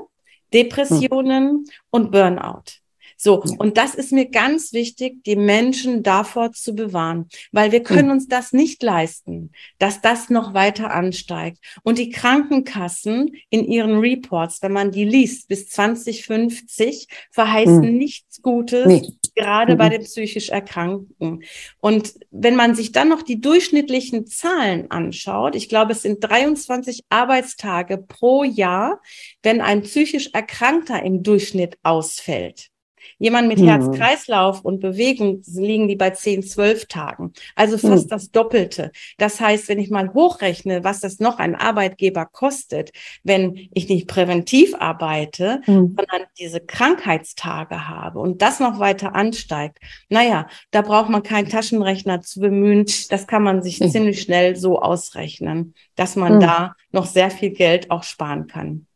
Depressionen 0.54 1.48
hm. 1.48 1.66
und 1.92 2.12
Burnout. 2.12 2.83
So, 3.24 3.42
und 3.58 3.78
das 3.78 3.96
ist 3.96 4.12
mir 4.12 4.26
ganz 4.26 4.74
wichtig, 4.74 5.24
die 5.24 5.38
Menschen 5.38 6.04
davor 6.04 6.52
zu 6.52 6.76
bewahren, 6.76 7.30
weil 7.54 7.72
wir 7.72 7.82
können 7.82 8.12
uns 8.12 8.28
das 8.28 8.52
nicht 8.52 8.84
leisten, 8.84 9.54
dass 9.80 10.02
das 10.02 10.30
noch 10.30 10.54
weiter 10.54 10.92
ansteigt. 10.92 11.60
Und 11.84 12.00
die 12.00 12.10
Krankenkassen 12.10 13.32
in 13.50 13.64
ihren 13.64 14.00
Reports, 14.00 14.62
wenn 14.62 14.74
man 14.74 14.92
die 14.92 15.06
liest, 15.06 15.48
bis 15.48 15.70
2050 15.70 17.08
verheißen 17.32 17.94
mhm. 17.94 17.98
nichts 17.98 18.42
Gutes. 18.42 18.88
Nee 18.88 19.08
gerade 19.36 19.74
mhm. 19.74 19.78
bei 19.80 19.90
den 19.90 20.04
psychisch 20.04 20.50
Erkrankten. 20.50 21.44
Und 21.80 22.14
wenn 22.30 22.56
man 22.56 22.76
sich 22.76 22.92
dann 22.92 23.10
noch 23.10 23.24
die 23.24 23.42
durchschnittlichen 23.42 24.28
Zahlen 24.28 24.92
anschaut, 24.92 25.56
ich 25.56 25.70
glaube, 25.70 25.94
es 25.94 26.04
sind 26.04 26.24
23 26.24 27.02
Arbeitstage 27.10 27.98
pro 27.98 28.44
Jahr, 28.44 29.02
wenn 29.42 29.60
ein 29.60 29.82
psychisch 29.82 30.30
Erkrankter 30.34 31.02
im 31.02 31.24
Durchschnitt 31.24 31.80
ausfällt. 31.82 32.70
Jemand 33.20 33.48
mit 33.48 33.60
mhm. 33.60 33.68
Herz-Kreislauf 33.68 34.62
und 34.62 34.80
Bewegung 34.80 35.42
liegen 35.46 35.88
die 35.88 35.96
bei 35.96 36.10
10, 36.10 36.44
12 36.44 36.88
Tagen. 36.88 37.34
Also 37.56 37.78
fast 37.78 38.06
mhm. 38.06 38.10
das 38.10 38.32
Doppelte. 38.32 38.92
Das 39.18 39.40
heißt, 39.40 39.70
wenn 39.70 39.80
ich 39.80 39.90
mal 39.90 40.14
hochrechne, 40.14 40.84
was 40.84 41.00
das 41.00 41.20
noch 41.20 41.40
ein 41.40 41.56
Arbeitgeber 41.56 42.26
kostet, 42.26 42.92
wenn 43.24 43.70
ich 43.74 43.90
nicht 43.90 44.08
präventiv 44.08 44.76
arbeite, 44.76 45.62
mhm. 45.66 45.96
sondern 45.96 46.28
diese 46.40 46.60
Krankheitstage 46.60 47.88
habe 47.88 48.20
und 48.20 48.42
das 48.42 48.60
noch 48.60 48.80
weiter 48.80 49.16
ansteigt, 49.16 49.80
naja, 50.10 50.48
da 50.72 50.82
braucht 50.82 51.10
man 51.10 51.24
keinen 51.24 51.50
Taschenrechner 51.50 52.22
zu 52.22 52.40
bemühen. 52.40 52.86
Das 53.10 53.28
kann 53.28 53.44
man 53.44 53.62
sich 53.62 53.80
ziemlich 53.80 54.22
schnell 54.22 54.56
so 54.56 54.82
ausrechnen, 54.82 55.74
dass 55.96 56.16
man 56.16 56.40
da 56.40 56.76
noch 56.92 57.06
sehr 57.06 57.32
viel 57.32 57.52
Geld 57.52 57.92
auch 57.92 58.04
sparen 58.04 58.48
kann. 58.48 58.88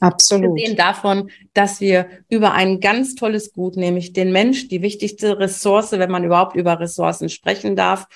Absolut. 0.00 0.56
Wir 0.56 0.66
sehen 0.66 0.76
davon, 0.76 1.30
dass 1.54 1.80
wir 1.80 2.08
über 2.28 2.52
ein 2.52 2.80
ganz 2.80 3.14
tolles 3.14 3.52
Gut, 3.52 3.76
nämlich 3.76 4.12
den 4.12 4.32
Mensch, 4.32 4.68
die 4.68 4.82
wichtigste 4.82 5.38
Ressource, 5.38 5.92
wenn 5.92 6.10
man 6.10 6.24
überhaupt 6.24 6.56
über 6.56 6.78
Ressourcen 6.80 7.28
sprechen 7.28 7.76
darf, 7.76 8.06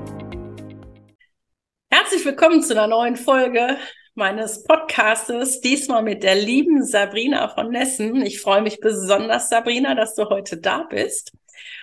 Herzlich 1.93 2.23
willkommen 2.23 2.63
zu 2.63 2.71
einer 2.71 2.87
neuen 2.87 3.17
Folge 3.17 3.75
meines 4.15 4.63
Podcastes, 4.63 5.59
diesmal 5.59 6.01
mit 6.01 6.23
der 6.23 6.35
lieben 6.35 6.85
Sabrina 6.85 7.49
von 7.49 7.69
Nessen. 7.69 8.25
Ich 8.25 8.39
freue 8.39 8.61
mich 8.61 8.79
besonders, 8.79 9.49
Sabrina, 9.49 9.93
dass 9.93 10.15
du 10.15 10.29
heute 10.29 10.55
da 10.55 10.83
bist. 10.83 11.33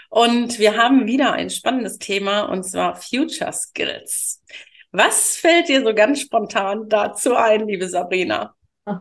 Und 0.08 0.58
wir 0.58 0.78
haben 0.78 1.06
wieder 1.06 1.34
ein 1.34 1.50
spannendes 1.50 1.98
Thema, 1.98 2.44
und 2.44 2.64
zwar 2.64 2.96
Future 2.96 3.52
Skills. 3.52 4.42
Was 4.92 5.36
fällt 5.36 5.68
dir 5.68 5.84
so 5.84 5.92
ganz 5.92 6.22
spontan 6.22 6.88
dazu 6.88 7.36
ein, 7.36 7.68
liebe 7.68 7.86
Sabrina? 7.86 8.54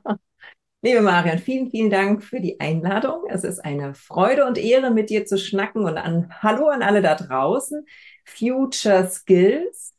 Liebe 0.82 1.02
Marion, 1.02 1.39
vielen, 1.39 1.72
vielen 1.72 1.89
Dank 1.89 2.22
für 2.22 2.41
die 2.41 2.60
Einladung. 2.60 3.28
Es 3.30 3.46
ist 3.46 3.60
eine 3.60 3.96
Freude 3.96 4.46
und 4.46 4.58
Ehre, 4.58 4.91
mit 4.91 5.10
dir 5.10 5.26
zu 5.26 5.38
schnacken 5.38 5.86
und 5.86 5.98
an 5.98 6.34
Hallo 6.43 6.67
an 6.67 6.84
alle 6.84 7.02
da 7.02 7.15
draußen. 7.15 7.86
Future 8.26 9.10
Skills 9.10 9.93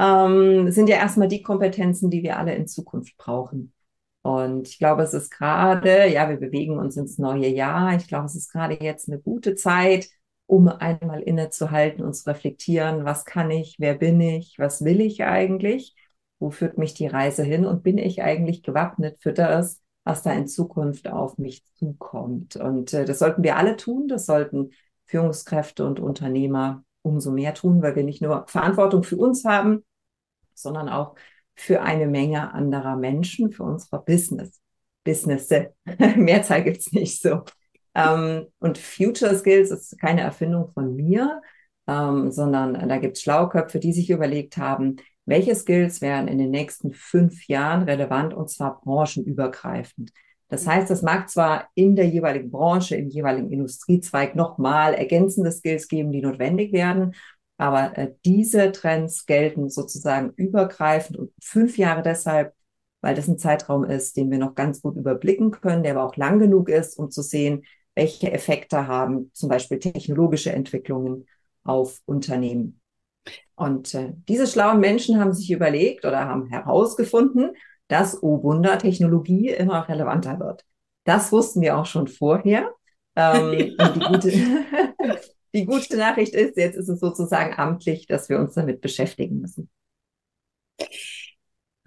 ähm, 0.00 0.70
sind 0.70 0.88
ja 0.88 0.96
erstmal 0.96 1.28
die 1.28 1.42
Kompetenzen, 1.42 2.10
die 2.10 2.22
wir 2.22 2.38
alle 2.38 2.54
in 2.54 2.66
Zukunft 2.66 3.16
brauchen. 3.18 3.74
Und 4.22 4.68
ich 4.68 4.78
glaube, 4.78 5.02
es 5.02 5.14
ist 5.14 5.30
gerade, 5.30 6.08
ja, 6.08 6.28
wir 6.28 6.36
bewegen 6.38 6.78
uns 6.78 6.96
ins 6.96 7.18
neue 7.18 7.48
Jahr. 7.48 7.94
Ich 7.96 8.08
glaube, 8.08 8.26
es 8.26 8.34
ist 8.34 8.50
gerade 8.52 8.82
jetzt 8.82 9.08
eine 9.08 9.20
gute 9.20 9.54
Zeit, 9.54 10.08
um 10.46 10.68
einmal 10.68 11.20
innezuhalten 11.22 12.04
und 12.04 12.14
zu 12.14 12.28
reflektieren, 12.28 13.04
was 13.04 13.24
kann 13.24 13.50
ich, 13.50 13.76
wer 13.78 13.94
bin 13.94 14.20
ich, 14.20 14.58
was 14.58 14.84
will 14.84 15.00
ich 15.00 15.22
eigentlich, 15.24 15.94
wo 16.38 16.50
führt 16.50 16.78
mich 16.78 16.94
die 16.94 17.06
Reise 17.06 17.44
hin 17.44 17.66
und 17.66 17.82
bin 17.82 17.98
ich 17.98 18.22
eigentlich 18.22 18.62
gewappnet 18.62 19.18
für 19.20 19.32
das, 19.32 19.80
was 20.04 20.22
da 20.22 20.32
in 20.32 20.48
Zukunft 20.48 21.08
auf 21.08 21.38
mich 21.38 21.64
zukommt. 21.76 22.56
Und 22.56 22.92
äh, 22.94 23.04
das 23.04 23.18
sollten 23.18 23.42
wir 23.42 23.56
alle 23.56 23.76
tun, 23.76 24.08
das 24.08 24.26
sollten 24.26 24.70
Führungskräfte 25.06 25.84
und 25.84 26.00
Unternehmer 26.00 26.84
umso 27.02 27.30
mehr 27.30 27.54
tun, 27.54 27.82
weil 27.82 27.96
wir 27.96 28.04
nicht 28.04 28.22
nur 28.22 28.44
Verantwortung 28.48 29.02
für 29.02 29.16
uns 29.16 29.44
haben, 29.44 29.84
sondern 30.54 30.88
auch 30.88 31.14
für 31.54 31.82
eine 31.82 32.06
Menge 32.06 32.52
anderer 32.54 32.96
Menschen, 32.96 33.52
für 33.52 33.64
unsere 33.64 34.02
Business. 34.02 34.60
Businesse. 35.04 35.74
Mehrzahl 36.16 36.62
gibt's 36.62 36.92
nicht 36.92 37.20
so. 37.20 37.42
Ähm, 37.94 38.46
und 38.58 38.78
Future 38.78 39.36
Skills 39.36 39.70
ist 39.70 39.98
keine 39.98 40.22
Erfindung 40.22 40.70
von 40.72 40.94
mir, 40.94 41.42
ähm, 41.86 42.30
sondern 42.30 42.88
da 42.88 42.98
gibt's 42.98 43.22
Schlauköpfe, 43.22 43.78
die 43.80 43.92
sich 43.92 44.10
überlegt 44.10 44.56
haben, 44.56 44.96
welche 45.26 45.54
Skills 45.54 46.00
werden 46.00 46.28
in 46.28 46.38
den 46.38 46.50
nächsten 46.50 46.92
fünf 46.92 47.46
Jahren 47.46 47.82
relevant 47.82 48.34
und 48.34 48.50
zwar 48.50 48.80
branchenübergreifend. 48.80 50.12
Das 50.48 50.66
heißt, 50.66 50.90
es 50.90 51.02
mag 51.02 51.30
zwar 51.30 51.68
in 51.74 51.94
der 51.94 52.08
jeweiligen 52.08 52.50
Branche, 52.50 52.96
im 52.96 53.08
jeweiligen 53.08 53.50
Industriezweig 53.50 54.34
nochmal 54.34 54.94
ergänzende 54.94 55.52
Skills 55.52 55.86
geben, 55.86 56.10
die 56.10 56.22
notwendig 56.22 56.72
werden, 56.72 57.14
aber 57.60 57.98
äh, 57.98 58.14
diese 58.24 58.72
Trends 58.72 59.26
gelten 59.26 59.68
sozusagen 59.68 60.32
übergreifend 60.36 61.18
und 61.18 61.30
fünf 61.42 61.76
Jahre 61.76 62.00
deshalb, 62.00 62.54
weil 63.02 63.14
das 63.14 63.28
ein 63.28 63.36
Zeitraum 63.36 63.84
ist, 63.84 64.16
den 64.16 64.30
wir 64.30 64.38
noch 64.38 64.54
ganz 64.54 64.80
gut 64.80 64.96
überblicken 64.96 65.50
können, 65.50 65.82
der 65.82 65.92
aber 65.92 66.04
auch 66.04 66.16
lang 66.16 66.38
genug 66.38 66.70
ist, 66.70 66.98
um 66.98 67.10
zu 67.10 67.20
sehen, 67.20 67.64
welche 67.94 68.32
Effekte 68.32 68.86
haben 68.86 69.30
zum 69.34 69.50
Beispiel 69.50 69.78
technologische 69.78 70.52
Entwicklungen 70.52 71.26
auf 71.62 72.00
Unternehmen. 72.06 72.80
Und 73.56 73.92
äh, 73.92 74.14
diese 74.26 74.46
schlauen 74.46 74.80
Menschen 74.80 75.20
haben 75.20 75.34
sich 75.34 75.50
überlegt 75.50 76.06
oder 76.06 76.20
haben 76.20 76.46
herausgefunden, 76.46 77.50
dass, 77.88 78.22
oh 78.22 78.42
Wunder, 78.42 78.78
Technologie 78.78 79.50
immer 79.50 79.86
relevanter 79.86 80.40
wird. 80.40 80.64
Das 81.04 81.30
wussten 81.30 81.60
wir 81.60 81.76
auch 81.76 81.84
schon 81.84 82.08
vorher. 82.08 82.72
Ähm, 83.16 83.76
und 83.78 83.96
die 83.96 84.00
gute, 84.00 84.32
die 85.54 85.66
gute 85.66 85.96
Nachricht 85.96 86.34
ist, 86.34 86.56
jetzt 86.56 86.76
ist 86.76 86.88
es 86.88 87.00
sozusagen 87.00 87.54
amtlich, 87.58 88.06
dass 88.06 88.28
wir 88.28 88.38
uns 88.38 88.54
damit 88.54 88.80
beschäftigen 88.80 89.40
müssen. 89.40 89.70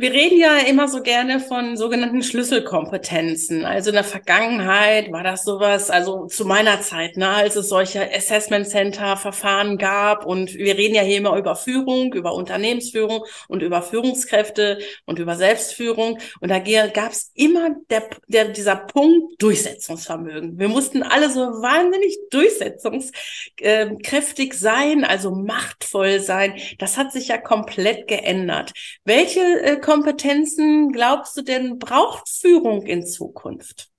Wir 0.03 0.11
reden 0.11 0.37
ja 0.37 0.57
immer 0.57 0.89
so 0.89 1.01
gerne 1.01 1.39
von 1.39 1.77
sogenannten 1.77 2.23
Schlüsselkompetenzen. 2.23 3.63
Also 3.63 3.91
in 3.91 3.95
der 3.95 4.03
Vergangenheit 4.03 5.09
war 5.13 5.23
das 5.23 5.45
sowas, 5.45 5.89
also 5.89 6.25
zu 6.25 6.43
meiner 6.43 6.81
Zeit, 6.81 7.15
ne, 7.15 7.29
als 7.29 7.55
es 7.55 7.69
solche 7.69 8.13
Assessment 8.13 8.67
Center 8.67 9.15
Verfahren 9.15 9.77
gab 9.77 10.25
und 10.25 10.55
wir 10.55 10.77
reden 10.77 10.95
ja 10.95 11.03
hier 11.03 11.19
immer 11.19 11.37
über 11.37 11.55
Führung, 11.55 12.11
über 12.11 12.33
Unternehmensführung 12.33 13.23
und 13.47 13.61
über 13.61 13.81
Führungskräfte 13.81 14.79
und 15.05 15.19
über 15.19 15.37
Selbstführung 15.37 16.19
und 16.41 16.49
da 16.49 16.59
gab 16.59 17.13
es 17.13 17.31
immer 17.33 17.69
der, 17.89 18.09
der, 18.27 18.49
dieser 18.49 18.75
Punkt 18.75 19.41
Durchsetzungsvermögen. 19.41 20.59
Wir 20.59 20.67
mussten 20.67 21.03
alle 21.03 21.29
so 21.29 21.39
wahnsinnig 21.39 22.17
durchsetzungskräftig 22.29 24.53
sein, 24.53 25.05
also 25.05 25.31
machtvoll 25.31 26.19
sein. 26.19 26.55
Das 26.77 26.97
hat 26.97 27.13
sich 27.13 27.29
ja 27.29 27.37
komplett 27.37 28.09
geändert. 28.09 28.73
Welche 29.05 29.39
äh, 29.39 29.77
Kompetenzen 29.93 30.91
glaubst 30.91 31.37
du 31.37 31.43
denn 31.43 31.77
braucht 31.77 32.27
Führung 32.27 32.81
in 32.81 33.05
Zukunft? 33.05 33.91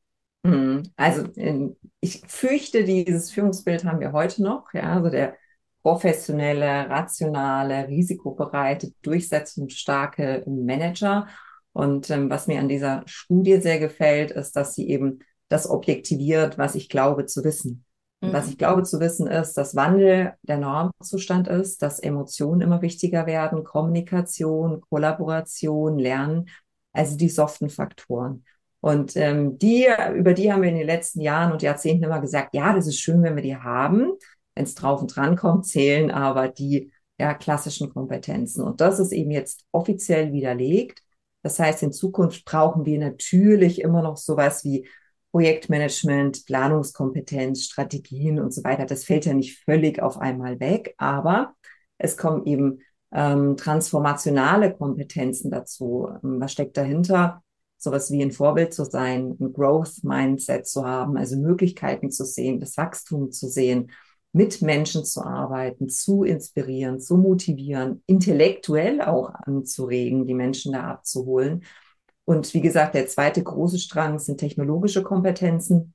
Hm, 0.44 0.82
also 0.96 1.28
ich 2.00 2.22
fürchte, 2.26 2.82
dieses 2.82 3.30
Führungsbild 3.30 3.84
haben 3.84 4.00
wir 4.00 4.10
heute 4.10 4.42
noch. 4.42 4.74
Ja, 4.74 4.94
also 4.94 5.08
der 5.08 5.36
professionelle, 5.84 6.90
rationale, 6.90 7.86
risikobereite, 7.86 8.92
durchsetzungsstarke 9.02 10.42
Manager. 10.48 11.28
Und 11.72 12.10
ähm, 12.10 12.28
was 12.28 12.48
mir 12.48 12.58
an 12.58 12.68
dieser 12.68 13.04
Studie 13.06 13.60
sehr 13.60 13.78
gefällt, 13.78 14.32
ist, 14.32 14.56
dass 14.56 14.74
sie 14.74 14.88
eben 14.88 15.20
das 15.48 15.70
objektiviert, 15.70 16.58
was 16.58 16.74
ich 16.74 16.88
glaube 16.88 17.26
zu 17.26 17.44
wissen. 17.44 17.84
Mhm. 18.28 18.32
Was 18.32 18.48
ich 18.48 18.58
glaube 18.58 18.82
zu 18.82 19.00
wissen 19.00 19.26
ist, 19.26 19.54
dass 19.54 19.76
Wandel 19.76 20.34
der 20.42 20.58
Normzustand 20.58 21.48
ist, 21.48 21.82
dass 21.82 21.98
Emotionen 21.98 22.60
immer 22.60 22.82
wichtiger 22.82 23.26
werden, 23.26 23.64
Kommunikation, 23.64 24.80
Kollaboration, 24.88 25.98
Lernen, 25.98 26.48
also 26.92 27.16
die 27.16 27.28
soften 27.28 27.70
Faktoren. 27.70 28.44
Und 28.80 29.16
ähm, 29.16 29.58
die, 29.58 29.86
über 30.14 30.34
die 30.34 30.52
haben 30.52 30.62
wir 30.62 30.68
in 30.68 30.76
den 30.76 30.86
letzten 30.86 31.20
Jahren 31.20 31.52
und 31.52 31.62
Jahrzehnten 31.62 32.04
immer 32.04 32.20
gesagt, 32.20 32.54
ja, 32.54 32.74
das 32.74 32.86
ist 32.86 33.00
schön, 33.00 33.22
wenn 33.22 33.34
wir 33.34 33.42
die 33.42 33.56
haben. 33.56 34.12
Wenn 34.54 34.64
es 34.64 34.74
drauf 34.74 35.00
und 35.00 35.14
dran 35.14 35.36
kommt, 35.36 35.66
zählen 35.66 36.10
aber 36.10 36.48
die 36.48 36.92
ja, 37.18 37.34
klassischen 37.34 37.90
Kompetenzen. 37.90 38.62
Und 38.62 38.80
das 38.80 38.98
ist 38.98 39.12
eben 39.12 39.30
jetzt 39.30 39.64
offiziell 39.72 40.32
widerlegt. 40.32 41.00
Das 41.42 41.58
heißt, 41.58 41.82
in 41.82 41.92
Zukunft 41.92 42.44
brauchen 42.44 42.84
wir 42.84 42.98
natürlich 42.98 43.80
immer 43.80 44.02
noch 44.02 44.16
sowas 44.16 44.64
wie 44.64 44.86
Projektmanagement, 45.34 46.46
Planungskompetenz, 46.46 47.64
Strategien 47.64 48.38
und 48.38 48.54
so 48.54 48.62
weiter. 48.62 48.86
Das 48.86 49.02
fällt 49.02 49.26
ja 49.26 49.34
nicht 49.34 49.64
völlig 49.64 50.00
auf 50.00 50.16
einmal 50.16 50.60
weg, 50.60 50.94
aber 50.96 51.56
es 51.98 52.16
kommen 52.16 52.46
eben 52.46 52.78
ähm, 53.10 53.56
transformationale 53.56 54.72
Kompetenzen 54.72 55.50
dazu. 55.50 56.08
Ähm, 56.22 56.40
was 56.40 56.52
steckt 56.52 56.76
dahinter? 56.76 57.42
Sowas 57.78 58.12
wie 58.12 58.22
ein 58.22 58.30
Vorbild 58.30 58.72
zu 58.72 58.84
sein, 58.84 59.36
ein 59.40 59.52
Growth-Mindset 59.52 60.68
zu 60.68 60.86
haben, 60.86 61.16
also 61.16 61.36
Möglichkeiten 61.36 62.12
zu 62.12 62.24
sehen, 62.24 62.60
das 62.60 62.76
Wachstum 62.76 63.32
zu 63.32 63.48
sehen, 63.48 63.90
mit 64.30 64.62
Menschen 64.62 65.04
zu 65.04 65.24
arbeiten, 65.24 65.88
zu 65.88 66.22
inspirieren, 66.22 67.00
zu 67.00 67.16
motivieren, 67.16 68.04
intellektuell 68.06 69.00
auch 69.00 69.30
anzuregen, 69.34 70.28
die 70.28 70.34
Menschen 70.34 70.74
da 70.74 70.92
abzuholen 70.92 71.64
und 72.24 72.52
wie 72.54 72.60
gesagt, 72.60 72.94
der 72.94 73.06
zweite 73.06 73.42
große 73.42 73.78
Strang 73.78 74.18
sind 74.18 74.38
technologische 74.38 75.02
Kompetenzen. 75.02 75.94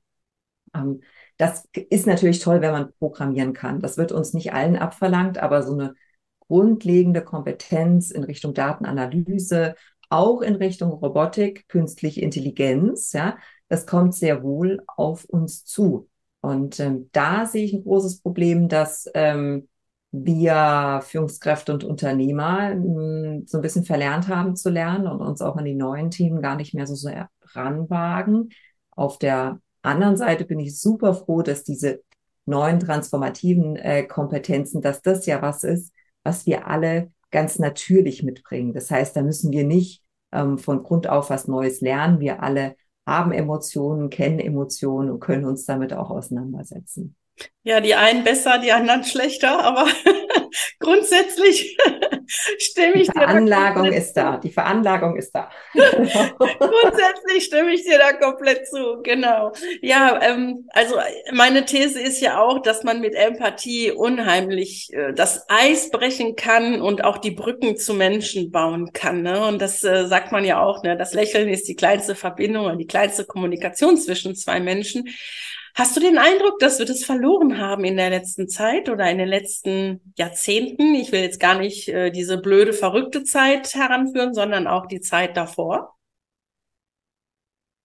Ähm, 0.74 1.00
das 1.36 1.64
ist 1.72 2.06
natürlich 2.06 2.40
toll, 2.40 2.60
wenn 2.60 2.72
man 2.72 2.92
programmieren 2.98 3.52
kann. 3.52 3.80
Das 3.80 3.96
wird 3.96 4.12
uns 4.12 4.34
nicht 4.34 4.52
allen 4.52 4.76
abverlangt, 4.76 5.38
aber 5.38 5.62
so 5.62 5.72
eine 5.72 5.94
grundlegende 6.40 7.22
Kompetenz 7.22 8.10
in 8.10 8.24
Richtung 8.24 8.54
Datenanalyse, 8.54 9.74
auch 10.08 10.42
in 10.42 10.56
Richtung 10.56 10.90
Robotik, 10.90 11.68
künstliche 11.68 12.20
Intelligenz, 12.20 13.12
ja, 13.12 13.38
das 13.68 13.86
kommt 13.86 14.14
sehr 14.14 14.42
wohl 14.42 14.82
auf 14.86 15.24
uns 15.24 15.64
zu. 15.64 16.08
Und 16.40 16.80
ähm, 16.80 17.08
da 17.12 17.46
sehe 17.46 17.64
ich 17.64 17.72
ein 17.72 17.84
großes 17.84 18.20
Problem, 18.20 18.68
dass 18.68 19.08
ähm, 19.14 19.68
wir 20.12 21.00
Führungskräfte 21.04 21.72
und 21.72 21.84
Unternehmer 21.84 22.70
hm, 22.70 23.44
so 23.46 23.58
ein 23.58 23.62
bisschen 23.62 23.84
verlernt 23.84 24.28
haben 24.28 24.56
zu 24.56 24.70
lernen 24.70 25.06
und 25.06 25.20
uns 25.20 25.40
auch 25.40 25.56
an 25.56 25.64
die 25.64 25.74
neuen 25.74 26.10
Themen 26.10 26.42
gar 26.42 26.56
nicht 26.56 26.74
mehr 26.74 26.86
so 26.86 26.94
sehr 26.94 27.28
ranwagen. 27.54 28.50
Auf 28.90 29.18
der 29.18 29.60
anderen 29.82 30.16
Seite 30.16 30.44
bin 30.44 30.58
ich 30.58 30.80
super 30.80 31.14
froh, 31.14 31.42
dass 31.42 31.64
diese 31.64 32.02
neuen 32.44 32.80
transformativen 32.80 33.76
äh, 33.76 34.04
Kompetenzen, 34.04 34.82
dass 34.82 35.02
das 35.02 35.26
ja 35.26 35.40
was 35.42 35.64
ist, 35.64 35.92
was 36.24 36.46
wir 36.46 36.66
alle 36.66 37.12
ganz 37.30 37.58
natürlich 37.58 38.22
mitbringen. 38.22 38.72
Das 38.72 38.90
heißt, 38.90 39.14
da 39.16 39.22
müssen 39.22 39.52
wir 39.52 39.64
nicht 39.64 40.02
ähm, 40.32 40.58
von 40.58 40.82
Grund 40.82 41.08
auf 41.08 41.30
was 41.30 41.46
Neues 41.46 41.80
lernen. 41.80 42.20
Wir 42.20 42.42
alle 42.42 42.76
haben 43.06 43.32
Emotionen, 43.32 44.10
kennen 44.10 44.40
Emotionen 44.40 45.10
und 45.10 45.20
können 45.20 45.44
uns 45.44 45.64
damit 45.64 45.92
auch 45.92 46.10
auseinandersetzen. 46.10 47.16
Ja, 47.62 47.80
die 47.80 47.94
einen 47.94 48.24
besser, 48.24 48.56
die 48.56 48.72
anderen 48.72 49.04
schlechter, 49.04 49.62
aber 49.62 49.86
grundsätzlich 50.80 51.76
stimme 52.58 53.02
ich 53.02 53.08
dir. 53.08 53.12
Die 53.12 53.18
Veranlagung 53.18 53.92
ist 53.92 54.14
da. 54.14 54.38
Die 54.38 54.50
Veranlagung 54.50 55.16
ist 55.18 55.34
da. 55.34 55.50
grundsätzlich 55.74 57.44
stimme 57.44 57.72
ich 57.72 57.84
dir 57.84 57.98
da 57.98 58.14
komplett 58.14 58.66
zu. 58.66 59.02
Genau. 59.02 59.52
Ja, 59.82 60.18
ähm, 60.22 60.68
also 60.70 60.96
meine 61.32 61.66
These 61.66 62.00
ist 62.00 62.22
ja 62.22 62.40
auch, 62.40 62.62
dass 62.62 62.82
man 62.82 63.02
mit 63.02 63.14
Empathie 63.14 63.92
unheimlich 63.92 64.88
äh, 64.94 65.12
das 65.12 65.44
Eis 65.50 65.90
brechen 65.90 66.36
kann 66.36 66.80
und 66.80 67.04
auch 67.04 67.18
die 67.18 67.32
Brücken 67.32 67.76
zu 67.76 67.92
Menschen 67.92 68.50
bauen 68.50 68.94
kann. 68.94 69.20
Ne? 69.20 69.46
Und 69.46 69.60
das 69.60 69.84
äh, 69.84 70.06
sagt 70.06 70.32
man 70.32 70.46
ja 70.46 70.62
auch. 70.62 70.82
Ne? 70.82 70.96
Das 70.96 71.12
Lächeln 71.12 71.50
ist 71.50 71.68
die 71.68 71.76
kleinste 71.76 72.14
Verbindung 72.14 72.64
und 72.64 72.78
die 72.78 72.86
kleinste 72.86 73.26
Kommunikation 73.26 73.98
zwischen 73.98 74.34
zwei 74.34 74.60
Menschen. 74.60 75.10
Hast 75.74 75.96
du 75.96 76.00
den 76.00 76.18
Eindruck, 76.18 76.58
dass 76.58 76.78
wir 76.78 76.86
das 76.86 77.04
verloren 77.04 77.58
haben 77.58 77.84
in 77.84 77.96
der 77.96 78.10
letzten 78.10 78.48
Zeit 78.48 78.88
oder 78.88 79.10
in 79.10 79.18
den 79.18 79.28
letzten 79.28 80.12
Jahrzehnten? 80.18 80.94
Ich 80.94 81.12
will 81.12 81.20
jetzt 81.20 81.40
gar 81.40 81.58
nicht 81.58 81.88
äh, 81.88 82.10
diese 82.10 82.38
blöde, 82.38 82.72
verrückte 82.72 83.22
Zeit 83.24 83.74
heranführen, 83.74 84.34
sondern 84.34 84.66
auch 84.66 84.86
die 84.86 85.00
Zeit 85.00 85.36
davor. 85.36 85.96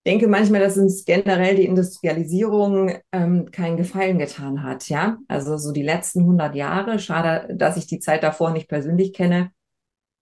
Ich 0.03 0.11
denke 0.11 0.27
manchmal, 0.27 0.61
dass 0.61 0.77
uns 0.77 1.03
generell 1.05 1.55
die 1.55 1.65
Industrialisierung 1.65 2.99
ähm, 3.11 3.49
keinen 3.51 3.77
Gefallen 3.77 4.19
getan 4.19 4.61
hat. 4.63 4.87
Ja, 4.87 5.17
also 5.27 5.57
so 5.57 5.71
die 5.71 5.81
letzten 5.81 6.19
100 6.21 6.53
Jahre. 6.55 6.99
Schade, 6.99 7.47
dass 7.55 7.77
ich 7.77 7.87
die 7.87 7.99
Zeit 7.99 8.21
davor 8.23 8.51
nicht 8.51 8.67
persönlich 8.69 9.13
kenne. 9.13 9.51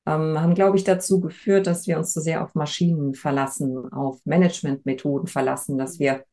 ähm, 0.07 0.39
haben, 0.41 0.55
glaube 0.55 0.77
ich, 0.77 0.83
dazu 0.83 1.19
geführt, 1.21 1.67
dass 1.67 1.87
wir 1.87 1.97
uns 1.97 2.13
zu 2.13 2.19
so 2.19 2.23
sehr 2.25 2.43
auf 2.43 2.55
Maschinen 2.55 3.13
verlassen, 3.13 3.91
auf 3.93 4.19
Managementmethoden 4.25 5.27
verlassen, 5.27 5.77
dass 5.77 5.99
wir 5.99 6.25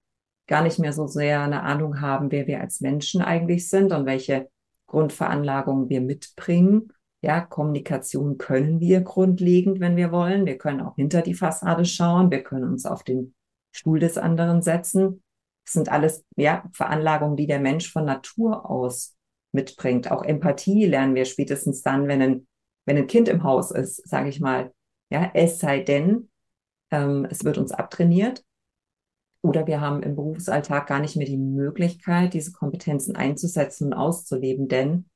gar 0.50 0.62
nicht 0.62 0.80
mehr 0.80 0.92
so 0.92 1.06
sehr 1.06 1.42
eine 1.42 1.62
Ahnung 1.62 2.00
haben, 2.00 2.32
wer 2.32 2.48
wir 2.48 2.60
als 2.60 2.80
Menschen 2.80 3.22
eigentlich 3.22 3.68
sind 3.68 3.92
und 3.92 4.04
welche 4.04 4.50
Grundveranlagungen 4.88 5.88
wir 5.88 6.00
mitbringen. 6.00 6.92
Ja, 7.22 7.40
Kommunikation 7.40 8.36
können 8.36 8.80
wir 8.80 9.02
grundlegend, 9.02 9.78
wenn 9.78 9.96
wir 9.96 10.10
wollen. 10.10 10.46
Wir 10.46 10.58
können 10.58 10.80
auch 10.80 10.96
hinter 10.96 11.22
die 11.22 11.34
Fassade 11.34 11.84
schauen. 11.84 12.32
Wir 12.32 12.42
können 12.42 12.64
uns 12.64 12.84
auf 12.84 13.04
den 13.04 13.32
Stuhl 13.70 14.00
des 14.00 14.18
anderen 14.18 14.60
setzen. 14.60 15.22
Das 15.64 15.74
sind 15.74 15.88
alles 15.88 16.24
ja, 16.36 16.64
Veranlagungen, 16.72 17.36
die 17.36 17.46
der 17.46 17.60
Mensch 17.60 17.92
von 17.92 18.04
Natur 18.04 18.68
aus 18.68 19.14
mitbringt. 19.52 20.10
Auch 20.10 20.24
Empathie 20.24 20.84
lernen 20.86 21.14
wir 21.14 21.26
spätestens 21.26 21.82
dann, 21.82 22.08
wenn 22.08 22.22
ein, 22.22 22.46
wenn 22.86 22.96
ein 22.96 23.06
Kind 23.06 23.28
im 23.28 23.44
Haus 23.44 23.70
ist, 23.70 24.08
sage 24.08 24.28
ich 24.28 24.40
mal. 24.40 24.72
Ja, 25.10 25.30
es 25.32 25.60
sei 25.60 25.78
denn, 25.78 26.28
ähm, 26.90 27.24
es 27.30 27.44
wird 27.44 27.56
uns 27.56 27.70
abtrainiert 27.70 28.42
oder 29.42 29.66
wir 29.66 29.80
haben 29.80 30.02
im 30.02 30.16
Berufsalltag 30.16 30.86
gar 30.86 31.00
nicht 31.00 31.16
mehr 31.16 31.26
die 31.26 31.36
Möglichkeit, 31.36 32.34
diese 32.34 32.52
Kompetenzen 32.52 33.16
einzusetzen 33.16 33.86
und 33.86 33.94
auszuleben, 33.94 34.68
denn 34.68 35.08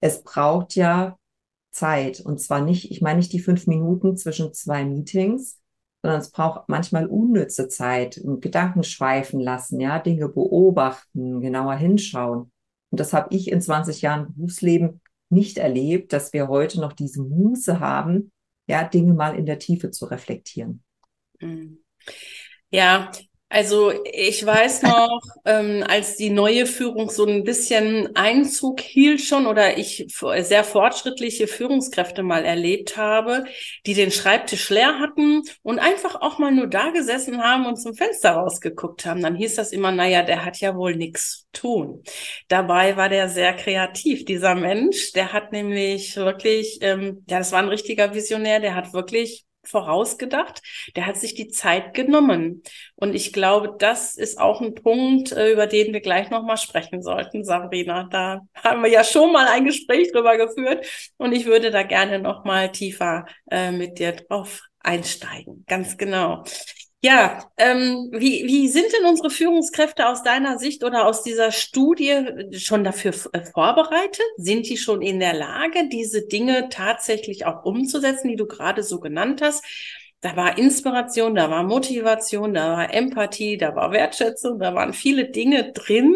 es 0.00 0.22
braucht 0.22 0.74
ja 0.74 1.16
Zeit 1.70 2.20
und 2.20 2.40
zwar 2.40 2.62
nicht, 2.62 2.90
ich 2.90 3.00
meine 3.00 3.18
nicht 3.18 3.32
die 3.32 3.40
fünf 3.40 3.66
Minuten 3.66 4.16
zwischen 4.16 4.52
zwei 4.52 4.84
Meetings, 4.84 5.60
sondern 6.02 6.20
es 6.20 6.30
braucht 6.30 6.68
manchmal 6.68 7.06
unnütze 7.06 7.68
Zeit, 7.68 8.20
Gedanken 8.40 8.82
schweifen 8.82 9.38
lassen, 9.38 9.80
ja, 9.80 9.98
Dinge 9.98 10.28
beobachten, 10.28 11.40
genauer 11.40 11.74
hinschauen. 11.76 12.50
Und 12.90 13.00
das 13.00 13.12
habe 13.12 13.34
ich 13.34 13.50
in 13.50 13.60
20 13.60 14.02
Jahren 14.02 14.34
Berufsleben 14.34 15.00
nicht 15.28 15.58
erlebt, 15.58 16.12
dass 16.12 16.32
wir 16.32 16.48
heute 16.48 16.80
noch 16.80 16.92
diese 16.92 17.22
Muße 17.22 17.80
haben, 17.80 18.32
ja, 18.66 18.82
Dinge 18.84 19.12
mal 19.14 19.36
in 19.36 19.46
der 19.46 19.58
Tiefe 19.58 19.90
zu 19.90 20.06
reflektieren. 20.06 20.82
Mhm. 21.40 21.78
Ja, 22.70 23.10
also 23.52 23.92
ich 24.04 24.46
weiß 24.46 24.82
noch, 24.82 25.20
ähm, 25.44 25.84
als 25.88 26.16
die 26.16 26.30
neue 26.30 26.66
Führung 26.66 27.10
so 27.10 27.26
ein 27.26 27.42
bisschen 27.42 28.14
Einzug 28.14 28.78
hielt 28.80 29.20
schon 29.22 29.48
oder 29.48 29.76
ich 29.76 30.06
sehr 30.38 30.62
fortschrittliche 30.62 31.48
Führungskräfte 31.48 32.22
mal 32.22 32.44
erlebt 32.44 32.96
habe, 32.96 33.44
die 33.86 33.94
den 33.94 34.12
Schreibtisch 34.12 34.70
leer 34.70 35.00
hatten 35.00 35.42
und 35.62 35.80
einfach 35.80 36.14
auch 36.20 36.38
mal 36.38 36.52
nur 36.52 36.68
da 36.68 36.90
gesessen 36.90 37.42
haben 37.42 37.66
und 37.66 37.74
zum 37.76 37.94
Fenster 37.94 38.32
rausgeguckt 38.32 39.04
haben. 39.04 39.20
Dann 39.20 39.34
hieß 39.34 39.56
das 39.56 39.72
immer, 39.72 39.90
naja, 39.90 40.22
der 40.22 40.44
hat 40.44 40.60
ja 40.60 40.76
wohl 40.76 40.94
nichts 40.94 41.48
tun. 41.52 42.04
Dabei 42.46 42.96
war 42.96 43.08
der 43.08 43.28
sehr 43.28 43.52
kreativ, 43.54 44.24
dieser 44.26 44.54
Mensch. 44.54 45.10
Der 45.12 45.32
hat 45.32 45.50
nämlich 45.50 46.14
wirklich, 46.16 46.78
ähm, 46.82 47.24
ja, 47.28 47.38
das 47.38 47.50
war 47.50 47.58
ein 47.60 47.68
richtiger 47.68 48.14
Visionär, 48.14 48.60
der 48.60 48.76
hat 48.76 48.92
wirklich 48.92 49.44
vorausgedacht. 49.70 50.62
Der 50.96 51.06
hat 51.06 51.16
sich 51.16 51.34
die 51.34 51.48
Zeit 51.48 51.94
genommen. 51.94 52.62
Und 52.96 53.14
ich 53.14 53.32
glaube, 53.32 53.74
das 53.78 54.16
ist 54.16 54.38
auch 54.38 54.60
ein 54.60 54.74
Punkt, 54.74 55.32
äh, 55.32 55.52
über 55.52 55.66
den 55.66 55.92
wir 55.92 56.00
gleich 56.00 56.30
nochmal 56.30 56.56
sprechen 56.56 57.02
sollten, 57.02 57.44
Sabrina. 57.44 58.08
Da 58.10 58.40
haben 58.54 58.82
wir 58.82 58.90
ja 58.90 59.04
schon 59.04 59.32
mal 59.32 59.46
ein 59.48 59.64
Gespräch 59.64 60.12
drüber 60.12 60.36
geführt. 60.36 60.86
Und 61.16 61.32
ich 61.32 61.46
würde 61.46 61.70
da 61.70 61.82
gerne 61.82 62.18
nochmal 62.18 62.72
tiefer 62.72 63.26
äh, 63.50 63.72
mit 63.72 63.98
dir 63.98 64.12
drauf 64.12 64.60
einsteigen. 64.80 65.64
Ganz 65.66 65.96
genau. 65.96 66.44
Ja, 67.02 67.50
ähm, 67.56 68.10
wie, 68.12 68.44
wie 68.46 68.68
sind 68.68 68.92
denn 68.92 69.06
unsere 69.06 69.30
Führungskräfte 69.30 70.06
aus 70.06 70.22
deiner 70.22 70.58
Sicht 70.58 70.84
oder 70.84 71.06
aus 71.06 71.22
dieser 71.22 71.50
Studie 71.50 72.26
schon 72.58 72.84
dafür 72.84 73.14
äh, 73.32 73.42
vorbereitet? 73.42 74.20
Sind 74.36 74.68
die 74.68 74.76
schon 74.76 75.00
in 75.00 75.18
der 75.18 75.32
Lage, 75.32 75.88
diese 75.88 76.26
Dinge 76.26 76.68
tatsächlich 76.68 77.46
auch 77.46 77.64
umzusetzen, 77.64 78.28
die 78.28 78.36
du 78.36 78.46
gerade 78.46 78.82
so 78.82 79.00
genannt 79.00 79.40
hast? 79.40 79.64
Da 80.20 80.36
war 80.36 80.58
Inspiration, 80.58 81.34
da 81.34 81.48
war 81.50 81.62
Motivation, 81.62 82.52
da 82.52 82.76
war 82.76 82.92
Empathie, 82.92 83.56
da 83.56 83.74
war 83.74 83.92
Wertschätzung, 83.92 84.58
da 84.58 84.74
waren 84.74 84.92
viele 84.92 85.30
Dinge 85.30 85.72
drin. 85.72 86.14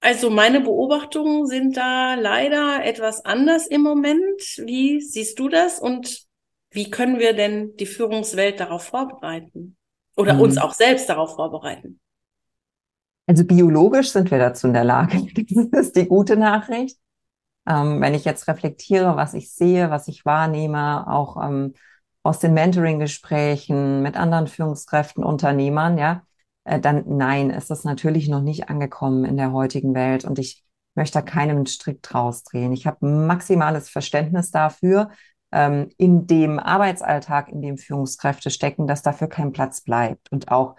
Also 0.00 0.30
meine 0.30 0.60
Beobachtungen 0.62 1.46
sind 1.46 1.76
da 1.76 2.14
leider 2.14 2.84
etwas 2.84 3.24
anders 3.24 3.66
im 3.66 3.82
Moment. 3.82 4.40
Wie 4.64 5.00
siehst 5.02 5.38
du 5.38 5.50
das? 5.50 5.78
Und 5.78 6.23
wie 6.74 6.90
können 6.90 7.18
wir 7.18 7.34
denn 7.34 7.76
die 7.76 7.86
Führungswelt 7.86 8.58
darauf 8.58 8.82
vorbereiten? 8.82 9.76
Oder 10.16 10.34
mhm. 10.34 10.40
uns 10.40 10.58
auch 10.58 10.72
selbst 10.72 11.08
darauf 11.08 11.36
vorbereiten? 11.36 12.00
Also 13.26 13.44
biologisch 13.44 14.10
sind 14.10 14.30
wir 14.30 14.38
dazu 14.38 14.66
in 14.66 14.74
der 14.74 14.84
Lage. 14.84 15.18
Das 15.70 15.86
ist 15.86 15.96
die 15.96 16.06
gute 16.06 16.36
Nachricht. 16.36 16.98
Ähm, 17.66 18.00
wenn 18.00 18.12
ich 18.12 18.24
jetzt 18.24 18.48
reflektiere, 18.48 19.16
was 19.16 19.34
ich 19.34 19.52
sehe, 19.52 19.90
was 19.90 20.08
ich 20.08 20.26
wahrnehme, 20.26 21.10
auch 21.10 21.42
ähm, 21.42 21.74
aus 22.22 22.38
den 22.38 22.54
Mentoring-Gesprächen 22.54 24.02
mit 24.02 24.16
anderen 24.16 24.46
Führungskräften, 24.46 25.24
Unternehmern, 25.24 25.96
ja, 25.96 26.22
äh, 26.64 26.80
dann 26.80 27.04
nein, 27.06 27.50
ist 27.50 27.70
das 27.70 27.84
natürlich 27.84 28.28
noch 28.28 28.42
nicht 28.42 28.68
angekommen 28.68 29.24
in 29.24 29.36
der 29.36 29.52
heutigen 29.52 29.94
Welt. 29.94 30.24
Und 30.24 30.38
ich 30.38 30.64
möchte 30.94 31.18
da 31.18 31.22
keinem 31.22 31.66
Strick 31.66 32.02
draus 32.02 32.42
drehen. 32.42 32.72
Ich 32.72 32.86
habe 32.86 33.06
maximales 33.06 33.88
Verständnis 33.88 34.50
dafür, 34.50 35.10
ähm, 35.54 35.88
in 35.96 36.26
dem 36.26 36.58
Arbeitsalltag, 36.58 37.48
in 37.48 37.62
dem 37.62 37.78
Führungskräfte 37.78 38.50
stecken, 38.50 38.86
dass 38.86 39.02
dafür 39.02 39.28
kein 39.28 39.52
Platz 39.52 39.80
bleibt 39.80 40.30
und 40.32 40.50
auch 40.50 40.76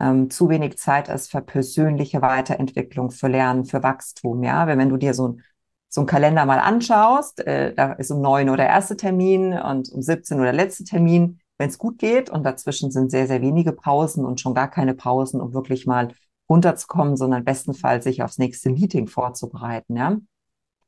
ähm, 0.00 0.30
zu 0.30 0.48
wenig 0.48 0.78
Zeit 0.78 1.08
ist 1.08 1.30
für 1.30 1.40
persönliche 1.40 2.22
Weiterentwicklung, 2.22 3.10
für 3.10 3.28
Lernen, 3.28 3.64
für 3.64 3.82
Wachstum. 3.82 4.44
Ja, 4.44 4.66
wenn, 4.66 4.78
wenn 4.78 4.90
du 4.90 4.96
dir 4.96 5.14
so 5.14 5.28
ein 5.28 5.42
so 5.90 6.02
ein 6.02 6.06
Kalender 6.06 6.44
mal 6.44 6.58
anschaust, 6.58 7.40
äh, 7.46 7.74
da 7.74 7.92
ist 7.94 8.10
um 8.10 8.20
neun 8.20 8.48
Uhr 8.48 8.56
der 8.56 8.68
erste 8.68 8.96
Termin 8.96 9.54
und 9.54 9.90
um 9.90 10.02
17 10.02 10.38
Uhr 10.38 10.44
der 10.44 10.52
letzte 10.52 10.84
Termin, 10.84 11.40
wenn 11.56 11.70
es 11.70 11.78
gut 11.78 11.98
geht. 11.98 12.30
Und 12.30 12.44
dazwischen 12.44 12.90
sind 12.90 13.10
sehr, 13.10 13.26
sehr 13.26 13.40
wenige 13.40 13.72
Pausen 13.72 14.24
und 14.26 14.40
schon 14.40 14.54
gar 14.54 14.68
keine 14.68 14.94
Pausen, 14.94 15.40
um 15.40 15.54
wirklich 15.54 15.86
mal 15.86 16.08
runterzukommen, 16.48 17.16
sondern 17.16 17.44
bestenfalls 17.44 18.04
sich 18.04 18.22
aufs 18.22 18.38
nächste 18.38 18.70
Meeting 18.70 19.06
vorzubereiten. 19.06 19.96
Ja, 19.96 20.18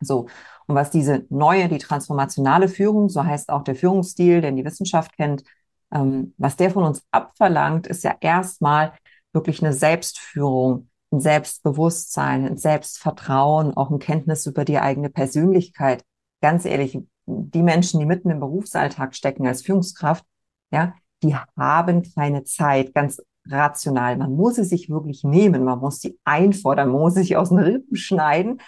so. 0.01 0.27
Und 0.67 0.75
was 0.75 0.91
diese 0.91 1.27
neue, 1.31 1.69
die 1.69 1.79
transformationale 1.79 2.69
Führung, 2.69 3.09
so 3.09 3.25
heißt 3.25 3.51
auch 3.51 3.65
der 3.65 3.75
Führungsstil, 3.75 4.41
den 4.41 4.57
die 4.57 4.65
Wissenschaft 4.65 5.17
kennt, 5.17 5.43
ähm, 5.93 6.35
was 6.39 6.57
der 6.57 6.71
von 6.71 6.85
uns 6.85 7.03
abverlangt, 7.11 7.87
ist 7.87 8.05
ja 8.05 8.15
erstmal 8.21 8.93
wirklich 9.33 9.63
eine 9.63 9.73
Selbstführung, 9.73 10.89
ein 11.13 11.21
Selbstbewusstsein, 11.21 12.47
ein 12.47 12.57
Selbstvertrauen, 12.57 13.77
auch 13.77 13.91
ein 13.91 13.99
Kenntnis 13.99 14.47
über 14.47 14.65
die 14.65 14.79
eigene 14.79 15.11
Persönlichkeit. 15.11 16.05
Ganz 16.41 16.65
ehrlich, 16.65 16.99
die 17.27 17.63
Menschen, 17.63 18.01
die 18.01 18.07
mitten 18.07 18.31
im 18.31 18.41
Berufsalltag 18.41 19.15
stecken 19.15 19.47
als 19.47 19.63
Führungskraft, 19.63 20.25
ja, 20.73 20.95
die 21.23 21.35
haben 21.35 22.03
keine 22.15 22.45
Zeit, 22.45 22.95
ganz 22.95 23.21
rational. 23.47 24.17
Man 24.17 24.35
muss 24.35 24.57
sie 24.57 24.65
sich 24.65 24.89
wirklich 24.89 25.25
nehmen, 25.25 25.65
man 25.65 25.81
muss 25.81 26.01
sie 26.01 26.19
einfordern, 26.25 26.91
man 26.91 27.01
muss 27.01 27.15
sich 27.15 27.37
aus 27.37 27.49
den 27.49 27.59
Rippen 27.59 27.97
schneiden 27.97 28.61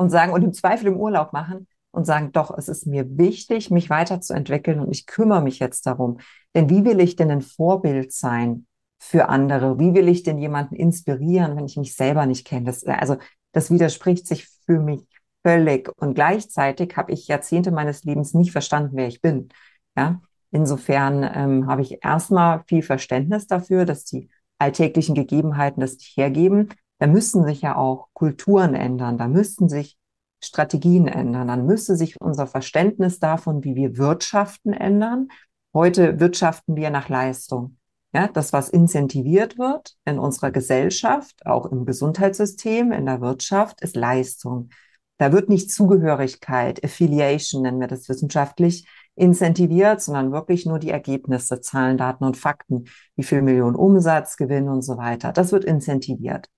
und 0.00 0.08
sagen 0.08 0.32
und 0.32 0.42
im 0.42 0.54
Zweifel 0.54 0.86
im 0.86 0.96
Urlaub 0.96 1.34
machen 1.34 1.68
und 1.90 2.06
sagen, 2.06 2.32
doch, 2.32 2.56
es 2.56 2.68
ist 2.68 2.86
mir 2.86 3.18
wichtig, 3.18 3.70
mich 3.70 3.90
weiterzuentwickeln 3.90 4.80
und 4.80 4.90
ich 4.90 5.04
kümmere 5.04 5.42
mich 5.42 5.58
jetzt 5.58 5.84
darum. 5.84 6.20
Denn 6.54 6.70
wie 6.70 6.86
will 6.86 7.00
ich 7.00 7.16
denn 7.16 7.30
ein 7.30 7.42
Vorbild 7.42 8.10
sein 8.10 8.66
für 8.98 9.28
andere? 9.28 9.78
Wie 9.78 9.92
will 9.92 10.08
ich 10.08 10.22
denn 10.22 10.38
jemanden 10.38 10.74
inspirieren, 10.74 11.54
wenn 11.54 11.66
ich 11.66 11.76
mich 11.76 11.96
selber 11.96 12.24
nicht 12.24 12.46
kenne? 12.46 12.64
Das, 12.64 12.82
also 12.86 13.18
das 13.52 13.70
widerspricht 13.70 14.26
sich 14.26 14.48
für 14.64 14.80
mich 14.80 15.06
völlig. 15.42 15.90
Und 15.98 16.14
gleichzeitig 16.14 16.96
habe 16.96 17.12
ich 17.12 17.28
Jahrzehnte 17.28 17.70
meines 17.70 18.02
Lebens 18.02 18.32
nicht 18.32 18.52
verstanden, 18.52 18.96
wer 18.96 19.06
ich 19.06 19.20
bin. 19.20 19.50
Ja, 19.98 20.22
insofern 20.50 21.28
ähm, 21.34 21.66
habe 21.66 21.82
ich 21.82 22.02
erstmal 22.02 22.64
viel 22.66 22.82
Verständnis 22.82 23.46
dafür, 23.46 23.84
dass 23.84 24.04
die 24.04 24.30
alltäglichen 24.56 25.14
Gegebenheiten 25.14 25.82
das 25.82 25.92
nicht 25.92 26.16
hergeben 26.16 26.70
da 27.00 27.06
müssen 27.06 27.44
sich 27.44 27.62
ja 27.62 27.76
auch 27.76 28.08
Kulturen 28.12 28.74
ändern, 28.74 29.16
da 29.18 29.26
müssten 29.26 29.68
sich 29.68 29.98
Strategien 30.42 31.08
ändern, 31.08 31.48
dann 31.48 31.66
müsste 31.66 31.96
sich 31.96 32.20
unser 32.20 32.46
Verständnis 32.46 33.18
davon, 33.18 33.64
wie 33.64 33.74
wir 33.74 33.96
wirtschaften, 33.96 34.72
ändern. 34.72 35.28
Heute 35.74 36.20
wirtschaften 36.20 36.76
wir 36.76 36.90
nach 36.90 37.08
Leistung. 37.08 37.78
Ja, 38.12 38.28
das, 38.28 38.52
was 38.52 38.68
incentiviert 38.68 39.56
wird 39.56 39.96
in 40.04 40.18
unserer 40.18 40.50
Gesellschaft, 40.50 41.46
auch 41.46 41.66
im 41.66 41.86
Gesundheitssystem, 41.86 42.92
in 42.92 43.06
der 43.06 43.20
Wirtschaft, 43.20 43.80
ist 43.80 43.96
Leistung. 43.96 44.68
Da 45.16 45.32
wird 45.32 45.48
nicht 45.48 45.70
Zugehörigkeit, 45.70 46.84
Affiliation 46.84 47.62
nennen 47.62 47.80
wir 47.80 47.86
das 47.88 48.08
wissenschaftlich, 48.08 48.86
incentiviert, 49.14 50.02
sondern 50.02 50.32
wirklich 50.32 50.66
nur 50.66 50.78
die 50.78 50.90
Ergebnisse, 50.90 51.60
Zahlen, 51.60 51.98
Daten 51.98 52.24
und 52.24 52.36
Fakten, 52.36 52.86
wie 53.16 53.22
viel 53.22 53.42
Millionen 53.42 53.76
Umsatz, 53.76 54.36
Gewinn 54.36 54.68
und 54.68 54.82
so 54.82 54.96
weiter. 54.96 55.32
Das 55.32 55.52
wird 55.52 55.64
incentiviert. 55.64 56.48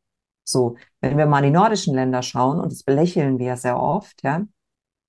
So, 0.45 0.77
wenn 1.01 1.19
wir 1.19 1.27
mal 1.27 1.39
in 1.39 1.53
die 1.53 1.59
nordischen 1.59 1.95
Länder 1.95 2.23
schauen, 2.23 2.61
und 2.61 2.73
das 2.73 2.83
belächeln 2.83 3.39
wir 3.39 3.57
sehr 3.57 3.81
oft, 3.81 4.23
ja, 4.23 4.43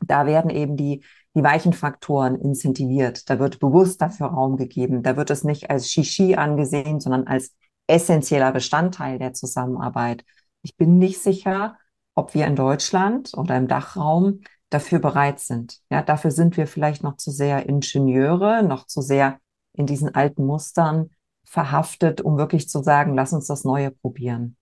da 0.06 0.26
werden 0.26 0.50
eben 0.50 0.78
die, 0.78 1.04
die 1.36 1.44
weichen 1.44 1.74
Faktoren 1.74 2.36
incentiviert. 2.36 3.30
Da 3.30 3.40
wird 3.40 3.60
bewusst 3.60 4.02
dafür 4.02 4.28
Raum 4.28 4.58
gegeben. 4.58 5.04
Da 5.04 5.18
wird 5.18 5.30
es 5.30 5.44
nicht 5.44 5.70
als 5.70 5.92
Shishi 5.92 6.36
angesehen, 6.36 7.00
sondern 7.00 7.28
als 7.28 7.56
essentieller 7.88 8.52
Bestandteil 8.52 9.20
der 9.20 9.34
Zusammenarbeit. 9.34 10.24
Ich 10.62 10.78
bin 10.78 10.98
nicht 10.98 11.22
sicher, 11.22 11.78
ob 12.16 12.34
wir 12.34 12.46
in 12.46 12.56
Deutschland 12.56 13.32
oder 13.36 13.58
im 13.58 13.68
Dachraum 13.68 14.42
dafür 14.70 15.00
bereit 15.00 15.40
sind. 15.40 15.80
Ja, 15.90 16.02
dafür 16.02 16.32
sind 16.32 16.58
wir 16.58 16.68
vielleicht 16.68 17.04
noch 17.04 17.18
zu 17.18 17.32
sehr 17.32 17.68
Ingenieure, 17.68 18.64
noch 18.64 18.86
zu 18.86 19.02
sehr 19.02 19.40
in 19.74 19.86
diesen 19.86 20.14
alten 20.14 20.46
Mustern 20.46 21.10
verhaftet, 21.46 22.22
um 22.22 22.38
wirklich 22.38 22.70
zu 22.70 22.82
sagen, 22.82 23.16
lass 23.16 23.34
uns 23.34 23.48
das 23.48 23.64
Neue 23.64 23.92
probieren. 23.92 24.56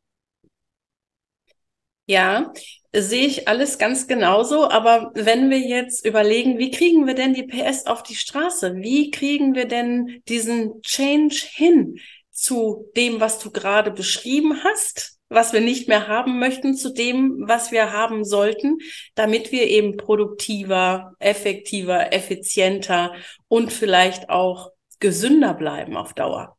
Ja, 2.12 2.51
sehe 2.91 3.26
ich 3.26 3.47
alles 3.47 3.78
ganz 3.78 4.05
genauso. 4.05 4.70
Aber 4.70 5.12
wenn 5.14 5.49
wir 5.49 5.59
jetzt 5.59 6.05
überlegen, 6.05 6.57
wie 6.57 6.70
kriegen 6.70 7.07
wir 7.07 7.14
denn 7.14 7.34
die 7.34 7.47
PS 7.47 7.86
auf 7.86 8.03
die 8.03 8.16
Straße? 8.16 8.76
Wie 8.76 9.12
kriegen 9.12 9.55
wir 9.55 9.66
denn 9.66 10.22
diesen 10.28 10.82
Change 10.82 11.41
hin 11.53 11.99
zu 12.30 12.91
dem, 12.97 13.22
was 13.22 13.39
du 13.39 13.49
gerade 13.49 13.91
beschrieben 13.91 14.62
hast? 14.62 15.18
was 15.34 15.53
wir 15.53 15.62
nicht 15.62 15.88
mehr 15.88 16.09
haben 16.09 16.39
möchten, 16.39 16.76
zu 16.76 16.93
dem, 16.93 17.47
was 17.47 17.72
wir 17.72 17.93
haben 17.93 18.26
sollten, 18.26 18.80
damit 19.16 19.53
wir 19.53 19.66
eben 19.66 19.95
produktiver, 19.95 21.16
effektiver, 21.20 22.12
effizienter 22.12 23.14
und 23.47 23.72
vielleicht 23.72 24.30
auch 24.30 24.72
gesünder 24.99 25.53
bleiben 25.53 25.95
auf 25.95 26.14
Dauer. 26.14 26.57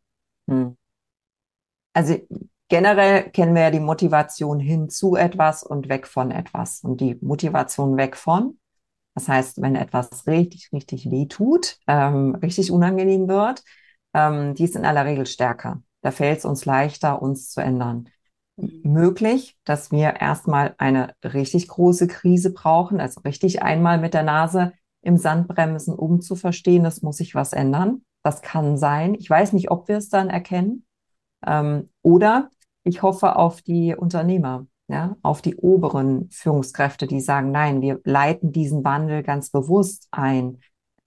Hm. 0.48 0.78
Also 1.92 2.26
generell 2.72 3.28
kennen 3.32 3.54
wir 3.54 3.64
ja 3.64 3.70
die 3.70 3.80
Motivation 3.80 4.58
hin 4.58 4.88
zu 4.88 5.14
etwas 5.14 5.62
und 5.62 5.90
weg 5.90 6.06
von 6.06 6.30
etwas. 6.30 6.80
Und 6.80 7.02
die 7.02 7.18
Motivation 7.20 7.98
weg 7.98 8.16
von, 8.16 8.58
das 9.14 9.28
heißt, 9.28 9.60
wenn 9.60 9.76
etwas 9.76 10.26
richtig, 10.26 10.70
richtig 10.72 11.10
weh 11.10 11.26
tut, 11.26 11.76
ähm, 11.86 12.34
richtig 12.36 12.72
unangenehm 12.72 13.28
wird, 13.28 13.62
ähm, 14.14 14.54
die 14.54 14.64
ist 14.64 14.74
in 14.74 14.86
aller 14.86 15.04
Regel 15.04 15.26
stärker. 15.26 15.82
Da 16.00 16.12
fällt 16.12 16.38
es 16.38 16.44
uns 16.46 16.64
leichter, 16.64 17.20
uns 17.20 17.50
zu 17.50 17.60
ändern 17.60 18.08
möglich, 18.56 19.58
dass 19.64 19.90
wir 19.90 20.20
erstmal 20.20 20.74
eine 20.78 21.14
richtig 21.22 21.68
große 21.68 22.06
Krise 22.06 22.54
brauchen, 22.54 23.00
also 23.00 23.20
richtig 23.20 23.62
einmal 23.62 23.98
mit 23.98 24.14
der 24.14 24.22
Nase 24.22 24.72
im 25.02 25.18
Sand 25.18 25.46
bremsen, 25.46 25.94
um 25.94 26.22
zu 26.22 26.36
verstehen, 26.36 26.86
es 26.86 27.02
muss 27.02 27.18
sich 27.18 27.34
was 27.34 27.52
ändern. 27.52 28.02
Das 28.22 28.40
kann 28.40 28.78
sein. 28.78 29.14
Ich 29.14 29.28
weiß 29.28 29.52
nicht, 29.52 29.70
ob 29.70 29.88
wir 29.88 29.98
es 29.98 30.08
dann 30.08 30.30
erkennen. 30.30 30.86
Ähm, 31.44 31.90
oder 32.02 32.48
ich 32.84 33.02
hoffe 33.02 33.36
auf 33.36 33.62
die 33.62 33.94
Unternehmer, 33.94 34.66
ja, 34.88 35.16
auf 35.22 35.42
die 35.42 35.56
oberen 35.56 36.28
Führungskräfte, 36.30 37.06
die 37.06 37.20
sagen, 37.20 37.50
nein, 37.50 37.80
wir 37.80 38.00
leiten 38.04 38.52
diesen 38.52 38.84
Wandel 38.84 39.22
ganz 39.22 39.50
bewusst 39.50 40.08
ein. 40.10 40.60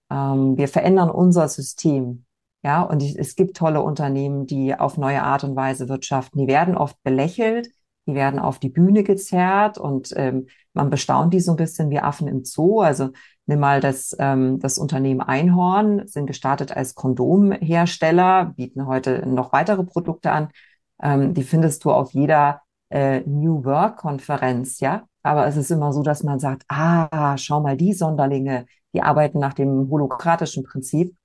Ähm, 0.09 0.57
wir 0.57 0.67
verändern 0.67 1.09
unser 1.09 1.47
System. 1.47 2.25
Ja, 2.63 2.81
und 2.81 3.03
es 3.03 3.35
gibt 3.35 3.57
tolle 3.57 3.81
Unternehmen, 3.81 4.47
die 4.47 4.73
auf 4.73 4.97
neue 4.97 5.21
Art 5.21 5.43
und 5.43 5.55
Weise 5.55 5.87
wirtschaften. 5.87 6.39
Die 6.39 6.47
werden 6.47 6.75
oft 6.75 7.01
belächelt, 7.03 7.69
die 8.07 8.15
werden 8.15 8.39
auf 8.39 8.57
die 8.59 8.69
Bühne 8.69 9.03
gezerrt 9.03 9.77
und 9.77 10.13
ähm, 10.15 10.47
man 10.73 10.89
bestaunt 10.89 11.33
die 11.33 11.39
so 11.39 11.51
ein 11.51 11.57
bisschen 11.57 11.91
wie 11.91 11.99
Affen 11.99 12.27
im 12.27 12.43
Zoo. 12.43 12.81
Also 12.81 13.09
nimm 13.45 13.59
mal 13.59 13.81
das, 13.81 14.15
ähm, 14.19 14.59
das 14.59 14.77
Unternehmen 14.79 15.21
Einhorn, 15.21 16.07
sind 16.07 16.25
gestartet 16.25 16.75
als 16.75 16.95
Kondomhersteller, 16.95 18.53
bieten 18.55 18.87
heute 18.87 19.27
noch 19.27 19.53
weitere 19.53 19.83
Produkte 19.83 20.31
an. 20.31 20.49
Ähm, 21.05 21.35
die 21.35 21.43
findest 21.43 21.85
du 21.85 21.91
auf 21.91 22.13
jeder 22.13 22.63
äh, 22.89 23.19
New 23.21 23.63
Work 23.63 23.97
Konferenz, 23.97 24.79
ja. 24.79 25.07
Aber 25.21 25.45
es 25.45 25.55
ist 25.55 25.69
immer 25.69 25.93
so, 25.93 26.01
dass 26.01 26.23
man 26.23 26.39
sagt, 26.39 26.63
ah, 26.67 27.37
schau 27.37 27.61
mal, 27.61 27.77
die 27.77 27.93
Sonderlinge, 27.93 28.65
die 28.93 29.03
arbeiten 29.03 29.37
nach 29.39 29.53
dem 29.53 29.89
holokratischen 29.91 30.63
Prinzip. 30.63 31.15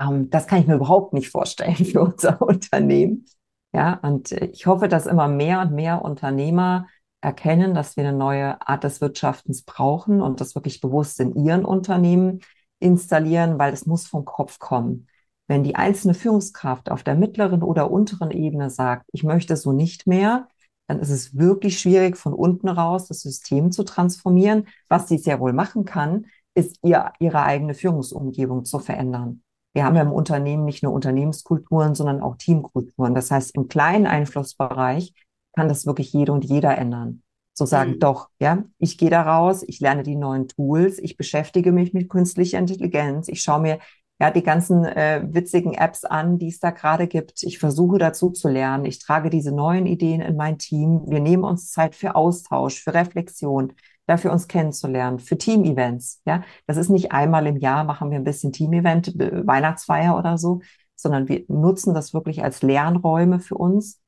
Ähm, 0.00 0.28
das 0.30 0.48
kann 0.48 0.58
ich 0.60 0.66
mir 0.66 0.74
überhaupt 0.74 1.12
nicht 1.12 1.30
vorstellen 1.30 1.76
für 1.76 2.02
unser 2.02 2.42
Unternehmen. 2.46 3.26
Ja, 3.72 4.00
und 4.02 4.32
ich 4.32 4.66
hoffe, 4.66 4.88
dass 4.88 5.06
immer 5.06 5.28
mehr 5.28 5.60
und 5.60 5.72
mehr 5.72 6.02
Unternehmer 6.02 6.88
erkennen, 7.20 7.74
dass 7.74 7.96
wir 7.96 8.08
eine 8.08 8.16
neue 8.16 8.60
Art 8.66 8.82
des 8.82 9.00
Wirtschaftens 9.00 9.62
brauchen 9.62 10.20
und 10.20 10.40
das 10.40 10.56
wirklich 10.56 10.80
bewusst 10.80 11.20
in 11.20 11.36
ihren 11.36 11.64
Unternehmen 11.64 12.40
installieren, 12.80 13.58
weil 13.60 13.72
es 13.72 13.86
muss 13.86 14.08
vom 14.08 14.24
Kopf 14.24 14.58
kommen. 14.58 15.06
Wenn 15.50 15.64
die 15.64 15.74
einzelne 15.74 16.14
Führungskraft 16.14 16.92
auf 16.92 17.02
der 17.02 17.16
mittleren 17.16 17.64
oder 17.64 17.90
unteren 17.90 18.30
Ebene 18.30 18.70
sagt, 18.70 19.08
ich 19.10 19.24
möchte 19.24 19.56
so 19.56 19.72
nicht 19.72 20.06
mehr, 20.06 20.46
dann 20.86 21.00
ist 21.00 21.10
es 21.10 21.36
wirklich 21.36 21.80
schwierig, 21.80 22.16
von 22.16 22.34
unten 22.34 22.68
raus 22.68 23.08
das 23.08 23.22
System 23.22 23.72
zu 23.72 23.82
transformieren. 23.82 24.68
Was 24.88 25.08
sie 25.08 25.18
sehr 25.18 25.40
wohl 25.40 25.52
machen 25.52 25.84
kann, 25.84 26.26
ist 26.54 26.78
ihr, 26.84 27.10
ihre 27.18 27.42
eigene 27.42 27.74
Führungsumgebung 27.74 28.64
zu 28.64 28.78
verändern. 28.78 29.42
Wir 29.74 29.84
haben 29.84 29.96
ja 29.96 30.02
im 30.02 30.12
Unternehmen 30.12 30.64
nicht 30.64 30.84
nur 30.84 30.92
Unternehmenskulturen, 30.92 31.96
sondern 31.96 32.22
auch 32.22 32.36
Teamkulturen. 32.36 33.16
Das 33.16 33.32
heißt, 33.32 33.52
im 33.56 33.66
kleinen 33.66 34.06
Einflussbereich 34.06 35.14
kann 35.56 35.68
das 35.68 35.84
wirklich 35.84 36.12
jede 36.12 36.30
und 36.30 36.44
jeder 36.44 36.78
ändern. 36.78 37.24
So 37.54 37.66
sagen, 37.66 37.94
mhm. 37.94 37.98
doch, 37.98 38.28
ja, 38.40 38.62
ich 38.78 38.98
gehe 38.98 39.10
da 39.10 39.22
raus, 39.22 39.64
ich 39.66 39.80
lerne 39.80 40.04
die 40.04 40.14
neuen 40.14 40.46
Tools, 40.46 41.00
ich 41.00 41.16
beschäftige 41.16 41.72
mich 41.72 41.92
mit 41.92 42.08
künstlicher 42.08 42.58
Intelligenz, 42.58 43.26
ich 43.26 43.42
schaue 43.42 43.60
mir 43.60 43.78
ja 44.20 44.30
die 44.30 44.42
ganzen 44.42 44.84
äh, 44.84 45.22
witzigen 45.24 45.72
Apps 45.74 46.04
an, 46.04 46.38
die 46.38 46.48
es 46.48 46.60
da 46.60 46.70
gerade 46.70 47.06
gibt. 47.06 47.42
Ich 47.42 47.58
versuche 47.58 47.98
dazu 47.98 48.30
zu 48.30 48.48
lernen. 48.48 48.84
Ich 48.84 48.98
trage 48.98 49.30
diese 49.30 49.50
neuen 49.50 49.86
Ideen 49.86 50.20
in 50.20 50.36
mein 50.36 50.58
Team. 50.58 51.02
Wir 51.06 51.20
nehmen 51.20 51.42
uns 51.42 51.72
Zeit 51.72 51.94
für 51.94 52.14
Austausch, 52.14 52.82
für 52.82 52.92
Reflexion 52.92 53.72
dafür 54.06 54.32
uns 54.32 54.48
kennenzulernen, 54.48 55.20
für 55.20 55.38
Team-Events. 55.38 56.20
Ja, 56.26 56.42
das 56.66 56.76
ist 56.76 56.90
nicht 56.90 57.12
einmal 57.12 57.46
im 57.46 57.56
Jahr 57.56 57.84
machen 57.84 58.10
wir 58.10 58.18
ein 58.18 58.24
bisschen 58.24 58.52
Team-Event, 58.52 59.14
Weihnachtsfeier 59.16 60.18
oder 60.18 60.36
so, 60.36 60.60
sondern 60.96 61.28
wir 61.28 61.44
nutzen 61.48 61.94
das 61.94 62.12
wirklich 62.12 62.42
als 62.42 62.62
Lernräume 62.62 63.38
für 63.40 63.54
uns. 63.54 64.00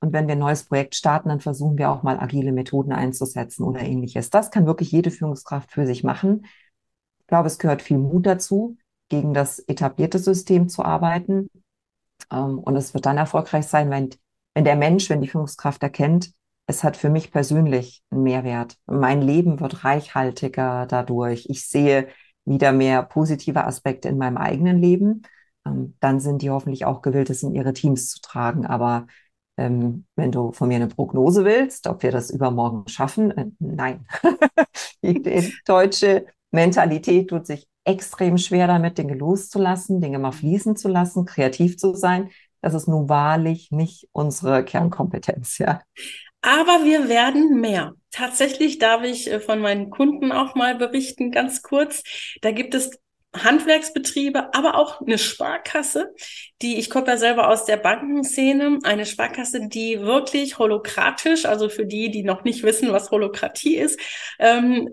Und 0.00 0.12
wenn 0.12 0.28
wir 0.28 0.36
ein 0.36 0.38
neues 0.38 0.64
Projekt 0.64 0.94
starten, 0.94 1.28
dann 1.28 1.40
versuchen 1.40 1.76
wir 1.76 1.90
auch 1.90 2.04
mal 2.04 2.20
agile 2.20 2.52
Methoden 2.52 2.92
einzusetzen 2.92 3.64
oder 3.64 3.80
ähnliches. 3.80 4.30
Das 4.30 4.52
kann 4.52 4.64
wirklich 4.64 4.92
jede 4.92 5.10
Führungskraft 5.10 5.72
für 5.72 5.86
sich 5.86 6.04
machen. 6.04 6.46
Ich 7.18 7.26
glaube, 7.26 7.48
es 7.48 7.58
gehört 7.58 7.82
viel 7.82 7.98
Mut 7.98 8.26
dazu, 8.26 8.76
gegen 9.08 9.34
das 9.34 9.58
etablierte 9.60 10.18
System 10.18 10.68
zu 10.68 10.84
arbeiten. 10.84 11.50
Ähm, 12.30 12.58
und 12.58 12.76
es 12.76 12.94
wird 12.94 13.06
dann 13.06 13.18
erfolgreich 13.18 13.66
sein, 13.66 13.90
wenn, 13.90 14.10
wenn 14.54 14.64
der 14.64 14.76
Mensch, 14.76 15.10
wenn 15.10 15.20
die 15.20 15.28
Führungskraft 15.28 15.82
erkennt, 15.82 16.32
es 16.66 16.84
hat 16.84 16.96
für 16.96 17.08
mich 17.08 17.32
persönlich 17.32 18.02
einen 18.10 18.22
Mehrwert. 18.24 18.76
Mein 18.86 19.22
Leben 19.22 19.58
wird 19.60 19.84
reichhaltiger 19.84 20.86
dadurch. 20.86 21.46
Ich 21.48 21.66
sehe 21.66 22.08
wieder 22.44 22.72
mehr 22.72 23.02
positive 23.02 23.64
Aspekte 23.64 24.08
in 24.08 24.18
meinem 24.18 24.36
eigenen 24.36 24.78
Leben. 24.78 25.22
Ähm, 25.66 25.96
dann 26.00 26.20
sind 26.20 26.42
die 26.42 26.50
hoffentlich 26.50 26.84
auch 26.84 27.02
gewillt, 27.02 27.30
es 27.30 27.42
in 27.42 27.54
ihre 27.54 27.72
Teams 27.72 28.10
zu 28.10 28.20
tragen. 28.20 28.66
Aber 28.66 29.06
ähm, 29.56 30.06
wenn 30.14 30.30
du 30.30 30.52
von 30.52 30.68
mir 30.68 30.76
eine 30.76 30.88
Prognose 30.88 31.44
willst, 31.44 31.86
ob 31.86 32.02
wir 32.02 32.12
das 32.12 32.30
übermorgen 32.30 32.86
schaffen, 32.88 33.30
äh, 33.30 33.46
nein. 33.58 34.06
die 35.02 35.54
deutsche 35.64 36.26
Mentalität 36.50 37.30
tut 37.30 37.46
sich 37.46 37.66
extrem 37.88 38.38
schwer 38.38 38.66
damit, 38.66 38.98
Dinge 38.98 39.14
loszulassen, 39.14 40.00
Dinge 40.00 40.18
mal 40.18 40.32
fließen 40.32 40.76
zu 40.76 40.88
lassen, 40.88 41.24
kreativ 41.24 41.78
zu 41.78 41.94
sein. 41.94 42.30
Das 42.60 42.74
ist 42.74 42.86
nun 42.88 43.08
wahrlich 43.08 43.70
nicht 43.70 44.08
unsere 44.12 44.64
Kernkompetenz, 44.64 45.58
ja. 45.58 45.80
Aber 46.40 46.84
wir 46.84 47.08
werden 47.08 47.60
mehr. 47.60 47.94
Tatsächlich 48.10 48.78
darf 48.78 49.02
ich 49.02 49.30
äh, 49.30 49.40
von 49.40 49.60
meinen 49.60 49.90
Kunden 49.90 50.32
auch 50.32 50.54
mal 50.54 50.76
berichten, 50.76 51.30
ganz 51.30 51.62
kurz. 51.62 52.02
Da 52.42 52.52
gibt 52.52 52.74
es 52.74 52.90
Handwerksbetriebe, 53.36 54.54
aber 54.54 54.76
auch 54.76 55.02
eine 55.02 55.18
Sparkasse, 55.18 56.14
die, 56.62 56.78
ich 56.78 56.88
komme 56.88 57.08
ja 57.08 57.16
selber 57.18 57.50
aus 57.50 57.66
der 57.66 57.76
Bankenszene, 57.76 58.78
eine 58.84 59.04
Sparkasse, 59.04 59.68
die 59.68 60.00
wirklich 60.00 60.58
holokratisch, 60.58 61.44
also 61.44 61.68
für 61.68 61.84
die, 61.84 62.10
die 62.10 62.22
noch 62.22 62.44
nicht 62.44 62.62
wissen, 62.62 62.90
was 62.90 63.10
Holokratie 63.10 63.76
ist, 63.76 64.00
ähm, 64.38 64.88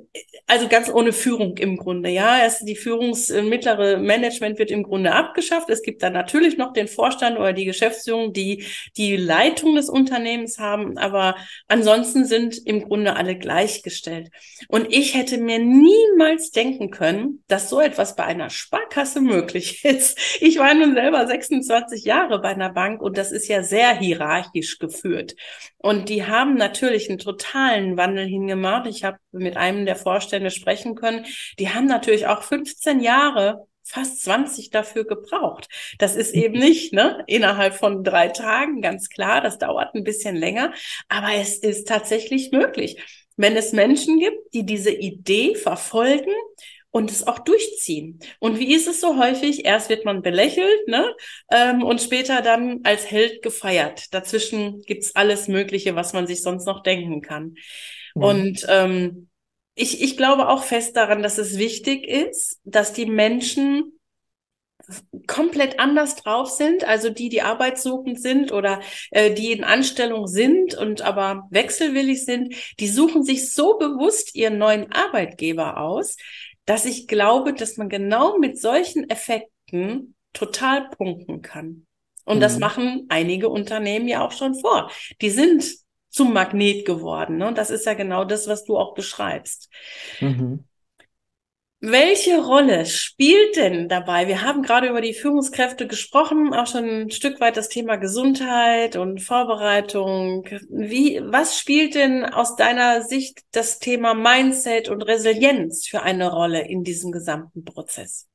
also 0.47 0.67
ganz 0.67 0.89
ohne 0.89 1.13
Führung 1.13 1.57
im 1.57 1.77
Grunde, 1.77 2.09
ja. 2.09 2.45
Es, 2.45 2.59
die 2.59 2.75
Führungs-, 2.75 3.33
äh, 3.33 3.41
mittlere 3.41 3.97
Management 3.97 4.59
wird 4.59 4.69
im 4.69 4.83
Grunde 4.83 5.13
abgeschafft. 5.13 5.69
Es 5.69 5.81
gibt 5.81 6.03
dann 6.03 6.13
natürlich 6.13 6.57
noch 6.57 6.73
den 6.73 6.89
Vorstand 6.89 7.39
oder 7.39 7.53
die 7.53 7.65
Geschäftsführung, 7.65 8.33
die 8.33 8.65
die 8.97 9.15
Leitung 9.15 9.75
des 9.75 9.89
Unternehmens 9.89 10.59
haben, 10.59 10.97
aber 10.97 11.35
ansonsten 11.67 12.25
sind 12.25 12.57
im 12.65 12.83
Grunde 12.83 13.15
alle 13.15 13.37
gleichgestellt. 13.37 14.29
Und 14.67 14.93
ich 14.93 15.15
hätte 15.15 15.37
mir 15.37 15.59
niemals 15.59 16.51
denken 16.51 16.91
können, 16.91 17.43
dass 17.47 17.69
so 17.69 17.79
etwas 17.79 18.15
bei 18.15 18.24
einer 18.25 18.49
Sparkasse 18.49 19.21
möglich 19.21 19.85
ist. 19.85 20.19
Ich 20.41 20.59
war 20.59 20.73
nun 20.73 20.93
selber 20.93 21.25
26 21.25 22.03
Jahre 22.03 22.39
bei 22.39 22.49
einer 22.49 22.71
Bank 22.71 23.01
und 23.01 23.17
das 23.17 23.31
ist 23.31 23.47
ja 23.47 23.63
sehr 23.63 23.97
hierarchisch 23.97 24.79
geführt. 24.79 25.35
Und 25.77 26.09
die 26.09 26.25
haben 26.25 26.55
natürlich 26.55 27.09
einen 27.09 27.19
totalen 27.19 27.97
Wandel 27.97 28.25
hingemacht. 28.25 28.87
Ich 28.87 29.03
habe 29.03 29.17
mit 29.31 29.57
einem 29.57 29.85
der 29.85 29.95
Vorstände 29.95 30.51
sprechen 30.51 30.95
können. 30.95 31.25
Die 31.59 31.69
haben 31.69 31.85
natürlich 31.85 32.27
auch 32.27 32.43
15 32.43 32.99
Jahre 32.99 33.67
fast 33.85 34.23
20 34.23 34.71
dafür 34.71 35.05
gebraucht. 35.05 35.69
Das 35.99 36.15
ist 36.15 36.33
eben 36.33 36.57
nicht 36.57 36.91
ne, 36.91 37.23
innerhalb 37.27 37.75
von 37.75 38.03
drei 38.03 38.29
Tagen, 38.29 38.81
ganz 38.81 39.09
klar. 39.09 39.41
Das 39.41 39.59
dauert 39.59 39.93
ein 39.93 40.03
bisschen 40.03 40.35
länger, 40.35 40.73
aber 41.07 41.33
es 41.35 41.57
ist 41.59 41.87
tatsächlich 41.87 42.51
möglich. 42.51 42.97
Wenn 43.37 43.55
es 43.55 43.73
Menschen 43.73 44.19
gibt, 44.19 44.53
die 44.53 44.65
diese 44.65 44.91
Idee 44.91 45.55
verfolgen, 45.55 46.33
und 46.95 47.11
es 47.11 47.27
auch 47.27 47.39
durchziehen. 47.39 48.19
Und 48.39 48.57
wie 48.57 48.73
ist 48.73 48.87
es 48.87 49.01
so 49.01 49.17
häufig? 49.17 49.65
Erst 49.65 49.89
wird 49.89 50.05
man 50.05 50.21
belächelt, 50.21 50.87
ne? 50.87 51.13
Ähm, 51.51 51.83
und 51.83 52.01
später 52.01 52.41
dann 52.41 52.79
als 52.85 53.11
Held 53.11 53.41
gefeiert. 53.41 54.13
Dazwischen 54.13 54.79
gibt's 54.83 55.13
alles 55.13 55.49
Mögliche, 55.49 55.97
was 55.97 56.13
man 56.13 56.25
sich 56.25 56.41
sonst 56.41 56.65
noch 56.65 56.83
denken 56.83 57.21
kann. 57.21 57.55
Ja. 58.15 58.21
Und 58.21 58.65
ähm, 58.69 59.27
ich, 59.73 60.01
ich 60.01 60.15
glaube 60.15 60.47
auch 60.47 60.63
fest 60.63 60.95
daran, 60.95 61.21
dass 61.21 61.37
es 61.37 61.57
wichtig 61.57 62.07
ist, 62.07 62.61
dass 62.63 62.93
die 62.93 63.07
Menschen 63.07 63.91
komplett 65.27 65.81
anders 65.81 66.15
drauf 66.15 66.49
sind, 66.49 66.85
also 66.85 67.09
die, 67.09 67.27
die 67.27 67.41
arbeitssuchend 67.41 68.21
sind 68.21 68.53
oder 68.53 68.79
äh, 69.11 69.33
die 69.33 69.51
in 69.51 69.65
Anstellung 69.65 70.27
sind 70.27 70.75
und 70.75 71.01
aber 71.01 71.45
wechselwillig 71.49 72.23
sind, 72.23 72.55
die 72.79 72.87
suchen 72.87 73.23
sich 73.23 73.51
so 73.51 73.77
bewusst 73.77 74.33
ihren 74.33 74.57
neuen 74.57 74.93
Arbeitgeber 74.93 75.77
aus, 75.77 76.15
dass 76.65 76.85
ich 76.85 77.07
glaube, 77.07 77.53
dass 77.53 77.77
man 77.77 77.89
genau 77.89 78.37
mit 78.37 78.59
solchen 78.59 79.09
Effekten 79.09 80.15
total 80.33 80.89
punkten 80.89 81.41
kann. 81.41 81.85
Und 82.25 82.37
mhm. 82.37 82.41
das 82.41 82.59
machen 82.59 83.05
einige 83.09 83.49
Unternehmen 83.49 84.07
ja 84.07 84.25
auch 84.25 84.31
schon 84.31 84.55
vor. 84.55 84.91
Die 85.21 85.29
sind 85.29 85.63
zum 86.09 86.33
Magnet 86.33 86.85
geworden. 86.85 87.37
Ne? 87.37 87.47
Und 87.47 87.57
das 87.57 87.69
ist 87.69 87.85
ja 87.85 87.93
genau 87.93 88.25
das, 88.25 88.47
was 88.47 88.63
du 88.65 88.77
auch 88.77 88.93
beschreibst. 88.93 89.69
Mhm. 90.19 90.65
Welche 91.87 92.43
Rolle 92.43 92.87
spielt 92.87 93.57
denn 93.57 93.87
dabei? 93.87 94.27
Wir 94.27 94.41
haben 94.41 94.63
gerade 94.63 94.89
über 94.89 95.01
die 95.01 95.13
Führungskräfte 95.13 95.85
gesprochen, 95.85 96.51
auch 96.51 96.65
schon 96.65 96.83
ein 96.83 97.11
Stück 97.11 97.39
weit 97.39 97.57
das 97.57 97.69
Thema 97.69 97.97
Gesundheit 97.97 98.95
und 98.95 99.21
Vorbereitung. 99.21 100.45
Wie, 100.69 101.21
was 101.23 101.59
spielt 101.59 101.93
denn 101.93 102.25
aus 102.25 102.55
deiner 102.55 103.03
Sicht 103.03 103.43
das 103.51 103.77
Thema 103.77 104.15
Mindset 104.15 104.89
und 104.89 105.03
Resilienz 105.03 105.85
für 105.85 106.01
eine 106.01 106.31
Rolle 106.31 106.67
in 106.67 106.83
diesem 106.83 107.11
gesamten 107.11 107.63
Prozess? 107.63 108.27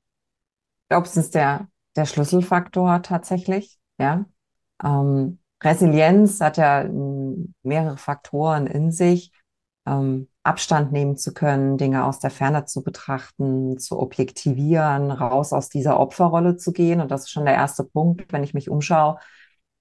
Ich 0.83 0.89
glaube, 0.91 1.09
es 1.09 1.17
ist 1.17 1.35
der, 1.35 1.67
der 1.97 2.07
Schlüsselfaktor 2.07 3.03
tatsächlich, 3.03 3.81
ja. 3.99 4.27
Ähm, 4.81 5.41
Resilienz 5.61 6.41
hat 6.41 6.57
ja 6.57 6.89
mehrere 7.65 7.97
Faktoren 7.97 8.69
in 8.69 8.93
sich. 8.93 9.33
Ähm, 9.87 10.30
Abstand 10.43 10.91
nehmen 10.93 11.17
zu 11.17 11.35
können, 11.35 11.77
Dinge 11.77 12.05
aus 12.05 12.19
der 12.19 12.31
Ferne 12.31 12.65
zu 12.65 12.83
betrachten, 12.83 13.79
zu 13.79 13.99
objektivieren, 13.99 15.11
raus 15.11 15.53
aus 15.53 15.69
dieser 15.69 16.01
Opferrolle 16.01 16.57
zu 16.57 16.73
gehen. 16.73 17.01
Und 17.01 17.11
das 17.11 17.23
ist 17.23 17.31
schon 17.31 17.45
der 17.45 17.55
erste 17.55 17.85
Punkt. 17.85 18.33
Wenn 18.33 18.43
ich 18.43 18.55
mich 18.55 18.71
umschaue, 18.71 19.19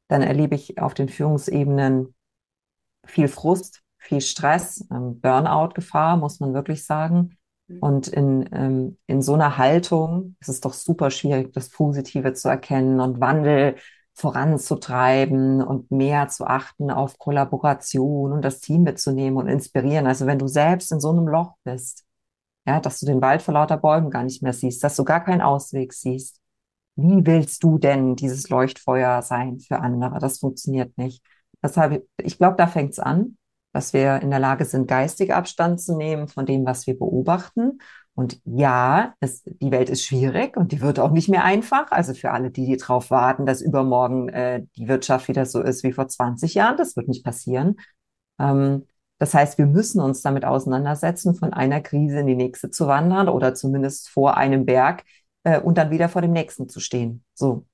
dann 0.10 0.22
erlebe 0.22 0.56
ich 0.56 0.82
auf 0.82 0.94
den 0.94 1.08
Führungsebenen 1.08 2.14
viel 3.06 3.28
Frust, 3.28 3.82
viel 3.98 4.22
Stress, 4.22 4.86
ähm, 4.92 5.22
Burnout-Gefahr, 5.22 6.18
muss 6.18 6.40
man 6.40 6.54
wirklich 6.54 6.86
sagen. 6.86 7.38
Mhm. 7.68 7.80
Und 7.80 8.08
in, 8.08 8.50
ähm, 8.52 8.98
in 9.08 9.22
so 9.22 9.36
einer 9.36 9.58
Haltung 9.58 10.36
ist 10.40 10.50
es 10.50 10.62
doch 10.62 10.74
super 10.74 11.10
schwierig, 11.10 11.54
das 11.54 11.70
Positive 11.70 12.34
zu 12.34 12.50
erkennen 12.50 13.00
und 13.00 13.22
Wandel 13.22 13.76
voranzutreiben 14.20 15.64
und 15.64 15.92
mehr 15.92 16.28
zu 16.28 16.46
achten 16.46 16.92
auf 16.92 17.18
Kollaboration 17.18 18.34
und 18.34 18.44
das 18.44 18.60
Team 18.60 18.84
mitzunehmen 18.84 19.38
und 19.38 19.48
inspirieren. 19.48 20.08
Also 20.08 20.26
wenn 20.26 20.40
du 20.40 20.48
selbst 20.48 20.92
in 20.92 21.00
so 21.00 21.12
einem 21.12 21.28
Loch 21.28 21.56
bist, 21.64 22.06
ja, 22.68 22.80
dass 22.80 23.00
du 23.00 23.06
den 23.06 23.22
Wald 23.22 23.42
vor 23.42 23.54
lauter 23.54 23.78
Bäumen 23.78 24.10
gar 24.10 24.24
nicht 24.24 24.44
mehr 24.44 24.54
siehst, 24.54 24.84
dass 24.84 24.96
du 24.96 25.04
gar 25.06 25.24
keinen 25.24 25.42
Ausweg 25.42 25.94
siehst, 25.94 26.42
wie 26.96 27.26
willst 27.26 27.64
du 27.64 27.78
denn 27.78 28.16
dieses 28.16 28.50
Leuchtfeuer 28.50 29.22
sein 29.22 29.60
für 29.60 29.80
andere? 29.80 30.20
Das 30.20 30.40
funktioniert 30.40 30.98
nicht. 30.98 31.24
Deshalb, 31.64 32.06
ich 32.22 32.38
glaube, 32.38 32.58
da 32.58 32.68
fängt 32.68 32.92
es 32.92 33.00
an, 33.00 33.38
dass 33.72 33.94
wir 33.94 34.22
in 34.22 34.32
der 34.32 34.40
Lage 34.40 34.66
sind, 34.66 34.88
geistig 34.88 35.34
Abstand 35.34 35.80
zu 35.80 35.96
nehmen 35.96 36.28
von 36.28 36.46
dem, 36.46 36.66
was 36.66 36.88
wir 36.88 36.98
beobachten 36.98 37.80
und 38.20 38.42
ja, 38.44 39.14
es, 39.22 39.44
die 39.46 39.72
Welt 39.72 39.90
ist 39.90 40.04
schwierig 40.04 40.58
und 40.58 40.74
die 40.74 40.82
wird 40.82 41.00
auch 41.00 41.12
nicht 41.12 41.30
mehr 41.30 41.46
einfach. 41.46 41.90
Also 41.90 42.14
für 42.14 42.32
alle, 42.32 42.52
die, 42.52 42.66
die 42.66 42.76
darauf 42.76 43.12
warten, 43.12 43.46
dass 43.46 43.62
übermorgen 43.62 44.28
äh, 44.28 44.66
die 44.76 44.90
Wirtschaft 44.90 45.30
wieder 45.30 45.46
so 45.46 45.62
ist 45.62 45.86
wie 45.86 45.94
vor 45.94 46.10
20 46.10 46.54
Jahren, 46.54 46.76
das 46.76 46.98
wird 46.98 47.08
nicht 47.08 47.24
passieren. 47.24 47.78
Ähm, 48.38 48.88
das 49.20 49.34
heißt, 49.34 49.58
wir 49.58 49.68
müssen 49.68 50.02
uns 50.02 50.22
damit 50.22 50.44
auseinandersetzen, 50.44 51.34
von 51.34 51.54
einer 51.54 51.80
Krise 51.80 52.20
in 52.20 52.28
die 52.28 52.36
nächste 52.36 52.70
zu 52.70 52.88
wandern 52.88 53.30
oder 53.30 53.56
zumindest 53.56 54.10
vor 54.10 54.36
einem 54.36 54.66
Berg 54.66 55.06
äh, 55.44 55.62
und 55.62 55.78
dann 55.78 55.90
wieder 55.90 56.10
vor 56.10 56.22
dem 56.22 56.34
nächsten 56.34 56.68
zu 56.68 56.82
stehen. 56.82 57.24
So. 57.34 57.68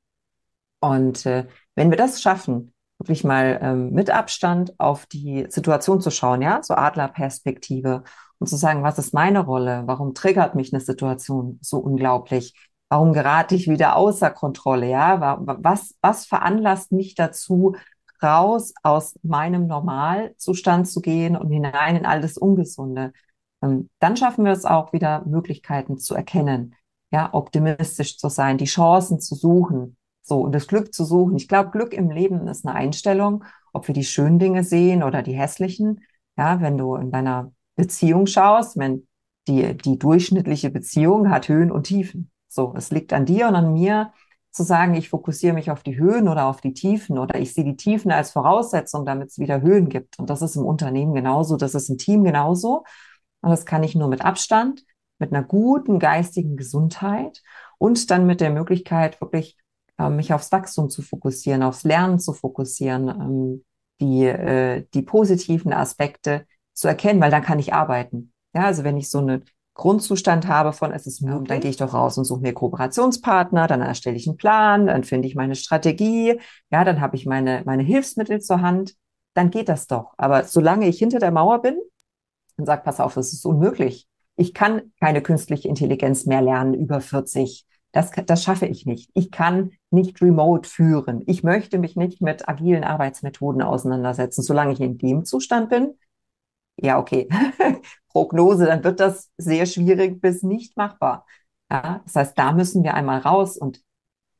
Und 0.80 1.26
äh, 1.26 1.48
wenn 1.74 1.90
wir 1.90 1.98
das 1.98 2.22
schaffen, 2.22 2.72
wirklich 3.00 3.24
mal 3.24 3.58
ähm, 3.64 3.94
mit 3.94 4.12
Abstand 4.12 4.80
auf 4.80 5.08
die 5.08 5.48
Situation 5.50 6.02
zu 6.02 6.12
schauen, 6.12 6.44
ja, 6.44 6.62
so 6.62 6.76
Adlerperspektive 6.76 8.04
und 8.40 8.48
zu 8.48 8.58
sagen, 8.58 8.84
was 8.84 8.98
ist 8.98 9.14
meine 9.14 9.40
Rolle? 9.40 9.84
Warum 9.86 10.14
triggert 10.14 10.56
mich 10.56 10.74
eine 10.74 10.82
Situation 10.82 11.60
so 11.62 11.78
unglaublich? 11.80 12.54
Warum 12.90 13.14
gerate 13.14 13.56
ich 13.56 13.68
wieder 13.68 13.96
außer 13.96 14.30
Kontrolle? 14.32 14.90
Ja, 14.90 15.40
was, 15.46 15.96
was 16.02 16.26
veranlasst 16.26 16.92
mich 16.92 17.16
dazu, 17.16 17.76
raus 18.22 18.74
aus 18.84 19.18
meinem 19.24 19.68
Normalzustand 19.68 20.88
zu 20.88 21.02
gehen 21.02 21.36
und 21.36 21.52
hinein 21.52 21.96
in 21.96 22.06
all 22.06 22.22
das 22.22 22.38
Ungesunde? 22.38 23.14
Ähm, 23.62 23.90
dann 24.00 24.18
schaffen 24.18 24.46
wir 24.46 24.52
es 24.52 24.66
auch 24.66 24.94
wieder, 24.94 25.24
Möglichkeiten 25.26 25.98
zu 25.98 26.16
erkennen, 26.16 26.76
ja, 27.12 27.34
optimistisch 27.34 28.18
zu 28.18 28.30
sein, 28.30 28.58
die 28.58 28.66
Chancen 28.66 29.20
zu 29.20 29.36
suchen, 29.36 29.98
so 30.22 30.42
und 30.42 30.54
das 30.54 30.68
Glück 30.68 30.94
zu 30.94 31.06
suchen. 31.06 31.36
Ich 31.36 31.48
glaube, 31.48 31.72
Glück 31.72 31.94
im 31.94 32.10
Leben 32.10 32.48
ist 32.48 32.66
eine 32.66 32.76
Einstellung, 32.76 33.44
ob 33.74 33.88
wir 33.88 33.94
die 33.94 34.04
schönen 34.04 34.40
Dinge 34.40 34.64
sehen 34.64 35.04
oder 35.04 35.22
die 35.22 35.36
hässlichen. 35.36 36.02
Ja, 36.38 36.62
wenn 36.62 36.78
du 36.78 36.96
in 36.96 37.12
deiner 37.12 37.52
Beziehung 37.76 38.28
schaust, 38.28 38.78
wenn 38.78 39.08
die, 39.48 39.76
die 39.78 40.00
durchschnittliche 40.00 40.70
Beziehung 40.70 41.30
hat 41.30 41.50
Höhen 41.50 41.72
und 41.72 41.84
Tiefen. 41.84 42.32
So, 42.48 42.74
es 42.76 42.92
liegt 42.92 43.14
an 43.14 43.26
dir 43.26 43.48
und 43.48 43.56
an 43.56 43.74
mir 43.74 44.12
zu 44.52 44.64
sagen, 44.64 44.96
ich 44.96 45.10
fokussiere 45.10 45.54
mich 45.54 45.70
auf 45.70 45.84
die 45.84 45.98
Höhen 45.98 46.30
oder 46.30 46.46
auf 46.46 46.62
die 46.62 46.74
Tiefen 46.74 47.18
oder 47.18 47.38
ich 47.38 47.54
sehe 47.54 47.66
die 47.66 47.76
Tiefen 47.76 48.12
als 48.12 48.32
Voraussetzung, 48.32 49.06
damit 49.06 49.30
es 49.30 49.40
wieder 49.40 49.62
Höhen 49.62 49.90
gibt. 49.90 50.18
Und 50.18 50.30
das 50.30 50.42
ist 50.42 50.56
im 50.56 50.66
Unternehmen 50.66 51.14
genauso, 51.14 51.58
das 51.58 51.76
ist 51.76 51.90
im 51.90 51.98
Team 51.98 52.24
genauso. 52.24 52.86
Und 53.42 53.50
das 53.50 53.66
kann 53.66 53.84
ich 53.84 53.96
nur 53.96 54.08
mit 54.08 54.24
Abstand, 54.24 54.84
mit 55.20 55.34
einer 55.34 55.44
guten 55.44 56.00
geistigen 56.00 56.56
Gesundheit 56.56 57.42
und 57.78 58.10
dann 58.10 58.26
mit 58.26 58.40
der 58.40 58.50
Möglichkeit, 58.50 59.20
wirklich 59.20 59.58
äh, 59.98 60.10
mich 60.10 60.34
aufs 60.34 60.52
Wachstum 60.52 60.90
zu 60.90 61.02
fokussieren, 61.02 61.62
aufs 61.62 61.84
Lernen 61.84 62.20
zu 62.20 62.32
fokussieren, 62.32 63.10
ähm, 63.10 63.66
die, 64.00 64.26
äh, 64.26 64.86
die 64.94 65.02
positiven 65.02 65.74
Aspekte 65.74 66.46
zu 66.76 66.88
erkennen, 66.88 67.22
weil 67.22 67.32
dann 67.32 67.42
kann 67.42 67.60
ich 67.60 67.74
arbeiten. 67.74 68.32
Ja, 68.54 68.66
also 68.66 68.84
wenn 68.84 68.98
ich 68.98 69.10
so 69.10 69.20
einen 69.20 69.44
Grundzustand 69.74 70.48
habe 70.48 70.72
von 70.72 70.92
es 70.94 71.06
ist 71.06 71.22
Müll, 71.22 71.36
okay. 71.36 71.48
dann 71.48 71.60
gehe 71.60 71.70
ich 71.70 71.78
doch 71.78 71.94
raus 71.94 72.18
und 72.18 72.24
suche 72.24 72.42
mir 72.42 72.54
Kooperationspartner, 72.54 73.68
dann 73.68 73.82
erstelle 73.82 74.16
ich 74.16 74.28
einen 74.28 74.38
Plan, 74.38 74.88
dann 74.88 75.04
finde 75.04 75.28
ich 75.28 75.36
meine 75.36 75.56
Strategie, 75.56 76.40
ja, 76.72 76.84
dann 76.86 77.02
habe 77.02 77.16
ich 77.18 77.26
meine, 77.26 77.64
meine 77.66 77.84
Hilfsmittel 77.84 78.40
zur 78.40 78.62
Hand, 78.62 78.96
dann 79.34 79.50
geht 79.50 79.68
das 79.68 79.88
doch. 79.88 80.14
Aber 80.18 80.46
solange 80.46 80.88
ich 80.88 80.98
hinter 80.98 81.20
der 81.20 81.32
Mauer 81.32 81.62
bin 81.62 81.78
und 82.58 82.66
sage, 82.66 82.84
pass 82.84 83.02
auf, 83.02 83.16
das 83.16 83.34
ist 83.34 83.46
unmöglich. 83.46 84.08
Ich 84.38 84.54
kann 84.54 84.94
keine 85.00 85.22
künstliche 85.22 85.68
Intelligenz 85.68 86.26
mehr 86.26 86.42
lernen 86.42 86.74
über 86.74 87.02
40. 87.02 87.66
Das, 87.92 88.12
das 88.12 88.44
schaffe 88.44 88.66
ich 88.66 88.86
nicht. 88.86 89.10
Ich 89.14 89.32
kann 89.32 89.72
nicht 89.90 90.22
remote 90.22 90.68
führen. 90.68 91.24
Ich 91.28 91.44
möchte 91.44 91.80
mich 91.80 91.96
nicht 91.96 92.22
mit 92.22 92.48
agilen 92.48 92.84
Arbeitsmethoden 92.84 93.62
auseinandersetzen. 93.62 94.42
Solange 94.42 94.74
ich 94.74 94.82
in 94.82 94.98
dem 94.98 95.24
Zustand 95.26 95.70
bin, 95.70 95.96
ja, 96.78 97.00
okay, 97.00 97.28
Prognose, 98.10 98.66
dann 98.66 98.84
wird 98.84 99.00
das 99.00 99.32
sehr 99.38 99.66
schwierig 99.66 100.22
bis 100.22 100.44
nicht 100.44 100.78
machbar. 100.78 101.26
Ja, 101.72 102.02
das 102.06 102.16
heißt, 102.16 102.38
da 102.38 102.52
müssen 102.52 102.84
wir 102.84 102.94
einmal 102.94 103.20
raus. 103.20 103.58
Und 103.58 103.82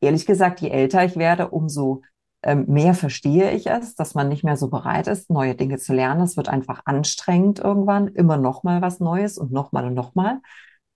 ehrlich 0.02 0.26
gesagt, 0.26 0.62
je 0.62 0.70
älter 0.70 1.04
ich 1.06 1.16
werde, 1.18 1.50
umso 1.50 2.02
ähm, 2.44 2.66
mehr 2.68 2.94
verstehe 2.94 3.52
ich 3.52 3.68
es, 3.68 3.96
dass 3.96 4.14
man 4.14 4.30
nicht 4.30 4.44
mehr 4.44 4.58
so 4.58 4.70
bereit 4.70 5.08
ist, 5.08 5.30
neue 5.32 5.56
Dinge 5.56 5.78
zu 5.80 5.94
lernen. 5.94 6.22
Es 6.22 6.38
wird 6.38 6.50
einfach 6.50 6.82
anstrengend 6.86 7.60
irgendwann, 7.60 8.08
immer 8.10 8.38
noch 8.38 8.64
mal 8.64 8.82
was 8.82 9.00
Neues 9.00 9.38
und 9.38 9.52
noch 9.52 9.72
mal 9.72 9.86
und 9.86 9.96
noch 9.96 10.16
mal. 10.16 10.42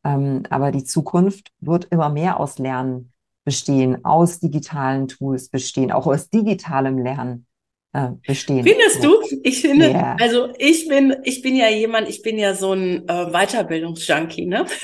Ähm, 0.04 0.44
aber 0.50 0.72
die 0.72 0.84
Zukunft 0.84 1.52
wird 1.60 1.86
immer 1.86 2.10
mehr 2.10 2.40
aus 2.40 2.60
Lernen 2.60 3.14
bestehen, 3.46 4.06
aus 4.06 4.40
digitalen 4.40 5.08
Tools 5.08 5.50
bestehen, 5.50 5.92
auch 5.92 6.06
aus 6.08 6.30
digitalem 6.30 7.00
Lernen 7.00 7.48
äh, 7.94 8.10
bestehen. 8.26 8.64
Findest 8.64 9.04
du? 9.04 9.20
Ich 9.44 9.62
finde, 9.62 9.90
yeah. 9.90 10.16
also 10.20 10.50
ich 10.58 10.88
bin, 10.88 11.16
ich 11.24 11.42
bin 11.42 11.56
ja 11.56 11.70
jemand, 11.70 12.08
ich 12.08 12.22
bin 12.22 12.38
ja 12.38 12.54
so 12.54 12.74
ein 12.74 13.08
äh, 13.08 13.32
Weiterbildungsjunkie, 13.32 14.46
ne? 14.46 14.66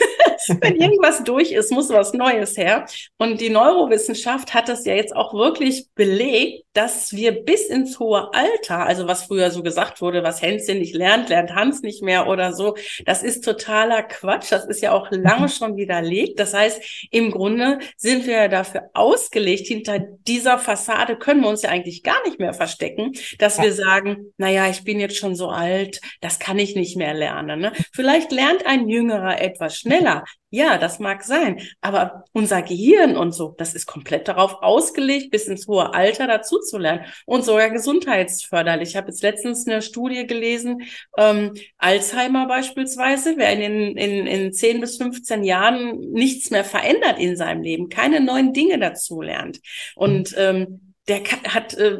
Wenn 0.62 0.76
irgendwas 0.76 1.24
durch 1.24 1.52
ist, 1.52 1.72
muss 1.72 1.90
was 1.90 2.14
Neues 2.14 2.58
her. 2.58 2.86
Und 3.18 3.42
die 3.42 3.50
Neurowissenschaft 3.50 4.54
hat 4.54 4.70
das 4.70 4.86
ja 4.86 4.94
jetzt 4.94 5.16
auch 5.16 5.34
wirklich 5.34 5.88
belegt, 5.96 6.66
dass 6.74 7.14
wir 7.14 7.32
bis 7.32 7.68
ins 7.68 8.00
hohe 8.00 8.32
Alter, 8.34 8.86
also 8.86 9.08
was 9.08 9.24
früher 9.24 9.50
so 9.50 9.64
gesagt 9.64 10.02
wurde, 10.02 10.24
was 10.24 10.42
Hänschen 10.42 10.80
nicht 10.80 10.94
lernt, 10.94 11.30
lernt 11.30 11.56
Hans 11.56 11.82
nicht 11.82 12.04
mehr 12.04 12.28
oder 12.28 12.54
so, 12.54 12.76
das 13.06 13.24
ist 13.24 13.44
totaler 13.44 14.04
Quatsch. 14.04 14.52
Das 14.52 14.66
ist 14.66 14.82
ja 14.82 14.92
auch 14.92 15.08
lange 15.10 15.50
schon 15.50 15.78
widerlegt. 15.78 16.40
Das 16.40 16.54
heißt, 16.54 17.08
im 17.12 17.32
Grunde 17.32 17.80
sind 17.98 18.28
wir 18.28 18.36
ja 18.36 18.48
dafür 18.48 18.90
ausgelegt, 18.94 19.68
hinter 19.68 20.00
dieser 20.00 20.60
Fassade 20.60 21.16
können 21.16 21.42
wir 21.42 21.50
uns 21.50 21.62
ja 21.62 21.70
eigentlich 21.70 22.04
gar 22.04 22.22
nicht 22.26 22.40
mehr 22.40 22.54
verstecken 22.54 22.95
stecken, 22.96 23.14
dass 23.40 23.58
ja. 23.58 23.64
wir 23.64 23.74
sagen, 23.74 24.34
naja, 24.38 24.70
ich 24.70 24.84
bin 24.84 25.00
jetzt 25.00 25.18
schon 25.18 25.36
so 25.36 25.50
alt, 25.50 26.02
das 26.22 26.40
kann 26.40 26.60
ich 26.60 26.76
nicht 26.76 26.98
mehr 26.98 27.14
lernen. 27.14 27.60
Ne? 27.60 27.74
Vielleicht 27.94 28.32
lernt 28.32 28.66
ein 28.66 28.88
Jüngerer 28.88 29.42
etwas 29.42 29.78
schneller. 29.78 30.24
Ja, 30.50 30.78
das 30.78 31.00
mag 31.00 31.24
sein. 31.24 31.60
Aber 31.82 32.24
unser 32.32 32.62
Gehirn 32.62 33.18
und 33.18 33.34
so, 33.34 33.54
das 33.58 33.74
ist 33.74 33.88
komplett 33.88 34.28
darauf 34.30 34.62
ausgelegt, 34.62 35.32
bis 35.32 35.48
ins 35.48 35.68
hohe 35.68 35.94
Alter 35.94 36.28
dazu 36.28 36.60
zu 36.60 36.78
lernen 36.78 37.06
und 37.26 37.44
sogar 37.44 37.70
gesundheitsförderlich. 37.70 38.90
Ich 38.90 38.96
habe 38.96 39.08
jetzt 39.08 39.22
letztens 39.22 39.68
eine 39.68 39.82
Studie 39.82 40.26
gelesen, 40.26 40.84
ähm, 41.18 41.54
Alzheimer 41.78 42.48
beispielsweise, 42.48 43.34
wer 43.36 43.52
in, 43.52 43.98
in, 43.98 44.28
in 44.28 44.54
10 44.54 44.80
bis 44.80 44.98
15 44.98 45.44
Jahren 45.44 46.00
nichts 46.12 46.52
mehr 46.52 46.64
verändert 46.64 47.20
in 47.20 47.36
seinem 47.36 47.62
Leben, 47.62 47.90
keine 47.90 48.22
neuen 48.22 48.54
Dinge 48.54 48.80
dazu 48.80 49.22
lernt. 49.22 49.60
Und 49.96 50.36
ähm, 50.38 50.94
der 51.08 51.22
hat 51.54 51.74
äh, 51.76 52.00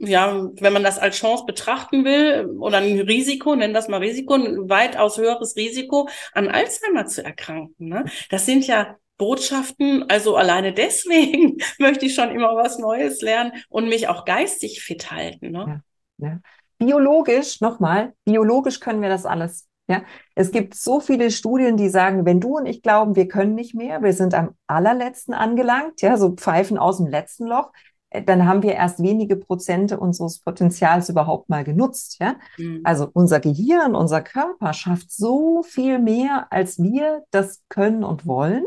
ja, 0.00 0.48
wenn 0.54 0.72
man 0.72 0.82
das 0.82 0.98
als 0.98 1.16
Chance 1.16 1.44
betrachten 1.46 2.04
will 2.04 2.46
oder 2.58 2.78
ein 2.78 3.00
Risiko, 3.00 3.54
nennen 3.54 3.74
das 3.74 3.88
mal 3.88 3.98
Risiko, 3.98 4.34
ein 4.34 4.70
weitaus 4.70 5.18
höheres 5.18 5.56
Risiko, 5.56 6.08
an 6.32 6.48
Alzheimer 6.48 7.04
zu 7.04 7.22
erkranken. 7.22 7.88
Ne? 7.88 8.04
Das 8.30 8.46
sind 8.46 8.66
ja 8.66 8.96
Botschaften, 9.18 10.08
also 10.08 10.36
alleine 10.36 10.72
deswegen 10.72 11.58
möchte 11.78 12.06
ich 12.06 12.14
schon 12.14 12.30
immer 12.30 12.56
was 12.56 12.78
Neues 12.78 13.20
lernen 13.20 13.52
und 13.68 13.88
mich 13.88 14.08
auch 14.08 14.24
geistig 14.24 14.82
fit 14.82 15.10
halten. 15.10 15.50
Ne? 15.50 15.82
Ja, 16.18 16.28
ja. 16.28 16.38
Biologisch, 16.78 17.60
nochmal, 17.60 18.14
biologisch 18.24 18.80
können 18.80 19.02
wir 19.02 19.10
das 19.10 19.26
alles. 19.26 19.68
Ja, 19.86 20.04
es 20.36 20.52
gibt 20.52 20.76
so 20.76 21.00
viele 21.00 21.30
Studien, 21.32 21.76
die 21.76 21.88
sagen, 21.88 22.24
wenn 22.24 22.40
du 22.40 22.56
und 22.56 22.64
ich 22.64 22.80
glauben, 22.80 23.16
wir 23.16 23.26
können 23.26 23.56
nicht 23.56 23.74
mehr, 23.74 24.02
wir 24.02 24.12
sind 24.12 24.34
am 24.34 24.54
allerletzten 24.68 25.34
angelangt, 25.34 26.00
ja, 26.00 26.16
so 26.16 26.30
Pfeifen 26.36 26.78
aus 26.78 26.98
dem 26.98 27.08
letzten 27.08 27.46
Loch, 27.46 27.72
dann 28.10 28.46
haben 28.46 28.62
wir 28.62 28.74
erst 28.74 29.02
wenige 29.02 29.36
Prozente 29.36 29.98
unseres 29.98 30.40
Potenzials 30.40 31.08
überhaupt 31.08 31.48
mal 31.48 31.62
genutzt. 31.62 32.18
Ja? 32.20 32.36
Mhm. 32.58 32.80
Also 32.82 33.08
unser 33.12 33.40
Gehirn, 33.40 33.94
unser 33.94 34.20
Körper 34.20 34.72
schafft 34.72 35.12
so 35.12 35.62
viel 35.62 35.98
mehr, 35.98 36.48
als 36.50 36.82
wir 36.82 37.22
das 37.30 37.62
können 37.68 38.02
und 38.02 38.26
wollen. 38.26 38.64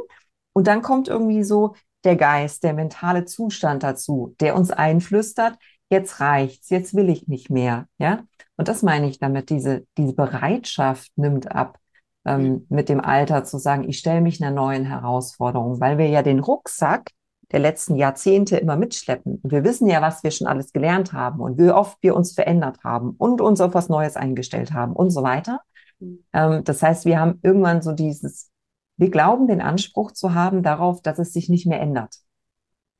Und 0.53 0.67
dann 0.67 0.81
kommt 0.81 1.07
irgendwie 1.07 1.43
so 1.43 1.75
der 2.05 2.15
Geist, 2.15 2.63
der 2.63 2.73
mentale 2.73 3.25
Zustand 3.25 3.83
dazu, 3.83 4.35
der 4.39 4.55
uns 4.55 4.71
einflüstert, 4.71 5.57
jetzt 5.89 6.19
reicht's, 6.19 6.69
jetzt 6.69 6.93
will 6.93 7.09
ich 7.09 7.27
nicht 7.27 7.49
mehr. 7.49 7.87
Ja? 7.97 8.23
Und 8.55 8.67
das 8.67 8.81
meine 8.81 9.09
ich 9.09 9.19
damit, 9.19 9.49
diese, 9.49 9.85
diese 9.97 10.13
Bereitschaft 10.13 11.11
nimmt 11.15 11.51
ab. 11.51 11.79
Ähm, 12.25 12.43
mhm. 12.43 12.65
mit 12.69 12.87
dem 12.87 13.01
Alter 13.01 13.43
zu 13.43 13.57
sagen, 13.57 13.83
ich 13.83 13.99
stelle 13.99 14.21
mich 14.21 14.41
einer 14.41 14.55
neuen 14.55 14.85
Herausforderung, 14.85 15.81
weil 15.81 15.97
wir 15.97 16.07
ja 16.07 16.23
den 16.23 16.39
Rucksack 16.39 17.09
der 17.53 17.59
letzten 17.59 17.95
Jahrzehnte 17.95 18.57
immer 18.57 18.75
mitschleppen. 18.75 19.39
Und 19.41 19.51
wir 19.51 19.63
wissen 19.63 19.87
ja, 19.87 20.01
was 20.01 20.23
wir 20.23 20.31
schon 20.31 20.47
alles 20.47 20.73
gelernt 20.73 21.13
haben 21.13 21.39
und 21.39 21.57
wie 21.57 21.69
oft 21.69 21.97
wir 22.01 22.15
uns 22.15 22.33
verändert 22.33 22.83
haben 22.83 23.11
und 23.17 23.39
uns 23.41 23.61
auf 23.61 23.73
was 23.75 23.89
Neues 23.89 24.17
eingestellt 24.17 24.73
haben 24.73 24.93
und 24.93 25.11
so 25.11 25.23
weiter. 25.23 25.61
Mhm. 25.99 26.23
Ähm, 26.33 26.63
das 26.63 26.81
heißt, 26.81 27.05
wir 27.05 27.19
haben 27.19 27.39
irgendwann 27.43 27.81
so 27.81 27.91
dieses, 27.91 28.51
wir 28.97 29.11
glauben 29.11 29.47
den 29.47 29.61
Anspruch 29.61 30.11
zu 30.11 30.33
haben 30.33 30.63
darauf, 30.63 31.01
dass 31.01 31.19
es 31.19 31.31
sich 31.31 31.47
nicht 31.47 31.67
mehr 31.67 31.79
ändert. 31.79 32.15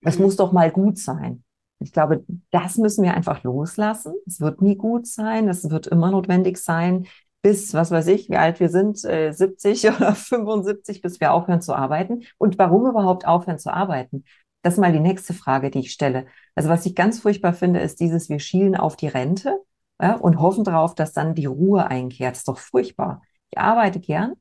Es 0.02 0.18
mhm. 0.18 0.26
muss 0.26 0.36
doch 0.36 0.52
mal 0.52 0.72
gut 0.72 1.00
sein. 1.00 1.44
Ich 1.80 1.92
glaube, 1.92 2.24
das 2.52 2.78
müssen 2.78 3.04
wir 3.04 3.14
einfach 3.14 3.44
loslassen. 3.44 4.14
Es 4.26 4.40
wird 4.40 4.62
nie 4.62 4.76
gut 4.76 5.08
sein. 5.08 5.50
Es 5.50 5.70
wird 5.70 5.88
immer 5.88 6.12
notwendig 6.12 6.58
sein, 6.58 7.08
bis, 7.44 7.74
was 7.74 7.92
weiß 7.92 8.08
ich, 8.08 8.30
wie 8.30 8.38
alt 8.38 8.60
wir 8.60 8.70
sind, 8.70 9.04
äh, 9.04 9.32
70 9.32 9.90
oder 9.96 10.16
75, 10.16 11.02
bis 11.02 11.20
wir 11.20 11.34
aufhören 11.34 11.62
zu 11.62 11.76
arbeiten. 11.76 12.24
Und 12.38 12.58
warum 12.58 12.88
überhaupt 12.88 13.28
aufhören 13.28 13.60
zu 13.60 13.72
arbeiten? 13.72 14.24
Das 14.64 14.74
ist 14.76 14.80
mal 14.80 14.92
die 14.92 15.00
nächste 15.00 15.34
Frage, 15.34 15.70
die 15.70 15.80
ich 15.80 15.92
stelle. 15.92 16.26
Also 16.56 16.70
was 16.70 16.86
ich 16.86 16.96
ganz 16.96 17.20
furchtbar 17.20 17.54
finde, 17.54 17.82
ist 17.82 18.00
dieses, 18.00 18.30
wir 18.30 18.40
schielen 18.40 18.76
auf 18.76 18.96
die 18.96 19.08
Rente 19.08 19.60
ja, 20.02 20.16
und 20.16 20.40
hoffen 20.40 20.64
darauf, 20.64 20.96
dass 20.96 21.14
dann 21.14 21.36
die 21.36 21.46
Ruhe 21.46 21.86
einkehrt. 21.86 22.32
Das 22.32 22.40
ist 22.40 22.48
doch 22.48 22.58
furchtbar. 22.58 23.22
Ich 23.52 23.60
arbeite 23.60 24.00
gern. 24.00 24.34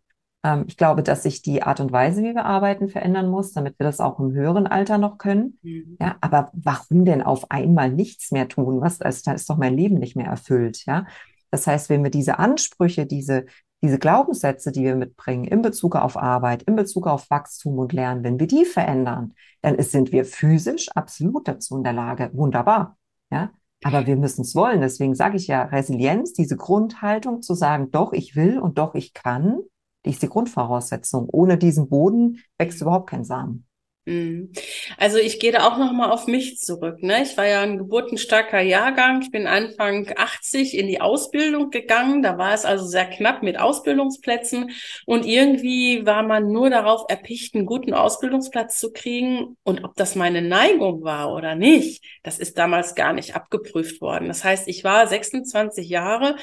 Ähm, 0.45 0.65
ich 0.69 0.77
glaube, 0.77 1.03
dass 1.03 1.25
sich 1.25 1.43
die 1.43 1.63
Art 1.63 1.81
und 1.81 1.93
Weise, 1.93 2.23
wie 2.23 2.35
wir 2.35 2.45
arbeiten, 2.45 2.89
verändern 2.89 3.29
muss, 3.29 3.53
damit 3.53 3.79
wir 3.79 3.85
das 3.85 4.01
auch 4.01 4.19
im 4.21 4.33
höheren 4.33 4.67
Alter 4.67 4.97
noch 4.97 5.19
können. 5.19 5.59
Mhm. 5.63 5.97
Ja, 6.01 6.17
aber 6.21 6.51
warum 6.55 7.05
denn 7.05 7.23
auf 7.23 7.51
einmal 7.51 7.91
nichts 7.91 8.31
mehr 8.31 8.49
tun? 8.49 8.81
Was, 8.81 9.01
also, 9.03 9.23
dann 9.25 9.35
ist 9.35 9.51
doch 9.51 9.57
mein 9.57 9.77
Leben 9.77 9.99
nicht 9.99 10.17
mehr 10.17 10.27
erfüllt. 10.27 10.85
Ja, 10.87 11.07
das 11.51 11.67
heißt, 11.67 11.91
wenn 11.91 12.03
wir 12.03 12.11
diese 12.11 12.39
Ansprüche, 12.39 13.07
diese 13.07 13.47
diese 13.83 13.99
Glaubenssätze, 13.99 14.71
die 14.71 14.85
wir 14.85 14.95
mitbringen 14.95 15.45
in 15.45 15.61
Bezug 15.61 15.97
auf 15.97 16.17
Arbeit, 16.17 16.63
in 16.63 16.77
Bezug 16.77 17.07
auf 17.07 17.29
Wachstum 17.31 17.79
und 17.79 17.93
Lernen, 17.93 18.23
wenn 18.23 18.39
wir 18.39 18.47
die 18.47 18.65
verändern, 18.65 19.35
dann 19.61 19.81
sind 19.83 20.13
wir 20.13 20.25
physisch 20.25 20.89
absolut 20.91 21.49
dazu 21.49 21.77
in 21.77 21.85
der 21.85 21.93
Lage. 21.93 22.31
Wunderbar. 22.33 22.97
Ja. 23.31 23.51
Aber 23.85 24.07
wir 24.07 24.17
müssen 24.17 24.43
es 24.43 24.55
wollen. 24.55 24.81
Deswegen 24.81 25.17
sage 25.17 25.37
ich 25.37 25.49
ja, 25.49 25.65
Resilienz, 25.65 26.33
diese 26.33 26.57
Grundhaltung 26.57 27.43
zu 27.43 27.55
sagen, 27.55 27.91
doch, 27.91 28.13
ich 28.13 28.37
will 28.37 28.61
und 28.61 28.79
doch, 28.79 28.95
ich 28.95 29.13
kann, 29.13 29.59
die 30.05 30.11
ist 30.11 30.23
die 30.23 30.29
Grundvoraussetzung. 30.29 31.29
Ohne 31.29 31.59
diesen 31.59 31.89
Boden 31.89 32.39
wächst 32.59 32.81
überhaupt 32.81 33.11
kein 33.11 33.25
Samen. 33.25 33.67
Mhm. 34.05 34.51
Also 34.99 35.19
ich 35.19 35.39
gehe 35.39 35.53
da 35.53 35.65
auch 35.69 35.79
noch 35.79 35.93
mal 35.93 36.11
auf 36.11 36.27
mich 36.27 36.59
zurück. 36.59 37.03
Ne? 37.03 37.23
Ich 37.23 37.37
war 37.37 37.47
ja 37.47 37.61
ein 37.63 37.79
geburtenstarker 37.79 38.61
Jahrgang. 38.61 39.23
Ich 39.23 39.31
bin 39.31 39.47
Anfang 39.47 40.13
80 40.17 40.77
in 40.77 40.89
die 40.89 41.01
Ausbildung 41.01 41.71
gegangen. 41.71 42.21
Da 42.21 42.37
war 42.37 42.53
es 42.53 42.65
also 42.65 42.85
sehr 42.85 43.07
knapp 43.07 43.45
mit 43.45 43.61
Ausbildungsplätzen. 43.61 44.73
Und 45.07 45.25
irgendwie 45.25 46.05
war 46.05 46.25
man 46.25 46.51
nur 46.51 46.69
darauf 46.69 47.05
erpicht, 47.09 47.55
einen 47.55 47.65
guten 47.67 47.95
Ausbildungsplatz 47.95 48.81
zu 48.81 48.93
kriegen. 48.93 49.57
Und 49.63 49.85
ob 49.85 49.95
das 49.95 50.17
meine 50.17 50.43
Neigung 50.43 51.05
war 51.05 51.33
oder 51.33 51.55
nicht, 51.55 52.05
das 52.25 52.41
ist 52.41 52.59
damals 52.59 52.97
gar 52.97 53.13
nicht 53.13 53.37
abgeprüft 53.37 54.01
worden. 54.01 54.27
Das 54.27 54.43
heißt, 54.43 54.67
ich 54.67 54.83
war 54.83 55.07
26 55.07 55.89
Jahre 55.89 56.35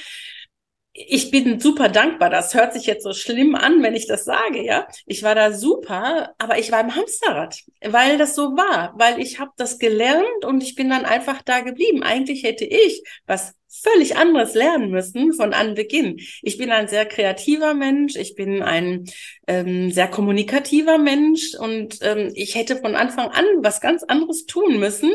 ich 0.93 1.31
bin 1.31 1.59
super 1.59 1.89
dankbar. 1.89 2.29
Das 2.29 2.53
hört 2.53 2.73
sich 2.73 2.85
jetzt 2.85 3.03
so 3.03 3.13
schlimm 3.13 3.55
an, 3.55 3.81
wenn 3.83 3.95
ich 3.95 4.07
das 4.07 4.25
sage, 4.25 4.63
ja. 4.63 4.87
Ich 5.05 5.23
war 5.23 5.35
da 5.35 5.51
super, 5.51 6.33
aber 6.37 6.57
ich 6.57 6.71
war 6.71 6.81
im 6.81 6.95
Hamsterrad, 6.95 7.59
weil 7.81 8.17
das 8.17 8.35
so 8.35 8.57
war, 8.57 8.93
weil 8.97 9.19
ich 9.21 9.39
habe 9.39 9.51
das 9.57 9.79
gelernt 9.79 10.45
und 10.45 10.63
ich 10.63 10.75
bin 10.75 10.89
dann 10.89 11.05
einfach 11.05 11.41
da 11.41 11.61
geblieben. 11.61 12.03
Eigentlich 12.03 12.43
hätte 12.43 12.65
ich 12.65 13.03
was 13.27 13.53
völlig 13.69 14.17
anderes 14.17 14.55
lernen 14.55 14.89
müssen 14.89 15.33
von 15.33 15.53
Anbeginn. 15.53 16.17
Ich 16.41 16.57
bin 16.57 16.71
ein 16.71 16.87
sehr 16.87 17.05
kreativer 17.05 17.73
Mensch, 17.75 18.15
ich 18.15 18.35
bin 18.35 18.63
ein 18.63 19.05
ähm, 19.47 19.91
sehr 19.91 20.07
kommunikativer 20.07 20.97
Mensch 20.97 21.55
und 21.55 21.99
ähm, 22.01 22.31
ich 22.33 22.55
hätte 22.55 22.77
von 22.77 22.95
Anfang 22.95 23.29
an 23.29 23.45
was 23.59 23.79
ganz 23.79 24.03
anderes 24.03 24.47
tun 24.47 24.79
müssen. 24.79 25.13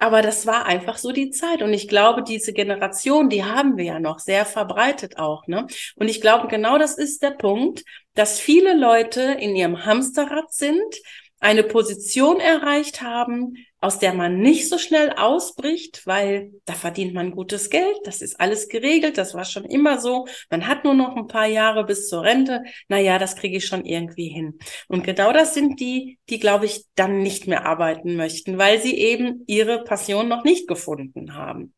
Aber 0.00 0.22
das 0.22 0.46
war 0.46 0.64
einfach 0.64 0.96
so 0.96 1.12
die 1.12 1.30
Zeit. 1.30 1.60
Und 1.60 1.74
ich 1.74 1.86
glaube, 1.86 2.22
diese 2.22 2.54
Generation, 2.54 3.28
die 3.28 3.44
haben 3.44 3.76
wir 3.76 3.84
ja 3.84 4.00
noch 4.00 4.18
sehr 4.18 4.46
verbreitet 4.46 5.18
auch. 5.18 5.46
Ne? 5.46 5.66
Und 5.94 6.08
ich 6.08 6.22
glaube, 6.22 6.48
genau 6.48 6.78
das 6.78 6.96
ist 6.96 7.22
der 7.22 7.32
Punkt, 7.32 7.84
dass 8.14 8.40
viele 8.40 8.74
Leute 8.74 9.20
in 9.20 9.54
ihrem 9.54 9.84
Hamsterrad 9.84 10.52
sind, 10.54 10.96
eine 11.40 11.62
Position 11.62 12.38
erreicht 12.38 13.00
haben, 13.00 13.54
aus 13.80 13.98
der 13.98 14.12
man 14.12 14.40
nicht 14.40 14.68
so 14.68 14.76
schnell 14.76 15.10
ausbricht, 15.10 16.06
weil 16.06 16.52
da 16.66 16.74
verdient 16.74 17.14
man 17.14 17.30
gutes 17.30 17.70
Geld, 17.70 17.96
das 18.04 18.20
ist 18.20 18.38
alles 18.38 18.68
geregelt, 18.68 19.16
das 19.16 19.34
war 19.34 19.46
schon 19.46 19.64
immer 19.64 19.98
so. 19.98 20.26
Man 20.50 20.66
hat 20.66 20.84
nur 20.84 20.92
noch 20.92 21.16
ein 21.16 21.26
paar 21.28 21.46
Jahre 21.46 21.84
bis 21.84 22.08
zur 22.08 22.22
Rente. 22.22 22.62
Naja, 22.88 23.18
das 23.18 23.36
kriege 23.36 23.56
ich 23.56 23.66
schon 23.66 23.86
irgendwie 23.86 24.28
hin. 24.28 24.58
Und 24.88 25.02
genau 25.04 25.32
das 25.32 25.54
sind 25.54 25.80
die, 25.80 26.18
die, 26.28 26.38
glaube 26.38 26.66
ich, 26.66 26.84
dann 26.94 27.22
nicht 27.22 27.46
mehr 27.46 27.64
arbeiten 27.64 28.16
möchten, 28.16 28.58
weil 28.58 28.80
sie 28.80 28.96
eben 28.98 29.44
ihre 29.46 29.82
Passion 29.82 30.28
noch 30.28 30.44
nicht 30.44 30.68
gefunden 30.68 31.34
haben. 31.34 31.72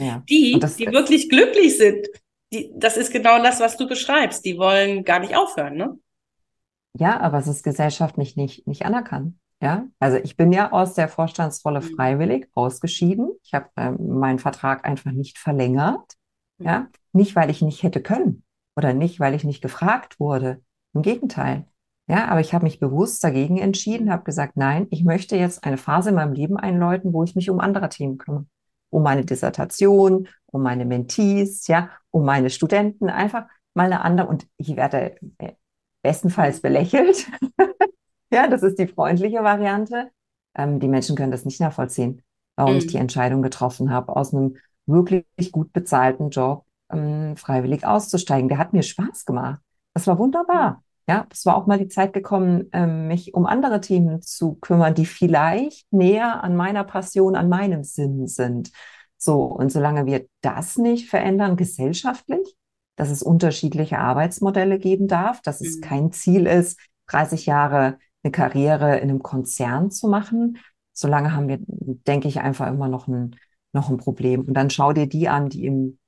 Ja. 0.00 0.24
Die, 0.28 0.58
die 0.58 0.92
wirklich 0.92 1.28
glücklich 1.28 1.76
sind, 1.76 2.08
die, 2.52 2.72
das 2.74 2.96
ist 2.96 3.12
genau 3.12 3.40
das, 3.42 3.60
was 3.60 3.76
du 3.76 3.86
beschreibst. 3.86 4.44
Die 4.44 4.58
wollen 4.58 5.04
gar 5.04 5.20
nicht 5.20 5.36
aufhören, 5.36 5.76
ne? 5.76 5.98
Ja, 6.98 7.20
aber 7.20 7.38
es 7.38 7.46
ist 7.46 7.62
gesellschaftlich 7.62 8.36
nicht, 8.36 8.66
nicht 8.66 8.84
anerkannt. 8.84 9.36
Ja, 9.60 9.86
also 9.98 10.18
ich 10.18 10.36
bin 10.36 10.52
ja 10.52 10.70
aus 10.70 10.94
der 10.94 11.08
Vorstandsrolle 11.08 11.80
mhm. 11.80 11.96
freiwillig 11.96 12.48
ausgeschieden. 12.54 13.30
Ich 13.42 13.54
habe 13.54 13.68
äh, 13.76 13.90
meinen 13.90 14.38
Vertrag 14.38 14.84
einfach 14.86 15.10
nicht 15.10 15.38
verlängert. 15.38 16.14
Mhm. 16.58 16.66
Ja, 16.66 16.86
nicht 17.12 17.34
weil 17.34 17.50
ich 17.50 17.62
nicht 17.62 17.82
hätte 17.82 18.00
können 18.00 18.44
oder 18.76 18.94
nicht 18.94 19.18
weil 19.18 19.34
ich 19.34 19.44
nicht 19.44 19.62
gefragt 19.62 20.20
wurde. 20.20 20.62
Im 20.94 21.02
Gegenteil. 21.02 21.66
Ja, 22.06 22.28
aber 22.28 22.40
ich 22.40 22.54
habe 22.54 22.64
mich 22.64 22.80
bewusst 22.80 23.22
dagegen 23.22 23.58
entschieden, 23.58 24.10
habe 24.10 24.24
gesagt, 24.24 24.56
nein, 24.56 24.86
ich 24.90 25.04
möchte 25.04 25.36
jetzt 25.36 25.64
eine 25.64 25.76
Phase 25.76 26.08
in 26.08 26.14
meinem 26.14 26.32
Leben 26.32 26.56
einläuten, 26.56 27.12
wo 27.12 27.22
ich 27.22 27.34
mich 27.34 27.50
um 27.50 27.60
andere 27.60 27.90
Themen 27.90 28.16
kümmere. 28.16 28.46
Um 28.90 29.02
meine 29.02 29.24
Dissertation, 29.24 30.28
um 30.46 30.62
meine 30.62 30.86
Mentees, 30.86 31.66
ja, 31.66 31.90
um 32.10 32.24
meine 32.24 32.48
Studenten, 32.48 33.10
einfach 33.10 33.44
mal 33.74 33.86
eine 33.86 34.00
andere. 34.00 34.28
Und 34.28 34.46
ich 34.56 34.74
werde 34.76 35.16
äh, 35.38 35.52
bestenfalls 36.08 36.60
belächelt. 36.60 37.26
ja, 38.32 38.48
das 38.48 38.62
ist 38.62 38.78
die 38.78 38.86
freundliche 38.86 39.42
Variante. 39.44 40.10
Ähm, 40.54 40.80
die 40.80 40.88
Menschen 40.88 41.16
können 41.16 41.30
das 41.32 41.44
nicht 41.44 41.60
nachvollziehen, 41.60 42.22
warum 42.56 42.72
mhm. 42.72 42.78
ich 42.78 42.86
die 42.86 42.96
Entscheidung 42.96 43.42
getroffen 43.42 43.90
habe, 43.90 44.16
aus 44.16 44.32
einem 44.32 44.56
wirklich 44.86 45.52
gut 45.52 45.74
bezahlten 45.74 46.30
Job 46.30 46.64
ähm, 46.90 47.36
freiwillig 47.36 47.84
auszusteigen. 47.84 48.48
Der 48.48 48.56
hat 48.56 48.72
mir 48.72 48.82
Spaß 48.82 49.26
gemacht. 49.26 49.60
Das 49.92 50.06
war 50.06 50.18
wunderbar. 50.18 50.82
Ja, 51.06 51.26
es 51.30 51.44
war 51.44 51.56
auch 51.56 51.66
mal 51.66 51.78
die 51.78 51.88
Zeit 51.88 52.14
gekommen, 52.14 52.68
ähm, 52.72 53.08
mich 53.08 53.34
um 53.34 53.44
andere 53.44 53.82
Themen 53.82 54.22
zu 54.22 54.54
kümmern, 54.54 54.94
die 54.94 55.06
vielleicht 55.06 55.92
näher 55.92 56.42
an 56.42 56.56
meiner 56.56 56.84
Passion, 56.84 57.36
an 57.36 57.50
meinem 57.50 57.84
Sinn 57.84 58.26
sind. 58.26 58.70
So, 59.18 59.42
und 59.42 59.70
solange 59.70 60.06
wir 60.06 60.26
das 60.40 60.78
nicht 60.78 61.10
verändern, 61.10 61.56
gesellschaftlich, 61.56 62.57
dass 62.98 63.10
es 63.10 63.22
unterschiedliche 63.22 64.00
Arbeitsmodelle 64.00 64.78
geben 64.78 65.06
darf, 65.06 65.40
dass 65.40 65.60
es 65.60 65.76
mhm. 65.76 65.80
kein 65.80 66.12
Ziel 66.12 66.46
ist, 66.46 66.80
30 67.06 67.46
Jahre 67.46 67.98
eine 68.24 68.32
Karriere 68.32 68.98
in 68.98 69.08
einem 69.08 69.22
Konzern 69.22 69.92
zu 69.92 70.08
machen, 70.08 70.58
solange 70.92 71.32
haben 71.32 71.46
wir, 71.46 71.58
denke 71.60 72.26
ich, 72.26 72.40
einfach 72.40 72.66
immer 72.66 72.88
noch 72.88 73.06
ein, 73.06 73.36
noch 73.72 73.88
ein 73.88 73.98
Problem. 73.98 74.42
Und 74.42 74.54
dann 74.54 74.68
schau 74.68 74.92
dir 74.92 75.06
die 75.06 75.28
an, 75.28 75.48
die 75.48 75.64
im 75.64 75.98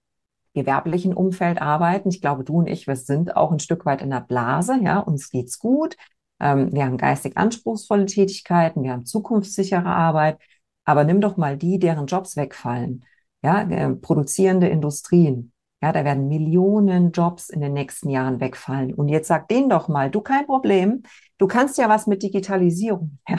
gewerblichen 0.53 1.15
Umfeld 1.15 1.63
arbeiten. 1.63 2.09
Ich 2.09 2.21
glaube, 2.21 2.43
du 2.43 2.59
und 2.59 2.67
ich, 2.67 2.89
wir 2.89 2.97
sind 2.97 3.37
auch 3.37 3.53
ein 3.53 3.61
Stück 3.61 3.87
weit 3.87 4.03
in 4.03 4.11
der 4.11 4.21
Blase, 4.21 4.77
ja, 4.83 4.99
uns 4.99 5.31
geht's 5.31 5.61
gut. 5.61 5.97
Ähm, 6.41 6.73
wir 6.73 6.85
haben 6.85 6.97
geistig 6.97 7.37
anspruchsvolle 7.37 8.07
Tätigkeiten, 8.07 8.83
wir 8.83 8.91
haben 8.91 9.07
zukunftssichere 9.07 9.87
Arbeit. 9.87 10.41
Aber 10.85 11.05
nimm 11.05 11.21
doch 11.21 11.37
mal 11.37 11.57
die, 11.57 11.79
deren 11.79 12.07
Jobs 12.07 12.37
wegfallen. 12.37 13.05
Ja, 13.43 13.63
äh, 13.63 13.91
produzierende 13.91 14.67
Industrien. 14.67 15.53
Ja, 15.83 15.93
da 15.93 16.05
werden 16.05 16.29
Millionen 16.29 17.11
Jobs 17.11 17.49
in 17.49 17.61
den 17.61 17.73
nächsten 17.73 18.11
Jahren 18.11 18.39
wegfallen. 18.39 18.93
Und 18.93 19.09
jetzt 19.09 19.29
sag 19.29 19.49
denen 19.49 19.71
doch 19.71 19.89
mal, 19.89 20.11
du 20.11 20.21
kein 20.21 20.47
Problem, 20.47 21.05
du 21.39 21.47
kannst 21.47 21.79
ja 21.79 21.89
was 21.89 22.07
mit 22.07 22.23
Digitalisierung. 22.23 23.19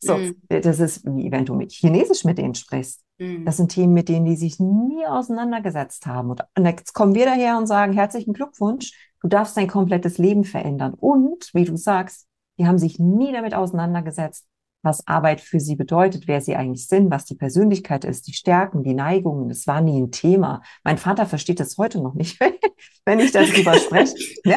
So, 0.00 0.18
mm. 0.18 0.34
das 0.48 0.80
ist 0.80 1.04
wie 1.06 1.32
wenn 1.32 1.46
du 1.46 1.54
mit 1.54 1.72
Chinesisch 1.72 2.24
mit 2.24 2.38
denen 2.38 2.54
sprichst. 2.54 3.02
Mm. 3.18 3.44
Das 3.44 3.56
sind 3.56 3.70
Themen, 3.70 3.94
mit 3.94 4.08
denen 4.08 4.26
die 4.26 4.36
sich 4.36 4.60
nie 4.60 5.06
auseinandergesetzt 5.06 6.06
haben. 6.06 6.30
Und, 6.30 6.42
und 6.56 6.66
jetzt 6.66 6.92
kommen 6.92 7.14
wir 7.14 7.24
daher 7.24 7.56
und 7.56 7.66
sagen, 7.66 7.94
herzlichen 7.94 8.34
Glückwunsch, 8.34 8.92
du 9.22 9.28
darfst 9.28 9.56
dein 9.56 9.66
komplettes 9.66 10.18
Leben 10.18 10.44
verändern. 10.44 10.94
Und, 10.94 11.50
wie 11.54 11.64
du 11.64 11.76
sagst, 11.76 12.26
die 12.58 12.66
haben 12.66 12.78
sich 12.78 12.98
nie 12.98 13.32
damit 13.32 13.54
auseinandergesetzt, 13.54 14.46
was 14.84 15.06
Arbeit 15.06 15.40
für 15.40 15.60
sie 15.60 15.76
bedeutet, 15.76 16.28
wer 16.28 16.40
sie 16.40 16.56
eigentlich 16.56 16.86
sind, 16.86 17.10
was 17.10 17.24
die 17.24 17.34
Persönlichkeit 17.34 18.04
ist, 18.04 18.26
die 18.26 18.32
Stärken, 18.32 18.82
die 18.82 18.94
Neigungen. 18.94 19.48
Das 19.48 19.66
war 19.66 19.80
nie 19.80 20.00
ein 20.00 20.10
Thema. 20.10 20.62
Mein 20.84 20.98
Vater 20.98 21.26
versteht 21.26 21.60
das 21.60 21.78
heute 21.78 22.00
noch 22.00 22.14
nicht, 22.14 22.38
wenn 23.04 23.20
ich 23.20 23.32
darüber 23.32 23.74
spreche. 23.74 24.14
Ja, 24.44 24.56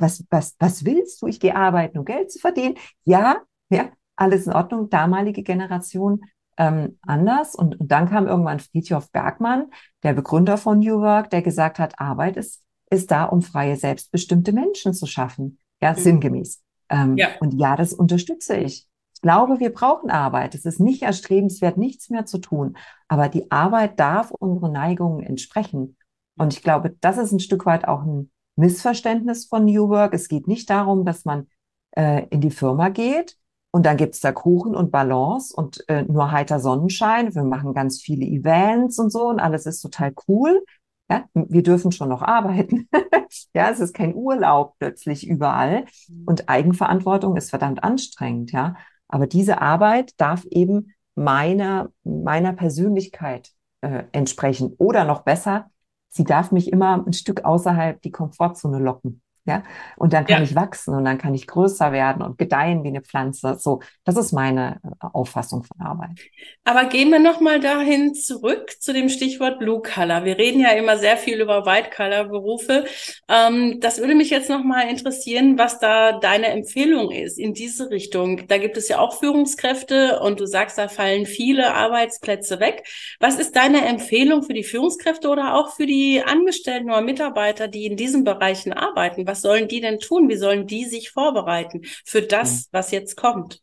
was, 0.00 0.24
was, 0.30 0.56
was 0.58 0.84
willst 0.84 1.22
du? 1.22 1.26
Ich 1.26 1.40
gehe 1.40 1.56
arbeiten, 1.56 1.98
um 1.98 2.04
Geld 2.04 2.30
zu 2.30 2.38
verdienen. 2.38 2.76
Ja, 3.04 3.42
ja, 3.70 3.90
alles 4.16 4.46
in 4.46 4.52
Ordnung. 4.52 4.90
Damalige 4.90 5.42
Generation 5.42 6.20
ähm, 6.58 6.98
anders. 7.02 7.54
Und, 7.54 7.80
und 7.80 7.90
dann 7.90 8.08
kam 8.08 8.26
irgendwann 8.26 8.60
Friedhof 8.60 9.10
Bergmann, 9.10 9.70
der 10.02 10.12
Begründer 10.12 10.58
von 10.58 10.80
New 10.80 11.00
Work, 11.00 11.30
der 11.30 11.42
gesagt 11.42 11.78
hat, 11.78 11.98
Arbeit 12.00 12.36
ist, 12.36 12.62
ist 12.90 13.10
da, 13.10 13.24
um 13.24 13.42
freie, 13.42 13.76
selbstbestimmte 13.76 14.52
Menschen 14.52 14.92
zu 14.92 15.06
schaffen. 15.06 15.58
Ja, 15.80 15.92
mhm. 15.92 15.96
sinngemäß. 15.96 16.62
Ähm, 16.90 17.16
ja. 17.16 17.28
Und 17.40 17.54
ja, 17.54 17.76
das 17.76 17.92
unterstütze 17.92 18.56
ich. 18.56 18.86
Ich 19.18 19.22
glaube, 19.22 19.58
wir 19.58 19.72
brauchen 19.72 20.10
Arbeit. 20.10 20.54
Es 20.54 20.64
ist 20.64 20.78
nicht 20.78 21.02
erstrebenswert, 21.02 21.76
nichts 21.76 22.08
mehr 22.08 22.24
zu 22.24 22.38
tun. 22.38 22.76
Aber 23.08 23.28
die 23.28 23.50
Arbeit 23.50 23.98
darf 23.98 24.30
unseren 24.30 24.70
Neigungen 24.70 25.24
entsprechen. 25.24 25.96
Und 26.38 26.52
ich 26.52 26.62
glaube, 26.62 26.94
das 27.00 27.18
ist 27.18 27.32
ein 27.32 27.40
Stück 27.40 27.66
weit 27.66 27.88
auch 27.88 28.02
ein 28.04 28.30
Missverständnis 28.54 29.46
von 29.46 29.64
New 29.64 29.88
Work. 29.88 30.14
Es 30.14 30.28
geht 30.28 30.46
nicht 30.46 30.70
darum, 30.70 31.04
dass 31.04 31.24
man 31.24 31.48
äh, 31.96 32.28
in 32.30 32.40
die 32.40 32.52
Firma 32.52 32.90
geht 32.90 33.36
und 33.72 33.86
dann 33.86 33.96
gibt's 33.96 34.20
da 34.20 34.30
Kuchen 34.30 34.76
und 34.76 34.92
Balance 34.92 35.52
und 35.52 35.82
äh, 35.88 36.04
nur 36.04 36.30
heiter 36.30 36.60
Sonnenschein. 36.60 37.34
Wir 37.34 37.42
machen 37.42 37.74
ganz 37.74 38.00
viele 38.00 38.24
Events 38.24 39.00
und 39.00 39.10
so 39.10 39.30
und 39.30 39.40
alles 39.40 39.66
ist 39.66 39.80
total 39.80 40.14
cool. 40.28 40.64
Ja, 41.10 41.24
wir 41.34 41.64
dürfen 41.64 41.90
schon 41.90 42.08
noch 42.08 42.22
arbeiten. 42.22 42.88
ja, 43.52 43.68
es 43.68 43.80
ist 43.80 43.94
kein 43.94 44.14
Urlaub 44.14 44.74
plötzlich 44.78 45.26
überall. 45.26 45.86
Und 46.24 46.48
Eigenverantwortung 46.48 47.36
ist 47.36 47.50
verdammt 47.50 47.82
anstrengend, 47.82 48.52
ja. 48.52 48.76
Aber 49.08 49.26
diese 49.26 49.60
Arbeit 49.60 50.20
darf 50.20 50.44
eben 50.44 50.94
meiner, 51.14 51.90
meiner 52.04 52.52
Persönlichkeit 52.52 53.50
äh, 53.80 54.04
entsprechen. 54.12 54.74
Oder 54.78 55.04
noch 55.04 55.22
besser, 55.22 55.70
sie 56.08 56.24
darf 56.24 56.52
mich 56.52 56.70
immer 56.72 57.04
ein 57.04 57.12
Stück 57.12 57.44
außerhalb 57.44 58.00
die 58.02 58.10
Komfortzone 58.10 58.78
locken. 58.78 59.22
Ja, 59.48 59.62
und 59.96 60.12
dann 60.12 60.26
kann 60.26 60.42
ja. 60.42 60.44
ich 60.44 60.54
wachsen 60.54 60.92
und 60.94 61.06
dann 61.06 61.16
kann 61.16 61.32
ich 61.32 61.46
größer 61.46 61.90
werden 61.90 62.20
und 62.20 62.36
gedeihen 62.36 62.84
wie 62.84 62.88
eine 62.88 63.00
Pflanze. 63.00 63.56
So, 63.58 63.80
das 64.04 64.18
ist 64.18 64.32
meine 64.32 64.78
äh, 64.84 65.06
Auffassung 65.14 65.64
von 65.64 65.80
Arbeit. 65.80 66.20
Aber 66.64 66.84
gehen 66.84 67.08
wir 67.08 67.18
nochmal 67.18 67.58
dahin 67.58 68.12
zurück 68.12 68.72
zu 68.78 68.92
dem 68.92 69.08
Stichwort 69.08 69.58
Blue 69.58 69.80
Color. 69.80 70.26
Wir 70.26 70.36
reden 70.36 70.60
ja 70.60 70.72
immer 70.72 70.98
sehr 70.98 71.16
viel 71.16 71.40
über 71.40 71.64
White 71.64 71.88
Color 71.96 72.24
Berufe. 72.24 72.84
Ähm, 73.26 73.80
das 73.80 74.00
würde 74.00 74.14
mich 74.14 74.28
jetzt 74.28 74.50
nochmal 74.50 74.90
interessieren, 74.90 75.56
was 75.56 75.78
da 75.78 76.18
deine 76.18 76.48
Empfehlung 76.48 77.10
ist 77.10 77.38
in 77.38 77.54
diese 77.54 77.88
Richtung. 77.88 78.46
Da 78.48 78.58
gibt 78.58 78.76
es 78.76 78.88
ja 78.88 78.98
auch 78.98 79.18
Führungskräfte 79.18 80.20
und 80.20 80.40
du 80.40 80.46
sagst, 80.46 80.76
da 80.76 80.88
fallen 80.88 81.24
viele 81.24 81.72
Arbeitsplätze 81.72 82.60
weg. 82.60 82.86
Was 83.18 83.38
ist 83.38 83.56
deine 83.56 83.86
Empfehlung 83.86 84.42
für 84.42 84.52
die 84.52 84.62
Führungskräfte 84.62 85.30
oder 85.30 85.54
auch 85.54 85.74
für 85.74 85.86
die 85.86 86.22
Angestellten 86.22 86.90
oder 86.90 87.00
Mitarbeiter, 87.00 87.66
die 87.66 87.86
in 87.86 87.96
diesen 87.96 88.24
Bereichen 88.24 88.74
arbeiten? 88.74 89.26
Was 89.26 89.37
was 89.38 89.42
sollen 89.42 89.68
die 89.68 89.80
denn 89.80 90.00
tun? 90.00 90.28
Wie 90.28 90.36
sollen 90.36 90.66
die 90.66 90.84
sich 90.84 91.10
vorbereiten 91.10 91.82
für 92.04 92.22
das, 92.22 92.68
was 92.72 92.90
jetzt 92.90 93.16
kommt? 93.16 93.62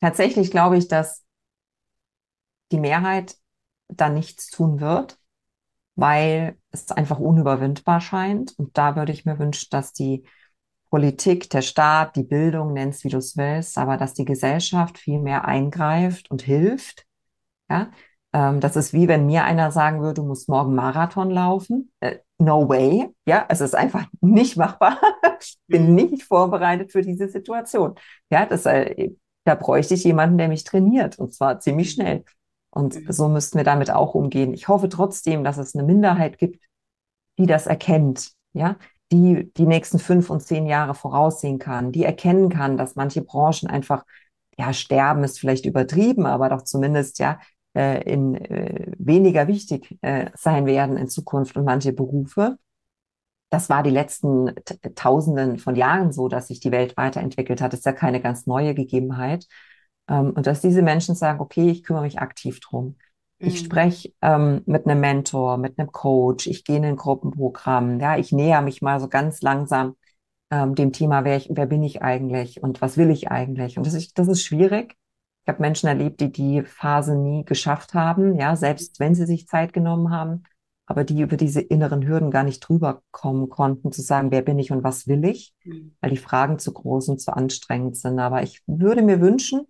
Tatsächlich 0.00 0.50
glaube 0.50 0.76
ich, 0.76 0.88
dass 0.88 1.24
die 2.70 2.80
Mehrheit 2.80 3.36
da 3.88 4.08
nichts 4.08 4.50
tun 4.50 4.80
wird, 4.80 5.18
weil 5.96 6.58
es 6.70 6.90
einfach 6.92 7.18
unüberwindbar 7.18 8.00
scheint. 8.00 8.58
Und 8.58 8.76
da 8.76 8.96
würde 8.96 9.12
ich 9.12 9.24
mir 9.24 9.38
wünschen, 9.38 9.68
dass 9.70 9.92
die 9.92 10.24
Politik, 10.90 11.48
der 11.50 11.62
Staat, 11.62 12.16
die 12.16 12.24
Bildung, 12.24 12.72
nennst 12.72 13.04
wie 13.04 13.08
du 13.08 13.18
es 13.18 13.36
willst, 13.36 13.78
aber 13.78 13.96
dass 13.96 14.14
die 14.14 14.24
Gesellschaft 14.24 14.98
viel 14.98 15.20
mehr 15.20 15.46
eingreift 15.46 16.30
und 16.30 16.42
hilft. 16.42 17.06
Ja, 17.70 17.90
ähm, 18.32 18.60
das 18.60 18.76
ist 18.76 18.92
wie 18.92 19.08
wenn 19.08 19.26
mir 19.26 19.44
einer 19.44 19.70
sagen 19.70 20.00
würde, 20.00 20.14
du 20.14 20.24
musst 20.24 20.48
morgen 20.48 20.74
Marathon 20.74 21.30
laufen. 21.30 21.92
No 22.40 22.68
way. 22.68 23.14
Ja, 23.26 23.44
es 23.48 23.60
ist 23.60 23.74
einfach 23.74 24.06
nicht 24.22 24.56
machbar. 24.56 24.98
Bin 25.66 25.90
mhm. 25.90 25.94
nicht 25.94 26.22
vorbereitet 26.22 26.90
für 26.90 27.02
diese 27.02 27.28
Situation. 27.28 27.94
Ja, 28.30 28.46
das, 28.46 28.64
äh, 28.64 29.10
da 29.44 29.54
bräuchte 29.54 29.94
ich 29.94 30.04
jemanden, 30.04 30.38
der 30.38 30.48
mich 30.48 30.64
trainiert 30.64 31.18
und 31.18 31.34
zwar 31.34 31.60
ziemlich 31.60 31.88
mhm. 31.88 32.02
schnell. 32.02 32.24
Und 32.70 32.94
mhm. 32.96 33.12
so 33.12 33.28
müssten 33.28 33.58
wir 33.58 33.64
damit 33.64 33.90
auch 33.90 34.14
umgehen. 34.14 34.54
Ich 34.54 34.68
hoffe 34.68 34.88
trotzdem, 34.88 35.44
dass 35.44 35.58
es 35.58 35.74
eine 35.74 35.84
Minderheit 35.84 36.38
gibt, 36.38 36.64
die 37.38 37.46
das 37.46 37.66
erkennt. 37.66 38.32
Ja, 38.52 38.76
die 39.12 39.52
die 39.56 39.66
nächsten 39.66 39.98
fünf 39.98 40.30
und 40.30 40.40
zehn 40.40 40.66
Jahre 40.66 40.94
voraussehen 40.94 41.58
kann, 41.58 41.92
die 41.92 42.04
erkennen 42.04 42.48
kann, 42.48 42.76
dass 42.76 42.96
manche 42.96 43.22
Branchen 43.22 43.68
einfach 43.68 44.04
ja, 44.58 44.72
sterben 44.72 45.24
ist 45.24 45.38
vielleicht 45.38 45.66
übertrieben, 45.66 46.26
aber 46.26 46.48
doch 46.48 46.62
zumindest 46.62 47.18
ja 47.18 47.38
äh, 47.74 48.02
in, 48.02 48.34
äh, 48.34 48.92
weniger 48.98 49.48
wichtig 49.48 49.96
äh, 50.02 50.30
sein 50.34 50.66
werden 50.66 50.96
in 50.96 51.08
Zukunft 51.08 51.56
und 51.56 51.64
manche 51.64 51.92
Berufe. 51.92 52.58
Das 53.50 53.68
war 53.68 53.82
die 53.82 53.90
letzten 53.90 54.52
Tausenden 54.94 55.58
von 55.58 55.74
Jahren 55.74 56.12
so, 56.12 56.28
dass 56.28 56.48
sich 56.48 56.60
die 56.60 56.70
Welt 56.70 56.96
weiterentwickelt 56.96 57.60
hat. 57.60 57.72
Das 57.72 57.80
ist 57.80 57.86
ja 57.86 57.92
keine 57.92 58.20
ganz 58.20 58.46
neue 58.46 58.74
Gegebenheit. 58.74 59.46
Ähm, 60.08 60.32
und 60.32 60.46
dass 60.46 60.60
diese 60.60 60.82
Menschen 60.82 61.14
sagen, 61.14 61.40
okay, 61.40 61.70
ich 61.70 61.82
kümmere 61.82 62.02
mich 62.02 62.18
aktiv 62.20 62.60
drum. 62.60 62.96
Ich 63.38 63.62
mhm. 63.62 63.64
spreche 63.66 64.12
ähm, 64.20 64.62
mit 64.66 64.86
einem 64.86 65.00
Mentor, 65.00 65.56
mit 65.56 65.78
einem 65.78 65.92
Coach, 65.92 66.46
ich 66.46 66.64
gehe 66.64 66.76
in 66.76 66.84
ein 66.84 66.96
Gruppenprogramm, 66.96 67.98
ja, 67.98 68.18
ich 68.18 68.32
näher 68.32 68.60
mich 68.60 68.82
mal 68.82 69.00
so 69.00 69.08
ganz 69.08 69.40
langsam 69.40 69.96
ähm, 70.50 70.74
dem 70.74 70.92
Thema, 70.92 71.24
wer, 71.24 71.36
ich, 71.36 71.48
wer 71.50 71.66
bin 71.66 71.82
ich 71.82 72.02
eigentlich 72.02 72.62
und 72.62 72.82
was 72.82 72.96
will 72.96 73.10
ich 73.10 73.30
eigentlich. 73.30 73.78
Und 73.78 73.86
das 73.86 73.94
ist, 73.94 74.18
das 74.18 74.28
ist 74.28 74.42
schwierig. 74.42 74.96
Ich 75.44 75.48
habe 75.48 75.62
Menschen 75.62 75.88
erlebt, 75.88 76.20
die 76.20 76.30
die 76.30 76.62
Phase 76.62 77.16
nie 77.16 77.44
geschafft 77.44 77.94
haben, 77.94 78.36
ja, 78.38 78.56
selbst 78.56 79.00
wenn 79.00 79.14
sie 79.14 79.26
sich 79.26 79.46
Zeit 79.46 79.72
genommen 79.72 80.10
haben, 80.10 80.44
aber 80.86 81.04
die 81.04 81.20
über 81.20 81.36
diese 81.36 81.60
inneren 81.60 82.06
Hürden 82.06 82.30
gar 82.30 82.42
nicht 82.42 82.60
drüber 82.60 83.02
kommen 83.10 83.48
konnten, 83.48 83.92
zu 83.92 84.02
sagen, 84.02 84.32
wer 84.32 84.42
bin 84.42 84.58
ich 84.58 84.72
und 84.72 84.82
was 84.82 85.06
will 85.06 85.24
ich, 85.24 85.54
mhm. 85.64 85.96
weil 86.00 86.10
die 86.10 86.16
Fragen 86.16 86.58
zu 86.58 86.72
groß 86.72 87.08
und 87.08 87.20
zu 87.20 87.32
anstrengend 87.32 87.96
sind. 87.96 88.18
Aber 88.18 88.42
ich 88.42 88.62
würde 88.66 89.02
mir 89.02 89.20
wünschen, 89.20 89.66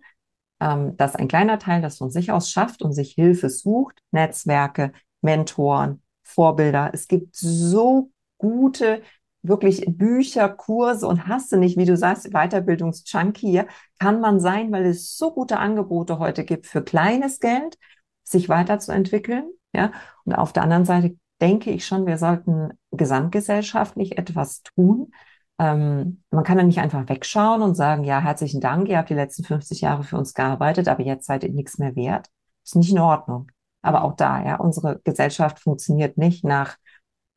ähm, 0.59 0.97
dass 0.97 1.15
ein 1.15 1.27
kleiner 1.27 1.59
Teil 1.59 1.81
das 1.81 1.99
von 1.99 2.11
sich 2.11 2.31
aus 2.31 2.49
schafft 2.49 2.81
und 2.81 2.93
sich 2.93 3.11
Hilfe 3.13 3.49
sucht, 3.49 4.01
Netzwerke, 4.11 4.93
Mentoren, 5.21 6.01
Vorbilder. 6.23 6.91
Es 6.93 7.07
gibt 7.07 7.35
so 7.35 8.11
gute 8.37 9.01
wirklich 9.43 9.85
Bücher, 9.87 10.49
Kurse 10.49 11.07
und 11.07 11.27
hast 11.27 11.51
du 11.51 11.57
nicht, 11.57 11.77
wie 11.77 11.85
du 11.85 11.97
sagst, 11.97 12.31
Weiterbildungsjunkie, 12.31 13.63
kann 13.99 14.19
man 14.21 14.39
sein, 14.39 14.71
weil 14.71 14.85
es 14.85 15.17
so 15.17 15.33
gute 15.33 15.57
Angebote 15.57 16.19
heute 16.19 16.43
gibt 16.43 16.67
für 16.67 16.83
kleines 16.83 17.39
Geld, 17.39 17.77
sich 18.23 18.49
weiterzuentwickeln. 18.49 19.49
Ja, 19.73 19.91
und 20.25 20.33
auf 20.33 20.53
der 20.53 20.63
anderen 20.63 20.85
Seite 20.85 21.17
denke 21.41 21.71
ich 21.71 21.85
schon, 21.85 22.05
wir 22.05 22.17
sollten 22.17 22.69
gesamtgesellschaftlich 22.91 24.17
etwas 24.17 24.61
tun. 24.63 25.11
Ähm, 25.57 26.23
man 26.29 26.43
kann 26.43 26.57
ja 26.57 26.63
nicht 26.63 26.79
einfach 26.79 27.07
wegschauen 27.09 27.61
und 27.61 27.75
sagen, 27.75 28.03
ja, 28.03 28.19
herzlichen 28.19 28.61
Dank, 28.61 28.89
ihr 28.89 28.97
habt 28.97 29.09
die 29.09 29.15
letzten 29.15 29.43
50 29.43 29.81
Jahre 29.81 30.03
für 30.03 30.17
uns 30.17 30.33
gearbeitet, 30.33 30.87
aber 30.87 31.03
jetzt 31.03 31.25
seid 31.25 31.43
ihr 31.43 31.51
nichts 31.51 31.77
mehr 31.77 31.95
wert. 31.95 32.27
ist 32.63 32.75
nicht 32.75 32.91
in 32.91 32.99
Ordnung. 32.99 33.51
Aber 33.81 34.03
auch 34.03 34.15
da, 34.15 34.43
ja, 34.43 34.57
unsere 34.57 34.99
Gesellschaft 35.03 35.59
funktioniert 35.59 36.17
nicht 36.17 36.43
nach 36.43 36.77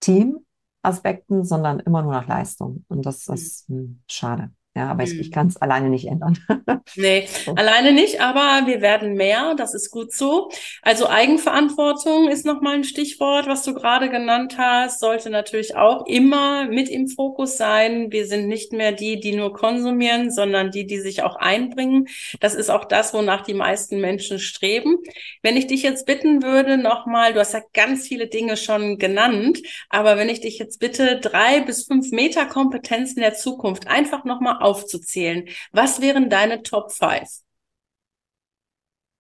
Team, 0.01 0.44
Aspekten, 0.85 1.45
sondern 1.45 1.81
immer 1.81 2.03
nur 2.03 2.13
nach 2.13 2.27
Leistung. 2.27 2.85
Und 2.89 3.07
das 3.07 3.29
mhm. 3.29 3.35
ist 3.35 3.69
hm, 3.69 4.03
schade. 4.07 4.53
Ja, 4.77 4.91
aber 4.91 5.05
mhm. 5.07 5.13
ich, 5.13 5.21
ich 5.21 5.31
kann 5.31 5.47
es 5.47 5.57
alleine 5.57 5.89
nicht 5.89 6.09
ändern. 6.09 6.37
nee, 6.97 7.29
so. 7.45 7.55
alleine 7.55 7.93
nicht, 7.93 8.21
aber 8.21 8.67
wir 8.67 8.81
werden 8.81 9.15
mehr. 9.15 9.55
Das 9.57 9.73
ist 9.73 9.93
gut 9.93 10.13
so. 10.13 10.51
Also 10.83 11.09
Eigenverantwortung 11.09 12.29
ist 12.29 12.45
nochmal 12.45 12.75
ein 12.75 12.85
Stichwort, 12.85 13.47
was 13.47 13.63
du 13.63 13.73
gerade 13.73 14.11
genannt 14.11 14.57
hast, 14.59 14.99
sollte 14.99 15.31
natürlich 15.31 15.77
auch 15.77 16.07
immer 16.07 16.67
mit 16.67 16.89
im 16.89 17.07
Fokus 17.07 17.57
sein. 17.57 18.11
Wir 18.11 18.27
sind 18.27 18.49
nicht 18.49 18.73
mehr 18.73 18.91
die, 18.91 19.21
die 19.21 19.37
nur 19.37 19.53
konsumieren, 19.53 20.33
sondern 20.33 20.73
die, 20.73 20.87
die 20.87 20.99
sich 20.99 21.23
auch 21.23 21.37
einbringen. 21.37 22.09
Das 22.41 22.57
ist 22.57 22.69
auch 22.69 22.85
das, 22.85 23.15
wonach 23.15 23.43
die 23.43 23.55
meisten 23.55 24.01
Menschen 24.01 24.41
streben. 24.41 24.97
Wenn 25.41 25.57
ich 25.57 25.69
dich 25.69 25.85
jetzt 25.85 26.05
bitten 26.05 26.43
würde, 26.43 26.79
nochmal, 26.79 27.33
du 27.33 27.39
hast 27.39 27.55
ja 27.55 27.63
ganz 27.75 28.09
viele 28.09 28.27
Dinge 28.27 28.57
schon 28.57 28.99
genannt, 28.99 29.61
aber 29.89 30.17
wenn 30.17 30.29
ich 30.29 30.41
dich 30.41 30.59
jetzt 30.59 30.81
bitte, 30.81 31.21
drei 31.21 31.61
bis 31.61 31.87
fünf 31.87 32.11
Meter 32.11 32.47
Kompetenzen 32.47 33.21
der 33.21 33.35
Zukunft 33.35 33.87
einfach 33.87 34.25
nochmal 34.25 34.64
aufzuzählen, 34.65 35.49
was 35.73 36.01
wären 36.01 36.31
deine 36.31 36.63
Top 36.63 36.93
5? 36.93 37.43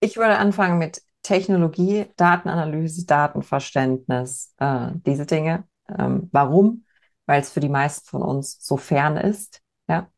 Ich 0.01 0.17
würde 0.17 0.39
anfangen 0.39 0.79
mit 0.79 1.03
Technologie, 1.23 2.07
Datenanalyse, 2.17 3.07
Datenverständnis, 3.07 4.55
äh, 4.59 4.89
diese 5.07 5.27
Dinge. 5.27 5.65
Ähm, 5.99 6.29
warum? 6.33 6.85
Weil 7.27 7.41
es 7.41 7.51
für 7.51 7.61
die 7.61 7.69
meisten 7.71 8.07
von 8.07 8.23
uns 8.23 8.59
so 8.61 8.77
fern 8.77 9.17
ist. 9.17 9.63
Ja. 9.89 10.11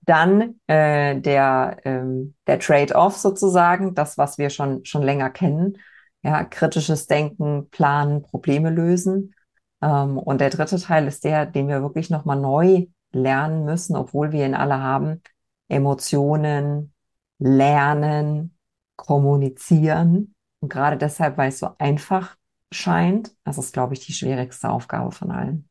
Dann 0.00 0.58
äh, 0.66 1.20
der, 1.20 1.76
ähm, 1.84 2.34
der 2.46 2.58
Trade-off 2.58 3.16
sozusagen, 3.16 3.94
das, 3.94 4.16
was 4.16 4.38
wir 4.38 4.48
schon, 4.48 4.84
schon 4.86 5.02
länger 5.02 5.28
kennen. 5.28 5.76
Ja, 6.22 6.44
kritisches 6.44 7.06
Denken, 7.06 7.68
Planen, 7.70 8.22
Probleme 8.22 8.70
lösen. 8.70 9.34
Ähm, 9.82 10.16
und 10.18 10.40
der 10.40 10.50
dritte 10.50 10.80
Teil 10.80 11.06
ist 11.06 11.24
der, 11.24 11.44
den 11.44 11.68
wir 11.68 11.82
wirklich 11.82 12.08
nochmal 12.08 12.40
neu 12.40 12.86
lernen 13.12 13.64
müssen, 13.64 13.96
obwohl 13.96 14.32
wir 14.32 14.46
ihn 14.46 14.54
alle 14.54 14.80
haben. 14.80 15.22
Emotionen, 15.68 16.92
lernen, 17.38 18.56
kommunizieren. 18.96 20.34
Und 20.60 20.70
gerade 20.70 20.96
deshalb, 20.96 21.36
weil 21.38 21.50
es 21.50 21.58
so 21.58 21.70
einfach 21.78 22.36
scheint, 22.72 23.34
das 23.44 23.58
ist, 23.58 23.72
glaube 23.72 23.94
ich, 23.94 24.00
die 24.00 24.12
schwierigste 24.12 24.70
Aufgabe 24.70 25.12
von 25.12 25.30
allen. 25.30 25.68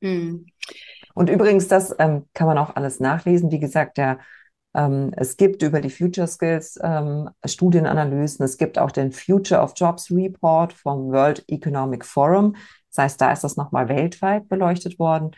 Mhm. 0.00 0.46
Und 1.14 1.30
übrigens, 1.30 1.68
das 1.68 1.94
ähm, 1.98 2.26
kann 2.34 2.46
man 2.46 2.58
auch 2.58 2.76
alles 2.76 3.00
nachlesen. 3.00 3.50
Wie 3.50 3.58
gesagt, 3.58 3.98
der, 3.98 4.18
ähm, 4.74 5.12
es 5.16 5.36
gibt 5.36 5.62
über 5.62 5.80
die 5.80 5.90
Future 5.90 6.28
Skills 6.28 6.78
ähm, 6.82 7.28
Studienanalysen. 7.44 8.44
Es 8.44 8.58
gibt 8.58 8.78
auch 8.78 8.90
den 8.90 9.12
Future 9.12 9.60
of 9.60 9.72
Jobs 9.76 10.10
Report 10.10 10.72
vom 10.72 11.10
World 11.10 11.44
Economic 11.48 12.04
Forum. 12.04 12.54
Das 12.90 13.04
heißt, 13.04 13.20
da 13.20 13.32
ist 13.32 13.44
das 13.44 13.56
nochmal 13.56 13.88
weltweit 13.88 14.48
beleuchtet 14.48 14.98
worden. 14.98 15.32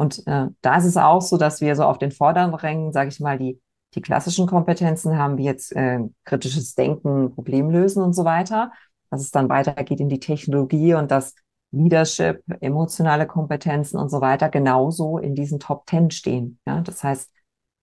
Und 0.00 0.26
äh, 0.26 0.46
da 0.62 0.76
ist 0.78 0.86
es 0.86 0.96
auch 0.96 1.20
so, 1.20 1.36
dass 1.36 1.60
wir 1.60 1.76
so 1.76 1.84
auf 1.84 1.98
den 1.98 2.10
vorderen 2.10 2.54
Rängen, 2.54 2.90
sage 2.90 3.10
ich 3.10 3.20
mal, 3.20 3.36
die, 3.36 3.60
die 3.94 4.00
klassischen 4.00 4.46
Kompetenzen 4.46 5.18
haben, 5.18 5.36
wie 5.36 5.44
jetzt 5.44 5.76
äh, 5.76 6.00
kritisches 6.24 6.74
Denken, 6.74 7.34
Problemlösen 7.34 8.02
und 8.02 8.14
so 8.14 8.24
weiter. 8.24 8.72
Dass 9.10 9.20
es 9.20 9.30
dann 9.30 9.50
weitergeht 9.50 10.00
in 10.00 10.08
die 10.08 10.18
Technologie 10.18 10.94
und 10.94 11.10
das 11.10 11.34
Leadership, 11.70 12.42
emotionale 12.60 13.26
Kompetenzen 13.26 13.98
und 13.98 14.08
so 14.08 14.22
weiter 14.22 14.48
genauso 14.48 15.18
in 15.18 15.34
diesen 15.34 15.60
Top 15.60 15.84
Ten 15.84 16.10
stehen. 16.10 16.58
Ja, 16.66 16.80
das 16.80 17.04
heißt, 17.04 17.30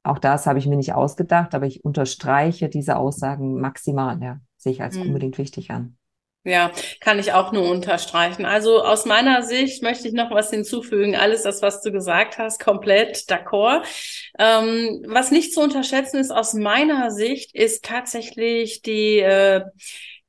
auch 0.01 0.17
das 0.17 0.47
habe 0.47 0.57
ich 0.57 0.65
mir 0.65 0.75
nicht 0.75 0.93
ausgedacht, 0.93 1.53
aber 1.53 1.67
ich 1.67 1.85
unterstreiche 1.85 2.67
diese 2.67 2.97
Aussagen 2.97 3.61
maximal. 3.61 4.19
Ja, 4.23 4.39
sehe 4.57 4.71
ich 4.71 4.81
als 4.81 4.95
mhm. 4.95 5.03
unbedingt 5.03 5.37
wichtig 5.37 5.69
an. 5.69 5.97
Ja, 6.47 6.71
kann 7.01 7.19
ich 7.19 7.33
auch 7.33 7.51
nur 7.51 7.69
unterstreichen. 7.69 8.45
Also 8.45 8.81
aus 8.81 9.05
meiner 9.05 9.43
Sicht 9.43 9.83
möchte 9.83 10.07
ich 10.07 10.13
noch 10.13 10.31
was 10.31 10.49
hinzufügen. 10.49 11.13
Alles 11.13 11.43
das, 11.43 11.61
was 11.61 11.81
du 11.81 11.91
gesagt 11.91 12.37
hast, 12.37 12.61
komplett 12.63 13.17
d'accord. 13.29 13.83
Ähm, 14.39 15.03
was 15.09 15.29
nicht 15.29 15.53
zu 15.53 15.59
unterschätzen 15.59 16.21
ist 16.21 16.31
aus 16.31 16.53
meiner 16.53 17.11
Sicht, 17.11 17.53
ist 17.53 17.83
tatsächlich 17.83 18.81
die 18.81 19.19
äh, 19.19 19.59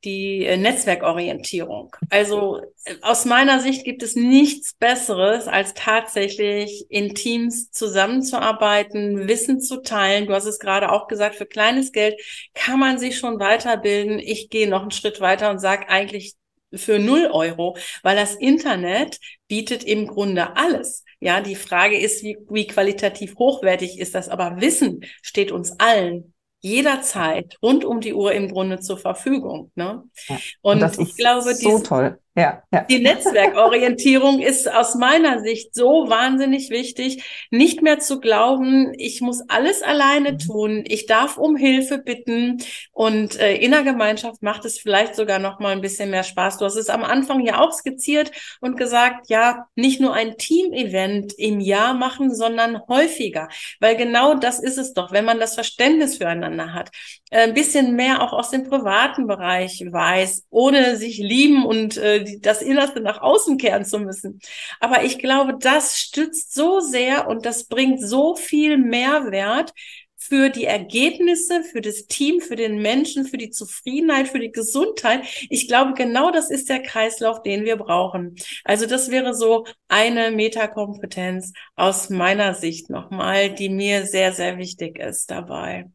die 0.05 0.45
äh, 0.45 0.57
Netzwerkorientierung. 0.57 1.95
Also 2.11 2.61
äh, 2.85 2.95
aus 3.03 3.25
meiner 3.25 3.61
Sicht 3.61 3.85
gibt 3.85 4.03
es 4.03 4.15
nichts 4.15 4.75
Besseres, 4.75 5.49
als 5.49 5.75
tatsächlich 5.75 6.87
in 6.89 7.15
Teams 7.15 7.71
zusammenzuarbeiten, 7.71 9.27
Wissen 9.29 9.61
zu 9.61 9.83
teilen. 9.83 10.27
Du 10.27 10.35
hast 10.35 10.47
es 10.47 10.59
gerade 10.59 10.93
auch 10.93 11.09
gesagt, 11.09 11.35
für 11.35 11.47
kleines 11.47 11.93
Geld 11.93 12.21
kann 12.55 12.79
man 12.79 12.99
sich 12.99 13.19
schon 13.19 13.41
weiterbilden. 13.41 14.19
Ich 14.19 14.51
gehe 14.51 14.69
noch 14.69 14.83
einen 14.83 14.93
Schritt 14.93 15.21
weiter 15.21 15.51
und 15.51 15.59
sage 15.59 15.89
eigentlich 15.89 16.35
für 16.73 16.99
null 16.99 17.31
Euro, 17.33 17.77
weil 18.03 18.17
das 18.17 18.35
Internet 18.35 19.19
bietet 19.49 19.85
im 19.85 20.07
Grunde 20.07 20.57
alles. 20.57 21.05
Ja, 21.21 21.41
die 21.41 21.57
Frage 21.57 21.99
ist, 21.99 22.23
wie, 22.23 22.39
wie 22.49 22.67
qualitativ 22.67 23.37
hochwertig 23.37 23.99
ist 23.99 24.15
das? 24.15 24.29
Aber 24.29 24.61
Wissen 24.61 25.01
steht 25.23 25.51
uns 25.51 25.73
allen 25.81 26.35
jederzeit 26.61 27.57
rund 27.63 27.85
um 27.85 28.01
die 28.01 28.15
Uhr 28.15 28.33
im 28.33 28.51
Grunde 28.51 28.81
zur 28.81 28.99
Verfügung. 28.99 29.71
Ne? 29.75 30.03
Ja, 30.29 30.39
und, 30.63 30.83
und 30.83 30.99
ich 30.99 31.17
glaube, 31.17 31.55
so 31.55 31.79
toll. 31.81 32.19
Ja, 32.39 32.63
ja. 32.73 32.85
Die 32.85 33.01
Netzwerkorientierung 33.01 34.41
ist 34.41 34.73
aus 34.73 34.95
meiner 34.95 35.41
Sicht 35.41 35.75
so 35.75 36.09
wahnsinnig 36.09 36.71
wichtig, 36.71 37.25
nicht 37.51 37.83
mehr 37.83 37.99
zu 37.99 38.21
glauben, 38.21 38.93
ich 38.97 39.21
muss 39.21 39.43
alles 39.49 39.83
alleine 39.83 40.33
mhm. 40.33 40.39
tun, 40.39 40.85
ich 40.87 41.07
darf 41.07 41.37
um 41.37 41.57
Hilfe 41.57 41.99
bitten 41.99 42.59
und 42.93 43.41
äh, 43.41 43.57
in 43.57 43.73
der 43.73 43.83
Gemeinschaft 43.83 44.41
macht 44.41 44.65
es 44.67 44.79
vielleicht 44.79 45.17
sogar 45.17 45.41
noch 45.41 45.59
mal 45.59 45.73
ein 45.73 45.81
bisschen 45.81 46.11
mehr 46.11 46.23
Spaß. 46.23 46.59
Du 46.59 46.65
hast 46.65 46.77
es 46.77 46.91
am 46.91 47.03
Anfang 47.03 47.41
ja 47.41 47.61
auch 47.61 47.73
skizziert 47.73 48.31
und 48.61 48.77
gesagt, 48.77 49.29
ja, 49.29 49.67
nicht 49.75 50.01
nur 50.01 50.15
ein 50.15 50.37
Team-Event 50.37 51.33
im 51.39 51.59
Jahr 51.59 51.93
machen, 51.93 52.33
sondern 52.33 52.81
häufiger, 52.87 53.49
weil 53.81 53.97
genau 53.97 54.35
das 54.35 54.61
ist 54.61 54.79
es 54.79 54.93
doch, 54.93 55.11
wenn 55.11 55.25
man 55.25 55.41
das 55.41 55.57
Verständnis 55.57 56.19
füreinander 56.19 56.73
hat, 56.73 56.91
äh, 57.31 57.41
ein 57.41 57.55
bisschen 57.55 57.97
mehr 57.97 58.23
auch 58.23 58.33
aus 58.33 58.51
dem 58.51 58.63
privaten 58.63 59.27
Bereich 59.27 59.85
weiß, 59.91 60.47
ohne 60.51 60.95
sich 60.95 61.19
lieben 61.19 61.67
und 61.67 61.97
äh, 61.97 62.28
das 62.41 62.63
Innerste 62.63 63.01
nach 63.01 63.21
außen 63.21 63.59
kehren 63.59 63.85
zu 63.85 63.99
müssen. 63.99 64.41
Aber 64.81 65.05
ich 65.05 65.19
glaube, 65.19 65.57
das 65.59 65.99
stützt 65.99 66.55
so 66.55 66.81
sehr 66.81 67.29
und 67.29 67.47
das 67.47 67.65
bringt 67.65 68.03
so 68.03 68.35
viel 68.37 68.79
Mehrwert 68.79 69.73
für 70.19 70.51
die 70.51 70.65
Ergebnisse, 70.65 71.63
für 71.63 71.81
das 71.81 72.07
Team, 72.07 72.41
für 72.41 72.57
den 72.57 72.83
Menschen, 72.83 73.25
für 73.25 73.39
die 73.39 73.51
Zufriedenheit, 73.51 74.29
für 74.29 74.41
die 74.41 74.51
Gesundheit. 74.51 75.23
Ich 75.49 75.69
glaube, 75.69 75.95
genau 75.95 76.31
das 76.31 76.51
ist 76.51 76.69
der 76.69 76.83
Kreislauf, 76.83 77.43
den 77.43 77.65
wir 77.65 77.77
brauchen. 77.77 78.35
Also 78.65 78.87
das 78.87 79.11
wäre 79.11 79.33
so 79.33 79.65
eine 79.87 80.31
Metakompetenz 80.33 81.53
aus 81.77 82.11
meiner 82.11 82.55
Sicht 82.55 82.91
nochmal, 82.91 83.55
die 83.55 83.69
mir 83.69 84.07
sehr, 84.07 84.33
sehr 84.33 84.59
wichtig 84.59 84.99
ist 84.99 85.31
dabei. 85.31 85.87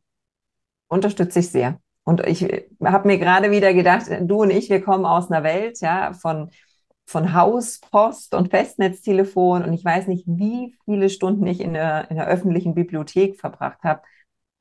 Unterstütze 0.88 1.40
ich 1.40 1.50
sehr. 1.50 1.83
Und 2.06 2.26
ich 2.28 2.44
habe 2.84 3.08
mir 3.08 3.18
gerade 3.18 3.52
wieder 3.52 3.74
gedacht, 3.74 4.08
du 4.22 4.42
und 4.42 4.50
ich, 4.50 4.70
wir 4.70 4.82
kommen 4.82 5.06
aus 5.06 5.32
einer 5.32 5.44
Welt, 5.44 5.80
ja, 5.80 6.14
von, 6.14 6.50
von 7.06 7.34
Haus, 7.34 7.80
Post 7.80 8.36
und 8.36 8.50
Festnetztelefon. 8.50 9.64
Und 9.64 9.74
ich 9.74 9.86
weiß 9.86 10.08
nicht, 10.08 10.26
wie 10.28 10.76
viele 10.86 11.10
Stunden 11.10 11.48
ich 11.48 11.62
in 11.62 11.74
der, 11.74 12.10
in 12.10 12.18
der 12.18 12.28
öffentlichen 12.28 12.76
Bibliothek 12.76 13.40
verbracht 13.40 13.84
habe. 13.84 14.02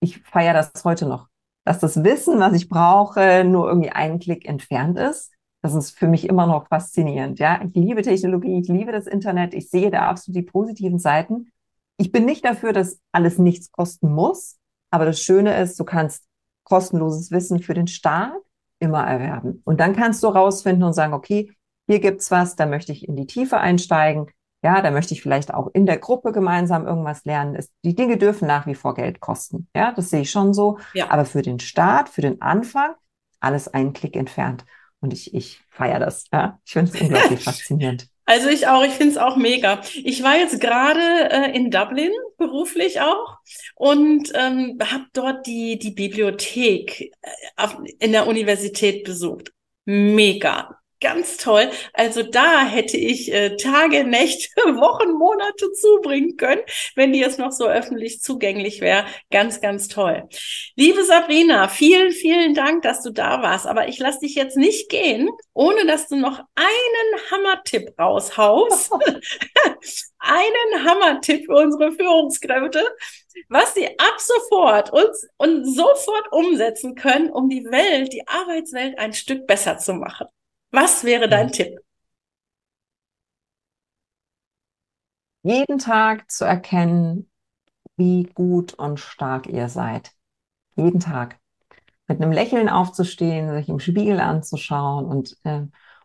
Ich 0.01 0.21
feiere 0.23 0.55
das 0.55 0.85
heute 0.85 1.07
noch. 1.07 1.29
Dass 1.65 1.79
das 1.79 2.03
Wissen, 2.05 2.41
was 2.41 2.55
ich 2.55 2.69
brauche, 2.69 3.45
nur 3.45 3.69
irgendwie 3.69 3.91
einen 3.91 4.19
Klick 4.19 4.49
entfernt 4.49 4.99
ist. 4.99 5.33
Das 5.63 5.75
ist 5.75 5.97
für 5.97 6.09
mich 6.09 6.29
immer 6.29 6.47
noch 6.47 6.67
faszinierend. 6.69 7.39
Ja, 7.39 7.61
ich 7.65 7.75
liebe 7.75 8.03
Technologie, 8.03 8.61
ich 8.61 8.69
liebe 8.69 8.91
das 8.91 9.07
Internet, 9.07 9.55
ich 9.55 9.71
sehe 9.71 9.93
da 9.93 10.09
absolut 10.09 10.37
die 10.37 10.43
positiven 10.43 10.99
Seiten. 10.99 11.53
Ich 11.99 12.11
bin 12.11 12.25
nicht 12.25 12.45
dafür, 12.45 12.73
dass 12.73 13.01
alles 13.13 13.39
nichts 13.39 13.71
kosten 13.71 14.13
muss. 14.13 14.59
Aber 14.91 15.05
das 15.05 15.21
Schöne 15.21 15.57
ist, 15.61 15.79
du 15.79 15.85
kannst 15.85 16.25
kostenloses 16.65 17.31
Wissen 17.31 17.61
für 17.61 17.75
den 17.75 17.87
Staat 17.87 18.35
immer 18.79 19.05
erwerben. 19.07 19.63
Und 19.65 19.81
dann 19.81 19.95
kannst 19.95 20.23
du 20.23 20.29
rausfinden 20.29 20.85
und 20.85 20.93
sagen, 20.93 21.13
okay, 21.13 21.53
hier 21.87 22.01
gibt's 22.01 22.31
was, 22.31 22.57
da 22.57 22.67
möchte 22.67 22.93
ich 22.93 23.07
in 23.09 23.17
die 23.17 23.27
Tiefe 23.27 23.59
einsteigen. 23.59 24.27
Ja, 24.65 24.81
da 24.81 24.93
möchte 24.93 25.13
ich 25.15 25.23
vielleicht 25.23 25.53
auch 25.53 25.69
in 25.73 25.87
der 25.87 25.99
Gruppe 25.99 26.31
gemeinsam 26.31 26.87
irgendwas 26.87 27.25
lernen. 27.25 27.57
Es, 27.57 27.71
die 27.85 27.97
Dinge 27.97 28.17
dürfen 28.17 28.47
nach 28.47 28.67
wie 28.67 28.77
vor 28.77 28.95
Geld 28.95 29.19
kosten. 29.19 29.69
Ja, 29.75 29.93
das 29.93 30.11
sehe 30.11 30.21
ich 30.21 30.31
schon 30.31 30.55
so. 30.55 30.79
Ja. 30.95 31.11
Aber 31.11 31.25
für 31.25 31.43
den 31.43 31.59
Start, 31.59 32.09
für 32.09 32.21
den 32.21 32.41
Anfang, 32.41 32.95
alles 33.41 33.67
einen 33.67 33.93
Klick 33.93 34.17
entfernt. 34.17 34.65
Und 35.01 35.13
ich, 35.13 35.35
ich 35.35 35.61
feiere 35.69 35.99
das. 35.99 36.27
Ja, 36.33 36.61
ich 36.65 36.73
finde 36.73 36.93
es 36.93 37.01
unglaublich 37.01 37.43
faszinierend. 37.45 38.09
Also 38.25 38.49
ich 38.49 38.67
auch, 38.69 38.85
ich 38.85 38.93
finde 38.93 39.13
es 39.13 39.19
auch 39.19 39.37
mega. 39.37 39.83
Ich 40.05 40.23
war 40.23 40.37
jetzt 40.37 40.61
gerade 40.61 41.01
äh, 41.31 41.57
in 41.57 41.71
Dublin, 41.71 42.13
beruflich 42.39 43.01
auch, 43.01 43.39
und 43.75 44.31
ähm, 44.35 44.79
habe 44.81 45.07
dort 45.13 45.47
die, 45.47 45.79
die 45.79 45.91
Bibliothek 45.91 47.13
äh, 47.21 47.69
in 47.99 48.13
der 48.13 48.27
Universität 48.27 49.05
besucht. 49.05 49.53
Mega 49.85 50.82
ganz 51.03 51.37
toll. 51.37 51.71
Also 51.93 52.23
da 52.23 52.65
hätte 52.65 52.97
ich 52.97 53.31
äh, 53.33 53.57
Tage, 53.57 54.05
Nächte, 54.05 54.49
Wochen, 54.77 55.13
Monate 55.13 55.71
zubringen 55.73 56.37
können, 56.39 56.63
wenn 56.97 57.13
die 57.13 57.19
jetzt 57.19 57.39
noch 57.39 57.53
so 57.53 57.67
öffentlich 57.67 58.23
zugänglich 58.23 58.81
wäre. 58.81 59.05
Ganz, 59.31 59.61
ganz 59.61 59.89
toll. 59.89 60.29
Liebe 60.77 61.05
Sabrina, 61.05 61.69
vielen, 61.69 62.13
vielen 62.13 62.55
Dank, 62.55 62.83
dass 62.83 63.03
du 63.03 63.11
da 63.11 63.43
warst. 63.43 63.67
Aber 63.67 63.89
ich 63.89 63.99
lasse 63.99 64.21
dich 64.21 64.35
jetzt 64.35 64.57
nicht 64.57 64.89
gehen, 64.89 65.29
ohne 65.53 65.85
dass 65.85 66.09
du 66.09 66.17
noch 66.17 66.41
einen 66.55 67.31
Hammertipp 67.31 67.99
raushaust. 67.99 68.93
einen 70.19 70.85
Hammertipp 70.85 71.47
für 71.47 71.57
unsere 71.57 71.93
Führungskräfte, 71.93 72.85
was 73.49 73.75
sie 73.75 73.87
ab 73.99 74.15
sofort 74.19 74.93
uns 74.93 75.27
und 75.37 75.65
sofort 75.65 76.33
umsetzen 76.33 76.95
können, 76.95 77.31
um 77.31 77.49
die 77.49 77.65
Welt, 77.65 78.13
die 78.13 78.27
Arbeitswelt 78.27 78.99
ein 78.99 79.13
Stück 79.13 79.47
besser 79.47 79.79
zu 79.79 79.95
machen. 79.95 80.27
Was 80.73 81.05
wäre 81.05 81.29
dein 81.29 81.47
mhm. 81.47 81.53
Tipp? 81.53 81.79
Jeden 85.43 85.79
Tag 85.79 86.31
zu 86.31 86.45
erkennen, 86.45 87.31
wie 87.97 88.25
gut 88.35 88.75
und 88.75 88.99
stark 88.99 89.47
ihr 89.47 89.69
seid. 89.69 90.13
Jeden 90.77 91.01
Tag. 91.01 91.39
Mit 92.09 92.21
einem 92.21 92.33
Lächeln 92.33 92.69
aufzustehen, 92.69 93.53
sich 93.53 93.69
im 93.69 93.81
Spiegel 93.81 94.21
anzuschauen 94.21 95.05
und 95.05 95.37
äh, 95.45 95.63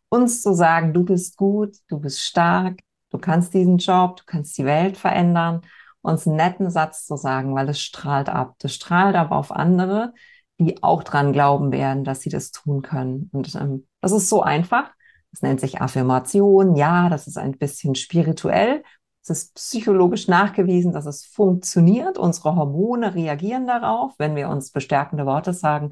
uns 0.10 0.42
zu 0.42 0.54
sagen, 0.54 0.94
du 0.94 1.04
bist 1.04 1.38
gut, 1.38 1.78
du 1.88 2.00
bist 2.00 2.22
stark, 2.22 2.80
du 3.10 3.18
kannst 3.20 3.54
diesen 3.54 3.78
Job, 3.78 4.18
du 4.18 4.24
kannst 4.26 4.58
die 4.58 4.66
Welt 4.66 4.98
verändern, 4.98 5.62
uns 6.02 6.28
einen 6.28 6.38
netten 6.38 6.70
Satz 6.70 7.06
zu 7.06 7.16
sagen, 7.16 7.56
weil 7.56 7.70
es 7.70 7.82
strahlt 7.82 8.30
ab. 8.30 8.56
Das 8.60 8.74
strahlt 8.74 9.16
ab 9.16 9.32
auf 9.32 9.52
andere, 9.52 10.14
die 10.60 10.82
auch 10.84 11.04
dran 11.04 11.32
glauben 11.34 11.72
werden, 11.72 12.04
dass 12.04 12.22
sie 12.22 12.30
das 12.30 12.52
tun 12.52 12.82
können. 12.82 13.30
Und 13.34 13.54
ähm, 13.56 13.88
das 14.08 14.24
ist 14.24 14.30
so 14.30 14.42
einfach. 14.42 14.90
Das 15.32 15.42
nennt 15.42 15.60
sich 15.60 15.82
Affirmation. 15.82 16.76
Ja, 16.76 17.10
das 17.10 17.28
ist 17.28 17.38
ein 17.38 17.58
bisschen 17.58 17.96
spirituell. 17.96 18.84
Es 19.22 19.30
ist 19.30 19.56
psychologisch 19.56 20.30
nachgewiesen, 20.30 20.94
dass 20.94 21.06
es 21.06 21.26
funktioniert. 21.26 22.18
Unsere 22.18 22.56
Hormone 22.56 23.14
reagieren 23.14 23.68
darauf, 23.68 24.14
wenn 24.18 24.36
wir 24.38 24.48
uns 24.48 24.72
bestärkende 24.72 25.26
Worte 25.26 25.54
sagen. 25.54 25.90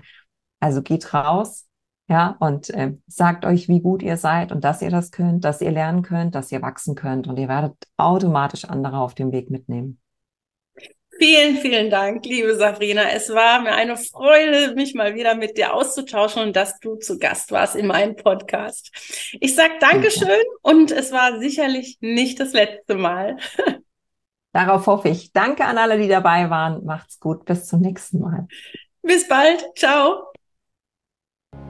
Also 0.62 0.82
geht 0.82 1.14
raus, 1.14 1.66
ja, 2.08 2.38
und 2.40 2.70
äh, 2.70 2.94
sagt 3.08 3.46
euch, 3.46 3.68
wie 3.68 3.82
gut 3.82 4.02
ihr 4.02 4.16
seid 4.16 4.52
und 4.54 4.64
dass 4.64 4.82
ihr 4.82 4.92
das 4.92 5.12
könnt, 5.12 5.44
dass 5.44 5.60
ihr 5.60 5.72
lernen 5.72 6.02
könnt, 6.02 6.36
dass 6.36 6.52
ihr 6.52 6.62
wachsen 6.62 6.96
könnt 6.96 7.28
und 7.28 7.38
ihr 7.38 7.50
werdet 7.50 7.76
automatisch 7.98 8.66
andere 8.66 9.00
auf 9.00 9.16
dem 9.16 9.34
Weg 9.34 9.50
mitnehmen. 9.50 10.00
Vielen, 11.18 11.58
vielen 11.58 11.90
Dank, 11.90 12.26
liebe 12.26 12.56
Sabrina. 12.56 13.10
Es 13.12 13.30
war 13.30 13.62
mir 13.62 13.74
eine 13.74 13.96
Freude, 13.96 14.76
mich 14.76 14.94
mal 14.96 15.16
wieder 15.16 15.36
mit 15.36 15.58
dir 15.58 15.74
auszutauschen 15.74 16.44
und 16.44 16.56
dass 16.56 16.80
du 16.80 16.96
zu 16.98 17.18
Gast 17.20 17.52
warst 17.52 17.76
in 17.76 17.88
meinem 17.88 18.18
Podcast. 18.18 18.92
Ich 19.40 19.56
sag 19.56 19.80
Dankeschön 19.80 20.28
ja. 20.28 20.36
und 20.62 20.92
es 20.92 21.14
war 21.14 21.40
sicherlich 21.40 21.98
nicht 22.02 22.40
das 22.40 22.52
letzte 22.52 22.96
Mal. 22.96 23.38
Darauf 24.52 24.88
hoffe 24.88 25.10
ich. 25.10 25.32
Danke 25.32 25.66
an 25.66 25.78
alle, 25.78 25.98
die 25.98 26.08
dabei 26.08 26.50
waren. 26.50 26.84
Macht's 26.86 27.20
gut. 27.20 27.46
Bis 27.46 27.66
zum 27.66 27.82
nächsten 27.82 28.20
Mal. 28.20 28.48
Bis 29.02 29.28
bald. 29.28 29.66
Ciao. 29.76 30.35